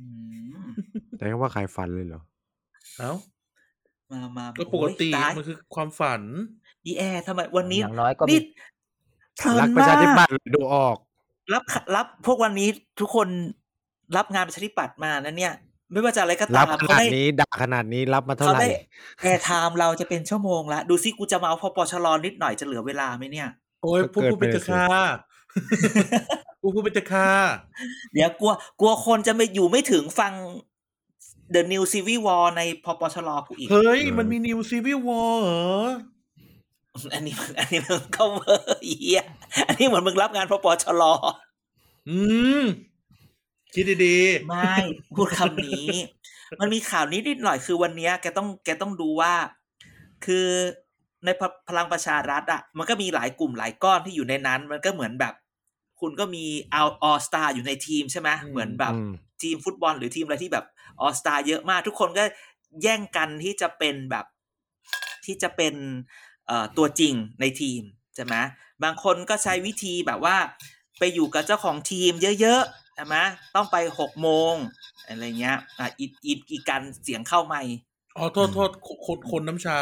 [0.48, 0.68] ม
[1.18, 2.22] ใช้คำว่าขายฝันเลยเหรอ
[3.00, 3.14] เอ้า
[4.12, 6.22] มามาก็ปกติโอ้ยตายมันคือความฝัน
[6.86, 8.40] อีแอร์ทำไมวันนี้อย่างน้อยก็มีนี่
[9.38, 10.98] เพลิรันกประมาชาธิปัตกย์ดูออก
[11.54, 11.64] รับ
[11.96, 12.70] รับพวกวันนี้
[13.00, 13.28] ทุกคน
[14.18, 15.54] รับงานประชาธิปัตย์มานะเนี่ย
[15.92, 18.70] ไม่ว่าจะอะไรก็รัตาบมขเขานาดได้นี้ด่าขนาดนี้รับมาเท่าเขาไหร่ได้
[19.22, 23.50] แอร์ไทม์เราจะเป็นชั่วโมงละดูซิกูจะมาเอาพอปชรนิดหน่อยจะเหลือเวลาไหมเนี่ย
[23.84, 24.86] โอ้ยพูดพูดไปเถอะค่ะ
[26.62, 27.32] พูดพูดไปเถอะค่ะ
[28.14, 30.34] เดี๋ยวกลัวกลัวคนจะไม่อยู่ไม่ถึงฟัง
[31.54, 35.86] The New Civil War ในพปชรกูอีก เฮ้ย มันมีนิวซีวิววอร์เหรอ
[37.14, 39.24] อันนี้มันอันนี้มันก็เวอร์เหี้ย
[39.68, 41.04] อันนี้เหมือนมึงรับงานพปชร
[42.10, 42.18] อื
[42.62, 42.64] ม
[43.74, 44.18] คิดดี
[44.48, 44.74] ไม่
[45.16, 45.92] พูดคำนี้
[46.60, 49.34] มันมีข่าวนี้นิดหน่อยคือวันเนี้ยแกต้องแกต้องดูว่า
[50.26, 50.48] คือ
[51.26, 55.34] ในพพลังประชารัฐอะ มันก็มีหลายกลุ่มหลายก้อนที่อยู่ในนั้น มันก็เหมือนแบบ
[56.00, 59.12] คุณก็มีเอาออสตาอยู่ในทีมใช่ไหมเหมือนแบบอืม
[59.44, 60.66] ทีมฟุตบอลหรือทีมอะไรที่แบบ
[61.02, 62.24] ออสตาเยอะมาก ทุกคนก็
[62.82, 64.26] แย่งกันที่จะเป็นแบบ
[65.26, 65.76] ที่จะเป็น
[66.48, 67.82] เอ่อตัวจริงในทีม
[68.16, 68.36] ใช่ไหม
[68.84, 70.38] บางคนก็ใช้วิธีแบบว่า
[71.00, 72.12] ไปอยู่กับเจ้าของทีม
[72.42, 73.16] เยอะๆใช่ไหม
[73.56, 74.54] ต้องไปหกโมง
[75.08, 78.72] อะไรเงี้ยอะอีอีอีการเสียงเข้าไม่ๆอ๋อโทษโทษ
[79.06, 79.78] คนคนน้ำชา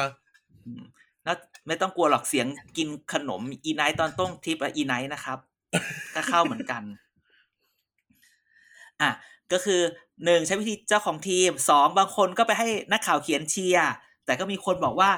[0.65, 0.83] อืม
[1.23, 1.37] แล้ว
[1.67, 2.47] ไม่ต้องกลัวหรอกเสียง
[2.77, 5.39] กินขนมอีไนท์ตอนต้งทิปอะอีไนท์นะครับ
[6.15, 6.83] ก็เข้าเหมือนกัน
[9.01, 9.09] อะ
[9.53, 9.81] ก็คือ
[10.25, 13.89] หนึ่งใช้วิธีเจ้าของทีมสองบางคนก็ไปให้นักข่าวเขียนเชียร์
[14.25, 15.11] แต่ก็มีคนบอกว่า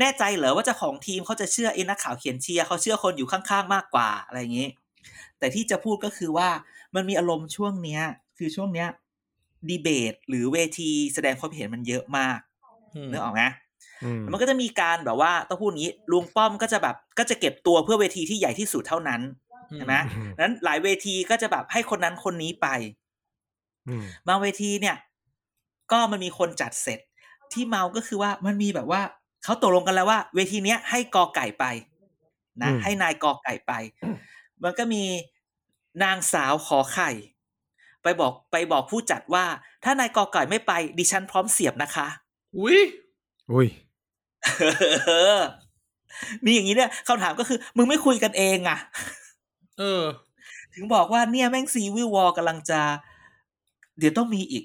[0.00, 4.68] แน่ใจเหรอว่าเจ้าของทีมเขาจะเชื่อไอ้นักข่าวเขียนเชียร์เขาเชื่อคนอยู่ข้างๆ มากกว่าอะไรอย่างนี้
[5.38, 6.48] แต่ที่จะพูดก็คือว่า
[6.94, 8.02] มันมีอารมณ์ช่วงเนี้ย
[8.38, 8.88] คือช่วงเนี้ย
[9.68, 12.38] ดีเบต หรือเวทีแสดงความเห็นมันเยอะมาก
[12.94, 13.42] อืมนึกออกไหม
[14.04, 19.20] อืมมันก็จะมีการแบบว่าต้องพูดอย่างนี้ลุงป้อมก็จะแบบก็จะเก็บตัวเพื่อเวทีที่ใหญ่ที่สุดเท่านั้น
[19.76, 23.05] ใช่ไหมอืมนั้นหลายเวทีก็จะแบบให้คนนั้นคนนี้ไปอืม
[24.28, 24.96] บางเวทีเนี่ย
[25.92, 27.00] ก็มันมีคนจัดเสร็จ
[27.52, 29.02] ที่เมาก็คือว่ามันมีแบบว่า
[29.44, 31.64] เขาตกลงกันแล้วว่า เวทีเนี้ยให้กอไก่ไป
[32.62, 33.72] นะอืมให้นายกอไก่ไป
[34.62, 35.02] มันก็มี
[36.02, 37.10] นางสาวขอไข่
[38.02, 39.44] ไปบอกไปบอกผู้จัดว่า
[39.84, 42.06] ถ้านายกอไก่ไม่ไป ดิฉันพร้อมเสียบนะคะ
[42.58, 42.80] อุ้ย
[43.52, 43.68] อุ้ย
[46.44, 48.78] มีอย่างนี้เนี่ยคำถามก็คือ มึงไม่คุยกันเองอะ
[49.78, 50.02] เออ
[50.74, 52.80] ถึงบอกว่าเนี่ยแม่งซีวิววอลกำลังจะ
[53.98, 54.64] เดี๋ยวต้องมีอีก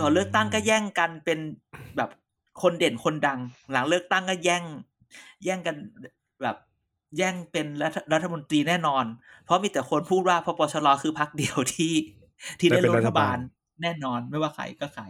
[0.00, 1.38] ก่อนเลือกตั้งก็แย่งกันเป็น
[1.96, 2.10] แบบ
[2.62, 3.40] คนเด่นคนดัง
[3.72, 4.64] หลังเลือกตั้งก็แย่ง
[5.44, 5.76] แย่งกัน
[6.42, 6.56] แบบ
[7.16, 9.04] แย่งเป็นรัฐรัฐมนตรีแน่นอน
[9.44, 11.92] เพราะมีแต่คนพูดว่าพปชรคือพักเดียวที่
[12.60, 13.38] ที่ได้ได้เป็นรัรัฐฐบาบาลล
[13.82, 15.04] แน่นอนไม่ว่าใครก็ใคร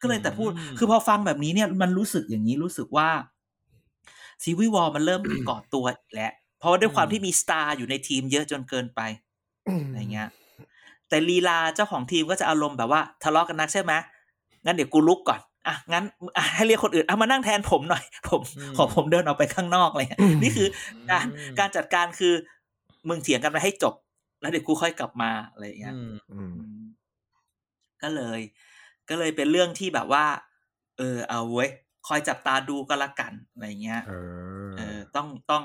[0.00, 3.08] ก็เลยแต่พูดอืมคือพอฟังแบบนี้เนี่ยมันรู้สึกอย่างนี้รู้สึกว่า
[4.42, 9.00] ซีวิวอลมันเริ่มก่อตัวอีกแล้ว เพราะว่าด้วยความที่มีสตาร์อยู่ในทีมเยอะจนเกินไป
[9.86, 10.28] อะไรเงี้ย
[11.08, 13.92] แต่ลีลาเจ้าของทีมก็จะอารมณ์แบบว่าทะเลาะกันนักใช่ไหม
[14.64, 16.04] งั้นเดี๋ยวกูลุกก่อนอะงั้น
[16.36, 20.68] อะให้เรียกคนอื่นเอามานั่งแทนผมหน่อย ผมอืมขอผมเดินออกไปข้างนอกอะไรเลยนี่คือ
[21.10, 22.34] การอืมการจัดการคือ
[23.08, 23.94] มึงเถียงกันไปให้จบ
[24.40, 26.84] แล้วเดี๋ยวกูค่อยกลับมาอะไรอย่างเงี้ยอืมอืมอืม
[28.02, 28.40] ก็เลย
[29.08, 30.26] ก็เลยเป็นเรื่องที่แบบว่า
[30.98, 31.70] เออ เอาเว้ย
[32.06, 34.12] คอยจับตาดูก็ละกันอะไรเงี้ยเอ
[34.68, 35.64] อเออต้องต้อง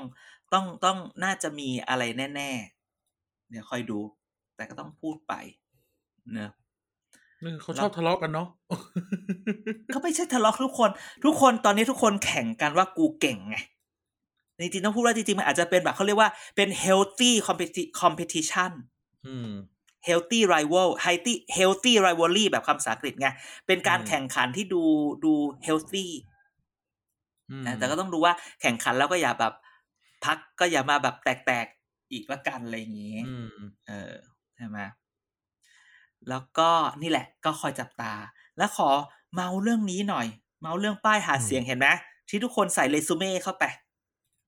[0.52, 2.02] ต้องต้องน่าจะมีอะไร
[2.36, 2.50] แน่
[3.02, 3.98] ๆ เดี๋ยวค่อยดู
[4.60, 5.34] แต่ก็ต้องพูดไป
[6.34, 6.50] เนอะ
[7.42, 8.48] นี่เขาชอบทะเลาะกันเนาะ
[9.94, 10.90] ก็ไม่ใช่ทะเลาะทุกคน
[11.24, 13.56] ทุกคนตอนนี้ทุกคนแข่งกันว่ากูเก่งไง
[14.60, 18.72] จริงๆต้องพูดว่าจริงๆมันอาจจะเป็นแบบเขาเรียกว่าเป็น healthy competi- competition
[19.26, 19.50] อืม
[20.08, 23.28] healthy rival healthy healthy rivalry แบบคำภาษาอังกฤษไง
[23.66, 24.82] เป็นการอืมแข่งขันที่ดู
[25.24, 25.32] ดู
[25.66, 26.06] healthy
[27.50, 29.54] อืมนะแต่ก็ต้องดูว่าแข่งขันแล้วก็อย่าแบบ
[30.24, 33.58] พักก็อย่ามาแบบแตกๆอีกละกันอะไรอย่างงี้อืม
[33.88, 34.14] เออ
[34.60, 34.80] ใช่ไหม
[36.28, 36.70] แล้วก็
[37.02, 38.12] นี่แหละก็คอยจับตา
[38.58, 38.90] แล้วขอ
[39.34, 40.26] เมาเรื่องนี้หน่อย
[40.60, 41.88] เมาเรื่องป้ายหาเสียงเห็นไหม
[42.28, 43.64] ที่ทุกคนใส่เรซูเม่เข้าไป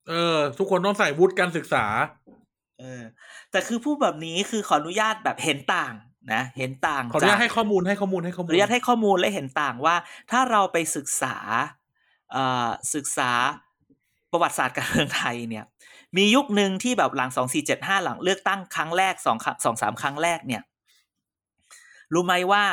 [0.09, 1.85] เออ ทุกคนต้องใส่วุฒิการศึกษา
[2.79, 3.03] เออ
[3.51, 5.95] แต่คือพูดแบบนี้คือขออนุญาตแบบเห็นต่าง
[6.33, 9.97] นะ เห็นต่างขออนุญาตจกให้ข้อมูลให้ข้อมูลให้ข้อขมูอลอนุญาตให้ข้อมูลและเห็นต่างว่า
[10.31, 11.37] ถ้าเราไปศึกษา
[12.33, 13.31] เอ่อศึกษา
[14.31, 15.65] ประวัติศาสตร์การเมืองไทยเนี่ย
[16.17, 20.63] มียุคหนึ่งที่แบบหลังสองสี่เจ็ดห้าหลังเลือกตั้งครั้งแรกสองสองสามครั้งแรกเนี่ย
[22.15, 22.65] รู้ไหมว่า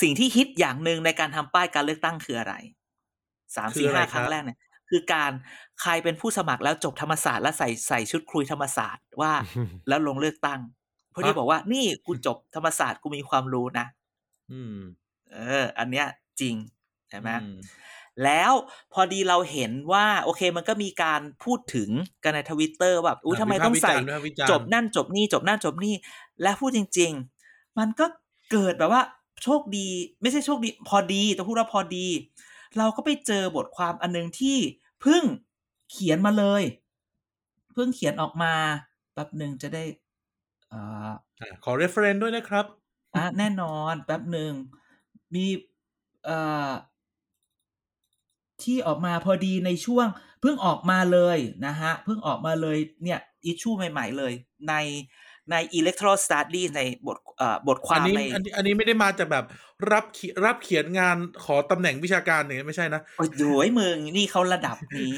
[0.00, 2.54] สิ่งที่ฮิตอย่างหนึ่งในการทำป้ายการเลือกตั้งคืออะไร
[3.56, 4.58] สามคือสี่อะไรห้าคครับรั้งแรกเนี่ย
[4.90, 5.32] คือการ
[5.80, 9.32] ใครเป็นผู้สมัครแล้วจบธรรมศาสตร์แล้วใส่ใส่ชุดครุยธรรมศาสตร์ว่า
[9.88, 10.60] แล้วลงเลือกตั้ง
[11.10, 13.86] เพื่อที่บอกว่านี่กูจบธรรมศาสตร์กูมีความรู้นะ
[14.52, 14.76] อืม
[15.32, 16.06] เออ อันเนี้ย
[16.40, 16.54] จริง
[17.10, 17.58] ใช่ไหมอืม
[18.24, 18.52] แล้ว
[18.92, 21.90] พอดีเราเห็นว่าโอเคมันก็มีการพูดถึง
[22.24, 25.94] กันในทวิตเตอร์แบบอุ้ยทำไมต้องใส่วิพากษ์วิจารณ์วิพากษ์วิจารณ์จบนั่นจบนี่จบนั่นจบนี่
[26.42, 27.12] และพูดจริง
[27.44, 28.06] ๆ มันก็
[28.50, 29.02] เกิดแบบว่า
[29.42, 29.88] โชคดี
[30.22, 32.06] ไม่ใช่โชคดี พอดีต้องพูดว่าพอดี
[32.78, 34.56] เราก็ไปเจอบทความอันนึงที่
[35.00, 35.22] เพิ่ง
[35.90, 36.62] เขียนมาเลย
[37.74, 38.54] เพิ่งเขียนออกมา
[39.12, 39.84] แป๊บหนึ่งจะได้
[40.72, 42.66] อ่าอะขอ reference ด้วยนะครับ
[43.16, 44.52] อะแน่นอนแป๊บหนึ่ง
[45.34, 45.46] มี
[46.24, 46.38] เอ่
[46.68, 46.70] อ
[48.64, 50.06] ที่ออกมาพอดีในช่วง
[50.40, 54.32] เพิ่งออกมาเลยนะฮะเพิ่งออกมาเลยเนี่ยอิชชูใหม่ ๆ เลย
[54.68, 54.74] ใน
[55.50, 59.44] ใน electoral study ในบทเอ่อบทควาอันมนี้ในอันนี้อันนี้ไม่ได้มาจากแบบ
[59.92, 65.14] รับเขียรับเขียนงานขอตำแหน่งวิชาการอย่างนี้ไม่ใช่นะโอ้ยโยมึงนี่เขาระดับนี้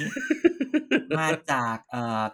[1.19, 2.25] มาจากเอ่อ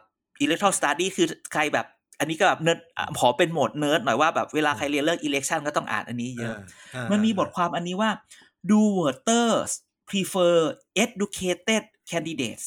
[0.45, 1.87] electoral study คือใครแบบ
[2.21, 6.57] อันนี้ก็แบบเนิร์ดอะขอเป็นโหมดเนิร์ดหน่อยว่าแบบเวลาใครเรียนเรื่อง election ก็ต้องอ่านอันนี้เยอะ
[6.95, 8.11] อ่ามันมีบทความอันนี้ว่า
[8.71, 9.73] do voters
[10.11, 10.55] prefer
[11.05, 12.67] educated candidates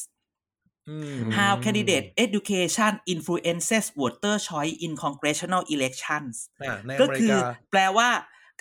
[0.88, 8.08] อืม how candidate education influences voter choice in congressional elections อ่าในอก็เมริคือกาแปลว่า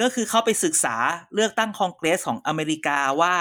[0.01, 0.95] ก็คือเขาไปศึกษา
[1.33, 3.35] เลือกตั้งคองเกรสของอเมริกาว่า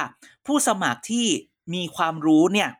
[0.47, 1.27] ผู้สมัครที่
[1.75, 2.71] มีความรู้เนี่ย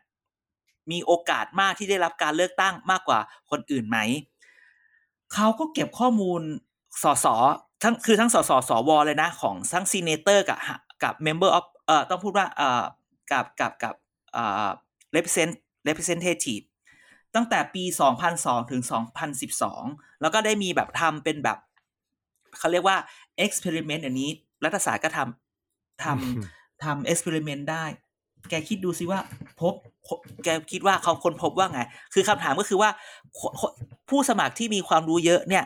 [0.91, 3.97] มีโอกาสมากที่ได้รับการเลือกตั้งมากกว่าคนอื่นไหม
[5.33, 6.41] เขาก็เก็บข้อมูล
[7.03, 7.27] สส
[7.83, 10.59] ทั้งคือทั้งสสสวเลยนะ ของทั้งซีเนเตอร์กับ
[11.03, 12.83] กับ member of เอ่อต้องพูดว่าเอ่อ
[13.31, 13.95] กับกับกับ
[14.33, 14.69] เอ่อ
[15.15, 15.53] represent
[15.87, 16.63] representative
[17.35, 17.83] ตั้งแต่ปี
[18.27, 18.81] 2002 ถึง
[19.51, 21.57] 2012 แล้วก็ได้มีแบบทำเป็นแบบ
[22.59, 22.97] เขาเรียกว่า
[23.45, 24.29] experiment อันนี้
[24.63, 27.85] รัฐศาสตร์ก็ทำทำทำ experiment ได้
[28.49, 29.19] แกคิดดูสิว่า
[29.61, 29.73] พบ
[30.43, 31.81] แกคิดว่าเขาคนพบว่าไง
[32.13, 32.89] คือคำถามก็คือว่า
[33.39, 33.41] ค
[34.09, 35.65] ผู้สมัครที่มีความรู้เยอะเนี่ย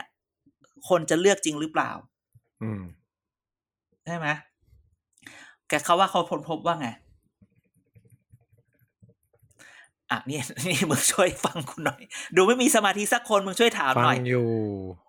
[0.90, 1.92] คนจะเลือกจริงหรือเปล่า
[2.64, 2.82] อืม
[4.06, 4.28] ใช่ไหม
[5.70, 6.88] แกเขาว่าเขาคนพบว่าไง
[10.12, 12.02] อะนี่นี่มึงช่วยฟังคุณหน่อย
[12.36, 14.48] ดูไม่มีสมาธิสักคนมึงช่วยถามฟัหน่อยงอยู่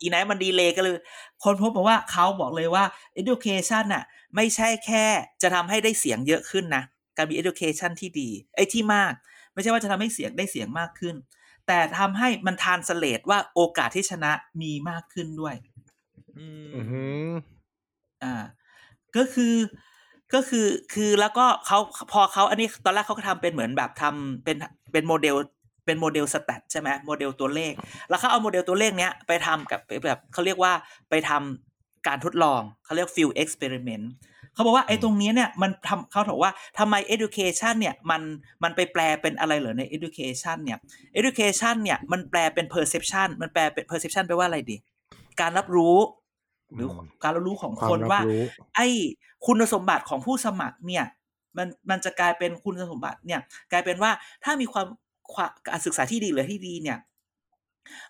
[0.03, 0.95] อีไนท์มันดีเลยก็เลย
[1.45, 2.85] คนพบบอกว่าเขาบอกเลยว่า
[3.21, 4.05] education น่ะ
[4.37, 5.05] ไม่ใช่แค่
[5.43, 6.83] จะทำให้ได้เสียงเยอะขึ้นนะ
[7.17, 9.13] การมี education ที่ดีไอ้ที่มาก
[9.53, 11.15] ไม่ใช่ว่าจะทำให้เสียงได้เสียงมากขึ้น
[11.67, 14.33] แต่ทำให้มันทานสเลตว่าโอกาสที่ชนะ
[14.63, 15.55] มีมากขึ้นด้วย
[16.39, 17.29] อืมอือหือ
[18.23, 18.35] อ่า
[19.17, 19.55] ก็คือ
[20.35, 21.79] ก็คือคือแล้วก็เขา
[22.13, 24.57] พอเขาอันนี้ตอนแรกเขาก็ทำเป็นเหมือนแบบทำเป็น
[24.93, 25.37] เป็นโมเดล
[25.87, 27.73] เป็นโมเดล stat ใช่ไหมโมเดลตัวเลข
[28.09, 30.73] แล้วเขาเอาโมเดลตัวเลขเนี้ยไปทำกับแบบเขาเรียกว่า
[31.11, 34.07] ไปทำการทดลองเขาเรียก field experiment
[34.55, 38.23] เขาบอกว่าไอ้ตรงนี้เนี่ยมันทำเขาบอกว่าทำไม education เนี่ยมัน
[38.63, 40.79] มันไปแปลเป็นอะไรเหรอใน education เนี่ย
[41.21, 44.77] education เนี่ยมันแปลเป็น perception มันแปลเป็น perception แปลว่าอะไรดี
[45.41, 45.97] การรับรู้
[46.75, 48.43] หรืออมการรับรู้ของความคนรับว่ารู้
[48.77, 48.89] ไอ้
[49.47, 51.05] คุณสมบัติของผู้สมัครเนี่ย
[51.57, 53.41] มันมันจะกลายเป็นคุณสมบัติเนี่ย
[53.73, 54.11] กลายเป็นว่า
[54.45, 54.87] ถ้ามีความ
[55.35, 56.99] ความการศึกษาที่ดีหรือที่ดีเนี่ย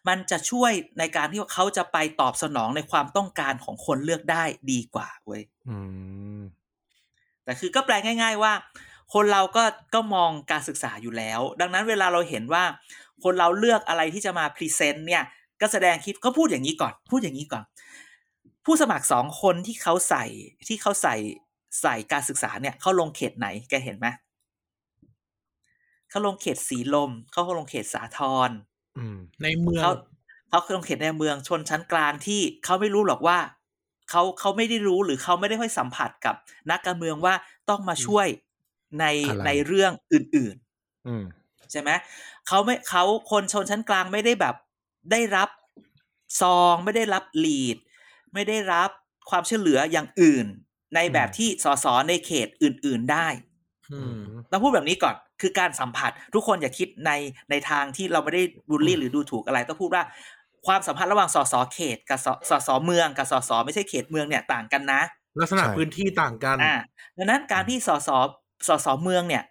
[0.08, 5.78] มันจะช่วยในการที่ว่าเขาจะไปตอบสนองในความต้องการของคนเลือกได้ดีกว่าเว้ยอื
[6.38, 6.40] ม
[7.44, 8.52] แต่คือก็แปลง่าย ๆ ว่า
[9.14, 12.64] คนเราก็ก็มองการศึกษาอยู่แล้ว ดังนั้นเวลาเราเห็นว่า
[13.22, 15.22] คนเราเลือกอะไรที่จะมา present เนี่ย
[15.60, 17.64] ก็แสดงคิดก็พูดอย่างนี้ก่อน พูดอย่างนี้ก่อน
[18.64, 20.24] ผู้สมัครสองคนที่เขาใส่
[20.68, 21.16] ที่เขาใส่
[21.82, 24.06] ใส่การศึกษาเนี่ยเขาลงเขตไหนแกเห็นไหม
[26.10, 28.50] เขาลงเขตสีลมเขาลงเขตสาทร
[28.98, 29.92] อืมในเมืองเขา
[30.48, 33.38] เขาคือลงเขตในเมืองชนชั้นกลางที่เขาไม่รู้หรอกว่า
[34.10, 36.34] เขาเขาไม่ได้รู้หรือเขาไม่ได้ค่อยสัมผัสกับ
[36.70, 37.34] นักการเมืองว่า
[37.68, 38.26] ต้องมาช่วย
[39.00, 40.56] ในอะไรในเรื่องอื่น
[41.06, 41.90] อืมๆใช่ไหม
[42.46, 44.54] เขาไม่เขาคนชนชั้นกลางไม่ได้แบบ
[45.10, 45.48] ได้รับ
[46.40, 47.76] ซองไม่ได้รับลีด
[48.34, 48.90] ไม่ได้รับ
[49.30, 50.46] ความช่วยเหลืออย่างอื่น
[50.94, 53.28] ในแบบที่สสในเขตอื่น ๆได้
[53.92, 54.18] อืม
[54.50, 57.10] ต้องพูดแบบนี้ก่อนคือการสัมผัสทุกคนอย่าคิดใน
[57.50, 60.02] ในทางที่เราไม่ได้บูลลี่หรือดูถูกอะไรต้องพูดว่า
[60.66, 65.02] ความสัมพันธ์ระหว่างสสเขตกับสสสเมืองกับสสไม่ใช่เขตเมืองเนี่ยต่างกันนะ
[65.40, 66.74] ลักษณะใช่พื้นที่ต่างกันอ่า
[67.16, 68.10] ดังนั้นการที่สส
[68.68, 69.44] สสเมืองเนี่ย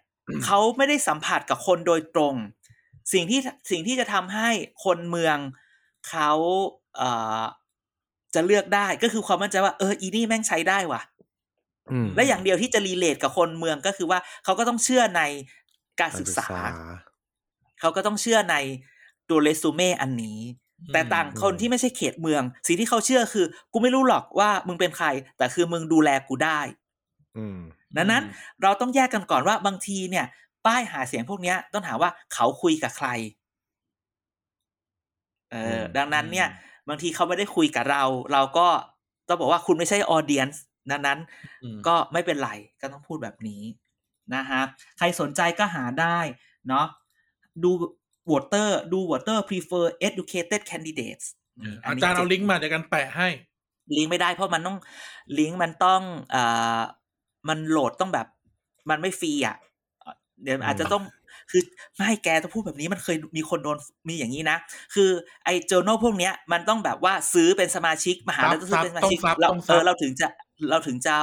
[0.44, 2.34] เขาไม่ได้สัมผัสกับคนโดยตรง
[3.12, 4.50] สิ่งที่สิ่งที่จะทำให้
[4.84, 5.36] คนเมือง
[6.08, 6.30] เขา
[6.96, 7.10] เอ่
[7.40, 7.42] อ
[8.38, 11.02] จะเลือกได้ก็คือความมั่นใจว่าเอออีนี่แม่งใช้ได้ว่ะ
[11.92, 15.22] อืมและอย่างเดียวที่จะรีเลทกับคนเมืองก็คือว่าเขาก็ต้องเชื่อใน
[16.00, 16.46] การศึกษา
[17.80, 18.56] เขาก็ต้องเชื่อใน
[19.28, 20.38] ตัวเรซูเม่อันนี้
[20.92, 25.08] แต่ต่างคนที่ไม่ใช่เขตเมือง สิ่งที่เขาเชื่อคือ กูไม่รู้หรอกว่ามึงเป็นใคร
[25.38, 26.60] แต่คือมึงดูแลกูได้
[27.38, 27.58] อืม
[27.96, 28.22] ดังนั้น
[28.62, 30.26] เราต้องแยกกันก่อนว่าบางทีเนี่ย
[30.66, 33.08] ป้ายหาเสียงพวกเนี้ยต้องถามว่าเขาคุยกับใคร
[35.50, 36.48] เอออืมดังนั้นเนี่ย
[36.88, 38.68] บางทีเขาไม่ได้คุยกับเรา เราก็
[39.28, 41.18] ต้องบอกว่าคุณไม่ใช่ออเดียนส์ดังนั้น
[41.62, 43.62] อืมก็ไม่เป็นไรก็ต้องพูดแบบนี้
[44.34, 44.62] นะฮะ
[44.98, 46.18] ใครสนใจก็หาได้
[46.68, 46.86] เนาะ
[47.64, 47.70] ดู
[48.32, 51.26] วอเตอร์ดูวอเตอร์ prefer educated candidates
[51.64, 53.28] นี่อานี้จารย์เอาลิงก์มาเดี๋ยวกันแปะให้
[53.96, 54.78] ลิงก์ไม่ได้เพราะมันต้อง
[55.38, 56.42] ลิงก์มันต้องเอ่
[56.78, 56.80] อ
[57.48, 58.26] มันโหลดต้องแบบ
[58.90, 59.56] มันไม่ฟรีอะ
[60.42, 61.02] เดี๋ยวอาจจะต้อง
[61.50, 61.62] คือ
[61.96, 63.78] ไม่ให้แกต้องพูดแบบนี้มันเคยมีคนโดน
[64.08, 64.58] มีอย่างนี้นะ
[64.94, 65.10] คือ
[65.44, 70.26] ไอ้ journal พวกเนี้ยมันต้องแบบว่าซื้อเป็นสมาชิกมหาลัยต้องซื้อเป็นสมาชิกต้องซับเราต้องซัเอบอเราถึงจะ
[70.70, 71.14] เราถึงจะ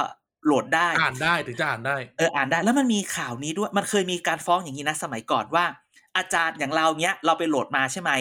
[0.46, 5.64] โหลดได้ อ่านได้ถึงจะอ่านได้เอออ่านได้ แล้วมันมีข่าวนี้ด้วยมันเคยมีการฟ้องอย่างนี้นะสมัยก่อนว่า
[6.16, 8.12] อาจารย์อย่างเราเนี้ยเราไปโหลดมาใช่ไหม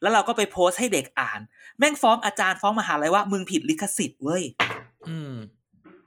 [0.00, 1.40] แล้วเราก็ไปโพสต์ให้เด็กอ่าน
[1.78, 4.42] แม่งฟ้องอาจารย์ฟ้องมหาลัยว่ามึงผิดลิขสิทธิ์เว้ย
[5.08, 5.34] อืม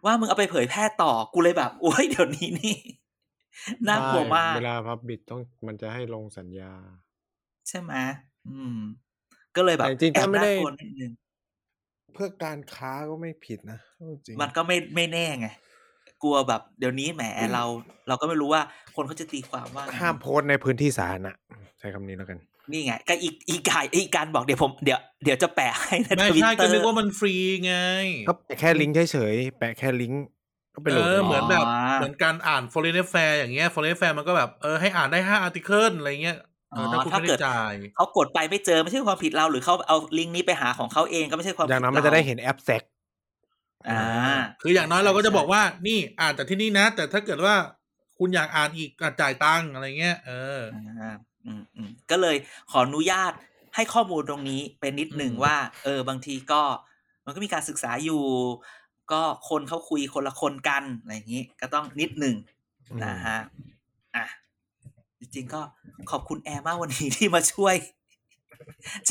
[0.05, 2.75] ว่ามึงเอาไปเผยแพร่ต่อกูเลยแบบโอ้ยเดี๋ยวนี้นี่
[3.87, 6.71] น่ากลัวมาก เวลาพับบิดต้องมันจะให้ลงสัญญา
[7.67, 7.93] ใช่ไหม
[8.49, 8.77] อืม
[9.55, 11.11] ก็เลยแบบแต่จริงๆแอบถ้าไม่น่าได้กลัวนิดนึง
[12.13, 13.79] เพื่อการค้าก็ไม่ผิดนะ
[14.25, 15.47] จริงมันก็ไม่ไม่แน่ไง
[16.23, 17.23] กลัวแบบ เดี๋ยวนี้แหม
[17.53, 17.63] เรา
[18.07, 18.61] เราก็ไม่รู้ว่า
[18.95, 21.33] คนเขาจะตีความว่าไงห้ามโพสต์ในพื้นที่สาธารณะ
[21.79, 22.39] ใช้คำนี้แล้วกัน
[22.71, 27.33] นี่ไงก็อีกอีกกายอีกการบอกเดี๋ยวผมเดี๋ยวเดี๋ยวจะแปะให้ในไม่ทวิตใช่เตก็อร์นึกว่ามันฟรี
[27.65, 27.75] ไง
[28.29, 30.25] ก็แปะแค่ลิงก์เฉยๆแปะแค่ลิงก์
[30.73, 36.37] ก็ไปโหลดเออได้เหมือนแบบอ๋อเหมือนการอ่าน foreign affair อย่างเงี้ย foreign affair มันก็แบบเออให้อ่านได้ห้าอาร์ติเคิลอะไรเงี้ย
[36.73, 42.83] เออถ้าคุณถ้าไม่เกิได้ดจ่ายเขากดไปไม่เจอไม่ใช่ความผิดเราหรือเขาเอาลิงก์นี้ไปหาของเขาเองก็ไม่ใช่ความอผิดย่างนั้นเรามันจะได้เห็นแอปแซก
[43.89, 44.01] อ่า
[44.61, 47.55] คืออย่างน้อยเราก็จะบอกว่านี่อ่านจากที่นี่นะ แต่ถ้าเกิดว่า
[48.17, 51.15] คุณอยากอ่านอีกอะจ่ายตังค์อะไรเงี้ยเอออ่า
[51.45, 52.35] อืมอืมก็เลย
[52.71, 53.33] ขออนุญาต
[53.75, 56.61] ให้ข้อมูลตรงนี้เป็นนิดหนึ่งอืมว่า เออบางทีก็
[57.25, 58.21] มันก็มีการศึกษาอยู่
[59.13, 62.35] ก็คนเขาคุยคนละคนกันอะไรอย่างนี้ก็ต้องนิดหนึ่ง
[63.03, 63.37] นะฮะ
[64.15, 64.25] อะ
[65.19, 65.61] จริงๆก็
[66.11, 67.75] ขอบคุณแอร์มากวันนี้ที่มาช่วย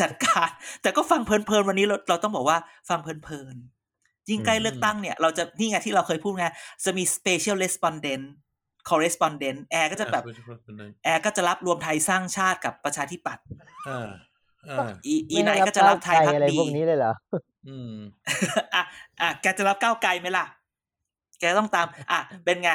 [0.00, 0.50] จัดการ
[0.82, 2.58] แต่ก็ฟังเพลินๆวันนี้เราเราต้องบอกว่า
[2.88, 6.46] ฟังเพลินๆยิ่งใกล้เลือกตั้งเนี่ย เราจะนี่ไงที่เราเคยพูดไง
[6.84, 8.24] จะมี special respondent
[8.90, 10.24] correspondent แอร์ก็จะแบบ
[11.04, 13.44] แอร์ก็จะรับรวมไทยสร้างชาติกับประชาธิปัตย์
[13.88, 14.08] อ่า
[14.68, 17.12] อ่าอีอีไม่ไนให้ท์ก็จะรับไทยก้าวพักอะไรดีพวกนี้เลยเหรอ
[17.66, 17.94] อืม
[18.74, 18.82] อะ
[19.20, 20.46] อะแกจะรับก้าวไกลไหมล่ะ
[21.40, 22.70] แกต้องตาม อะ เป็นไง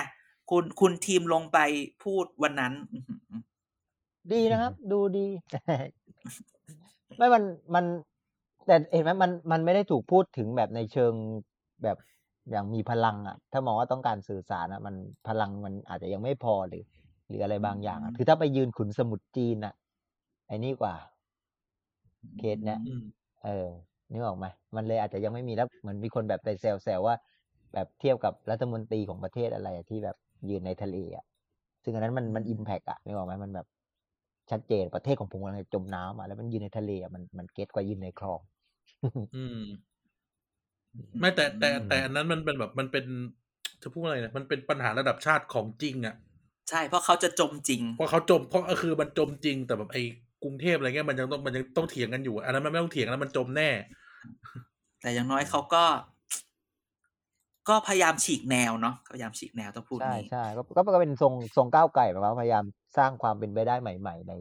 [0.49, 1.57] คุณคุณทีมลงไป
[2.03, 3.41] พูดวันนั้นอื้อหือ
[4.31, 5.27] ดีนะครับ ดูดี
[7.17, 7.43] ไม่มัน
[7.75, 7.85] มัน
[8.65, 11.13] แต่เห็นไหมมันมันไม่ได้ถูกพูดถึงแบบในเชิง
[11.83, 11.97] แบบ
[12.51, 14.95] อย่างมีพลัง อะ ถ้ามองว่าต้องการสื่อสารอะ มัน
[15.27, 16.83] พลังมันอาจจะยังไม่พอหรือ
[17.27, 19.73] หรืออะไรบางอย่างอะคือถ้าไปยืนขุนสมุทรจีนอะ
[20.47, 20.95] ไอ้นี่กว่า
[22.37, 23.03] เคสเนี้ยอืม
[23.43, 23.67] เออ
[24.11, 24.45] นึกออกไหม
[24.75, 27.15] มันเลยอาจจะยังไม่มีแล้วเหมือนมีคนแบบไปแซวๆว่า
[27.73, 30.15] แบบเทียบกับรัฐมนตรีของประเทศอะไรอะที่แบบ
[30.49, 31.25] ยืนในทะเลอะ
[31.83, 33.67] ซึ่งอันนั้นมันมันอิมแพกอะนึกออกไหมมันแบบ
[34.51, 38.39] ชัดเจนประเทศของผมกำลังจะจมน้ำอะแล้วมันยืนในทะเลอะมันมันเก็ตกว่ายืนในคลอง
[39.35, 39.59] อืม
[41.19, 43.05] ไม่แต่แต่แต่อันนั้นมันเป็นแบบมันเป็น
[43.81, 46.15] จะพูดว่าอะไรนะมันเป็นปัญหาระดับชาติของจริง อะ
[46.69, 50.03] ใช่เพราะเขาจะจมจริง เพราะเขาจมเพราะก็คือมันจมจริงแต่แบบไอ้
[50.45, 53.69] กรุงเทพอะไรเงี้ยมันยังต้องมันยังต้องเถียงกันอยู่อันนั้นมันไม่ต้องเถียงแล้วมันจมแน่
[55.01, 55.85] แต่อย่างน้อยเขาก็
[57.69, 62.63] ก็พยายามฉีกแนวเนาะพยายามฉีกแนวต้องพูดใช่นี้ใช่ก็ก็ก็เป็นทรงทรงก้าวไก่แบบว่าพยายาม
[62.97, 64.33] สร้างความเป็นไปได้ใหม่ ๆ ใน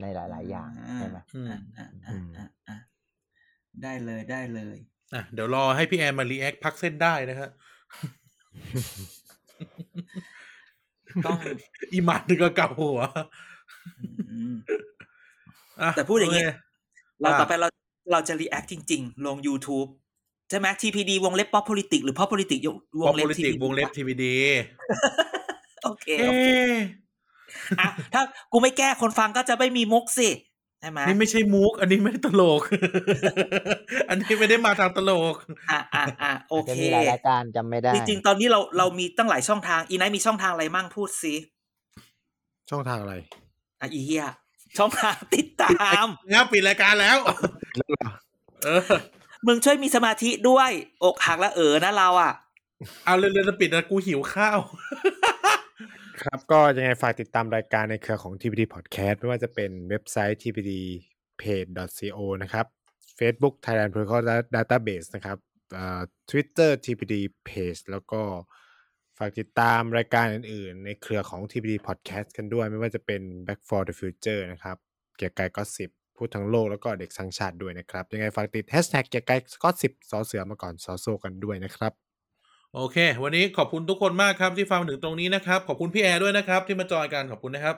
[0.00, 2.76] ในหลาย ๆ อย่างใช่ไหมอืมอะอะอะอะอะ
[3.82, 4.76] ได้เลยได้เลย
[5.14, 7.50] อะเดี๋ยวรอให้พี่แอนมารีแอคพักเส้นได้นะฮะ
[11.26, 11.38] ต้อง
[11.92, 13.00] อีหมัดนึงก็เกาหัว
[14.30, 14.95] อืมอะ
[15.96, 16.50] แต่พูดอย่างนี้โเค
[17.20, 17.68] เราอะต่อไปเรา
[18.12, 19.88] เราจะรีแอคจริง ๆ ลง YouTube
[20.50, 22.64] ใช่ไหม TPD วงเล็บ pop politics หรือ pop politics
[23.00, 24.36] วพองเล็บ politics TPD วงเล็บทีวีดี
[25.84, 28.22] โอเคเอ๊โอเคะอะถ้า
[28.52, 30.30] กูไม่แก้คนฟังก็จะไม่มีมุกสิ
[30.80, 32.62] ใช่ไหมนี่ไม่ใช่มุก อันนี้ไม่ได้ตลก
[34.08, 35.34] อันนี้ไม่ได้มาทางตลก
[35.70, 41.34] อะอะอะโอจะเคมีหลายรายการจำไม่ได้ จริงๆ ตอนนี้เราเรามีตั้งหลายช่องทาง อีไนท์มีช่องทางอะไรมั่งพูดสิ
[42.70, 43.14] ช่องทางอะไร
[43.80, 44.26] อะอีเฮีย
[44.78, 47.18] ช่องทางติดตามงับปิดรายการแล้ว
[48.64, 48.82] เออ
[49.46, 50.70] มึงช่วยมีสมาธิด้วย
[51.04, 52.32] อกหักแล้วเออนะเราอะ
[53.04, 54.58] เอาเร็วๆจะปิดนะกูหิวข้าว
[56.22, 62.66] ครับก็ยังไงฝากติดตามรายการในเครือของ TPD Podcast ไม่ว่าจะเป็นเว็บไซต์ tpdpage.co นะครับ
[63.18, 64.22] Facebook Thailand Protocol
[64.54, 65.38] Database นะครับ
[65.74, 66.00] เอ่อ
[66.30, 67.14] Twitter TPD
[67.48, 68.20] Page แล้วก็
[69.18, 74.76] ฝากติดตามรายการอื่นๆ ในเครือของ TPD Podcast กันด้วย ไม่ว่าจะเป็น Back for the Future นะครับ
[75.16, 81.92] เกียร์กายก็สิบพูดทั้งโลกแล้วก็เด็กสังชาติด้วยนะครับ ยังไงฝากติด Hashtag เกียร์กายก็สิบสอเสือมาก่อนสอโซกันด้วยนะครับ
[82.74, 87.76] โอเค วันนี้ขอบคุณทุกคนมากครับที่ฟังถึงตรงนี้นะครับ ขอบคุณพี่แอร์ด้วยนะครับ ที่มาจอยกันขอบคุณนะครับ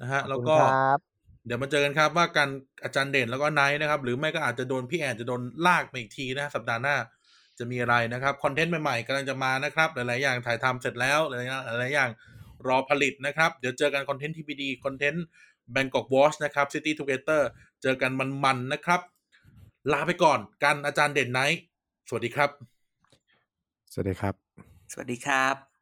[0.00, 0.98] นะฮะขอบแล้วคุณก็ครับ
[1.46, 2.48] เดี๋ยวมาเจอกันครับว่าการ
[2.84, 6.96] อาจารย์เด่นแล้วก็ไนท์นะครับ หรือไม่ก็อาจจะโดนพี่แอนจะโดนลากไปอีกทีนะสัปดาห์หน้า
[7.58, 12.10] จะมีอะไรนะครับคอนเทนต์ใหม่ๆกำลังจะมานะครับ หลายๆอย่างถ่ายทำเสร็จแล้วหลายๆหลายๆอย่าง
[12.68, 15.24] รอผลิตนะครับ เดี๋ยวเจอกันคอนเทนต์ TPD คอนเทนต์
[15.74, 17.42] Bangkok Watch นะครับ City Together
[17.82, 18.12] เจอกัน
[18.44, 19.00] มันๆนะครับ
[19.92, 21.60] ลาไปก่อนกันอาจารย์เด่นไนท์
[22.08, 22.50] สวัสดีครับ
[23.92, 24.34] สวัสดีครับ
[24.92, 25.75] สวัสดีครับ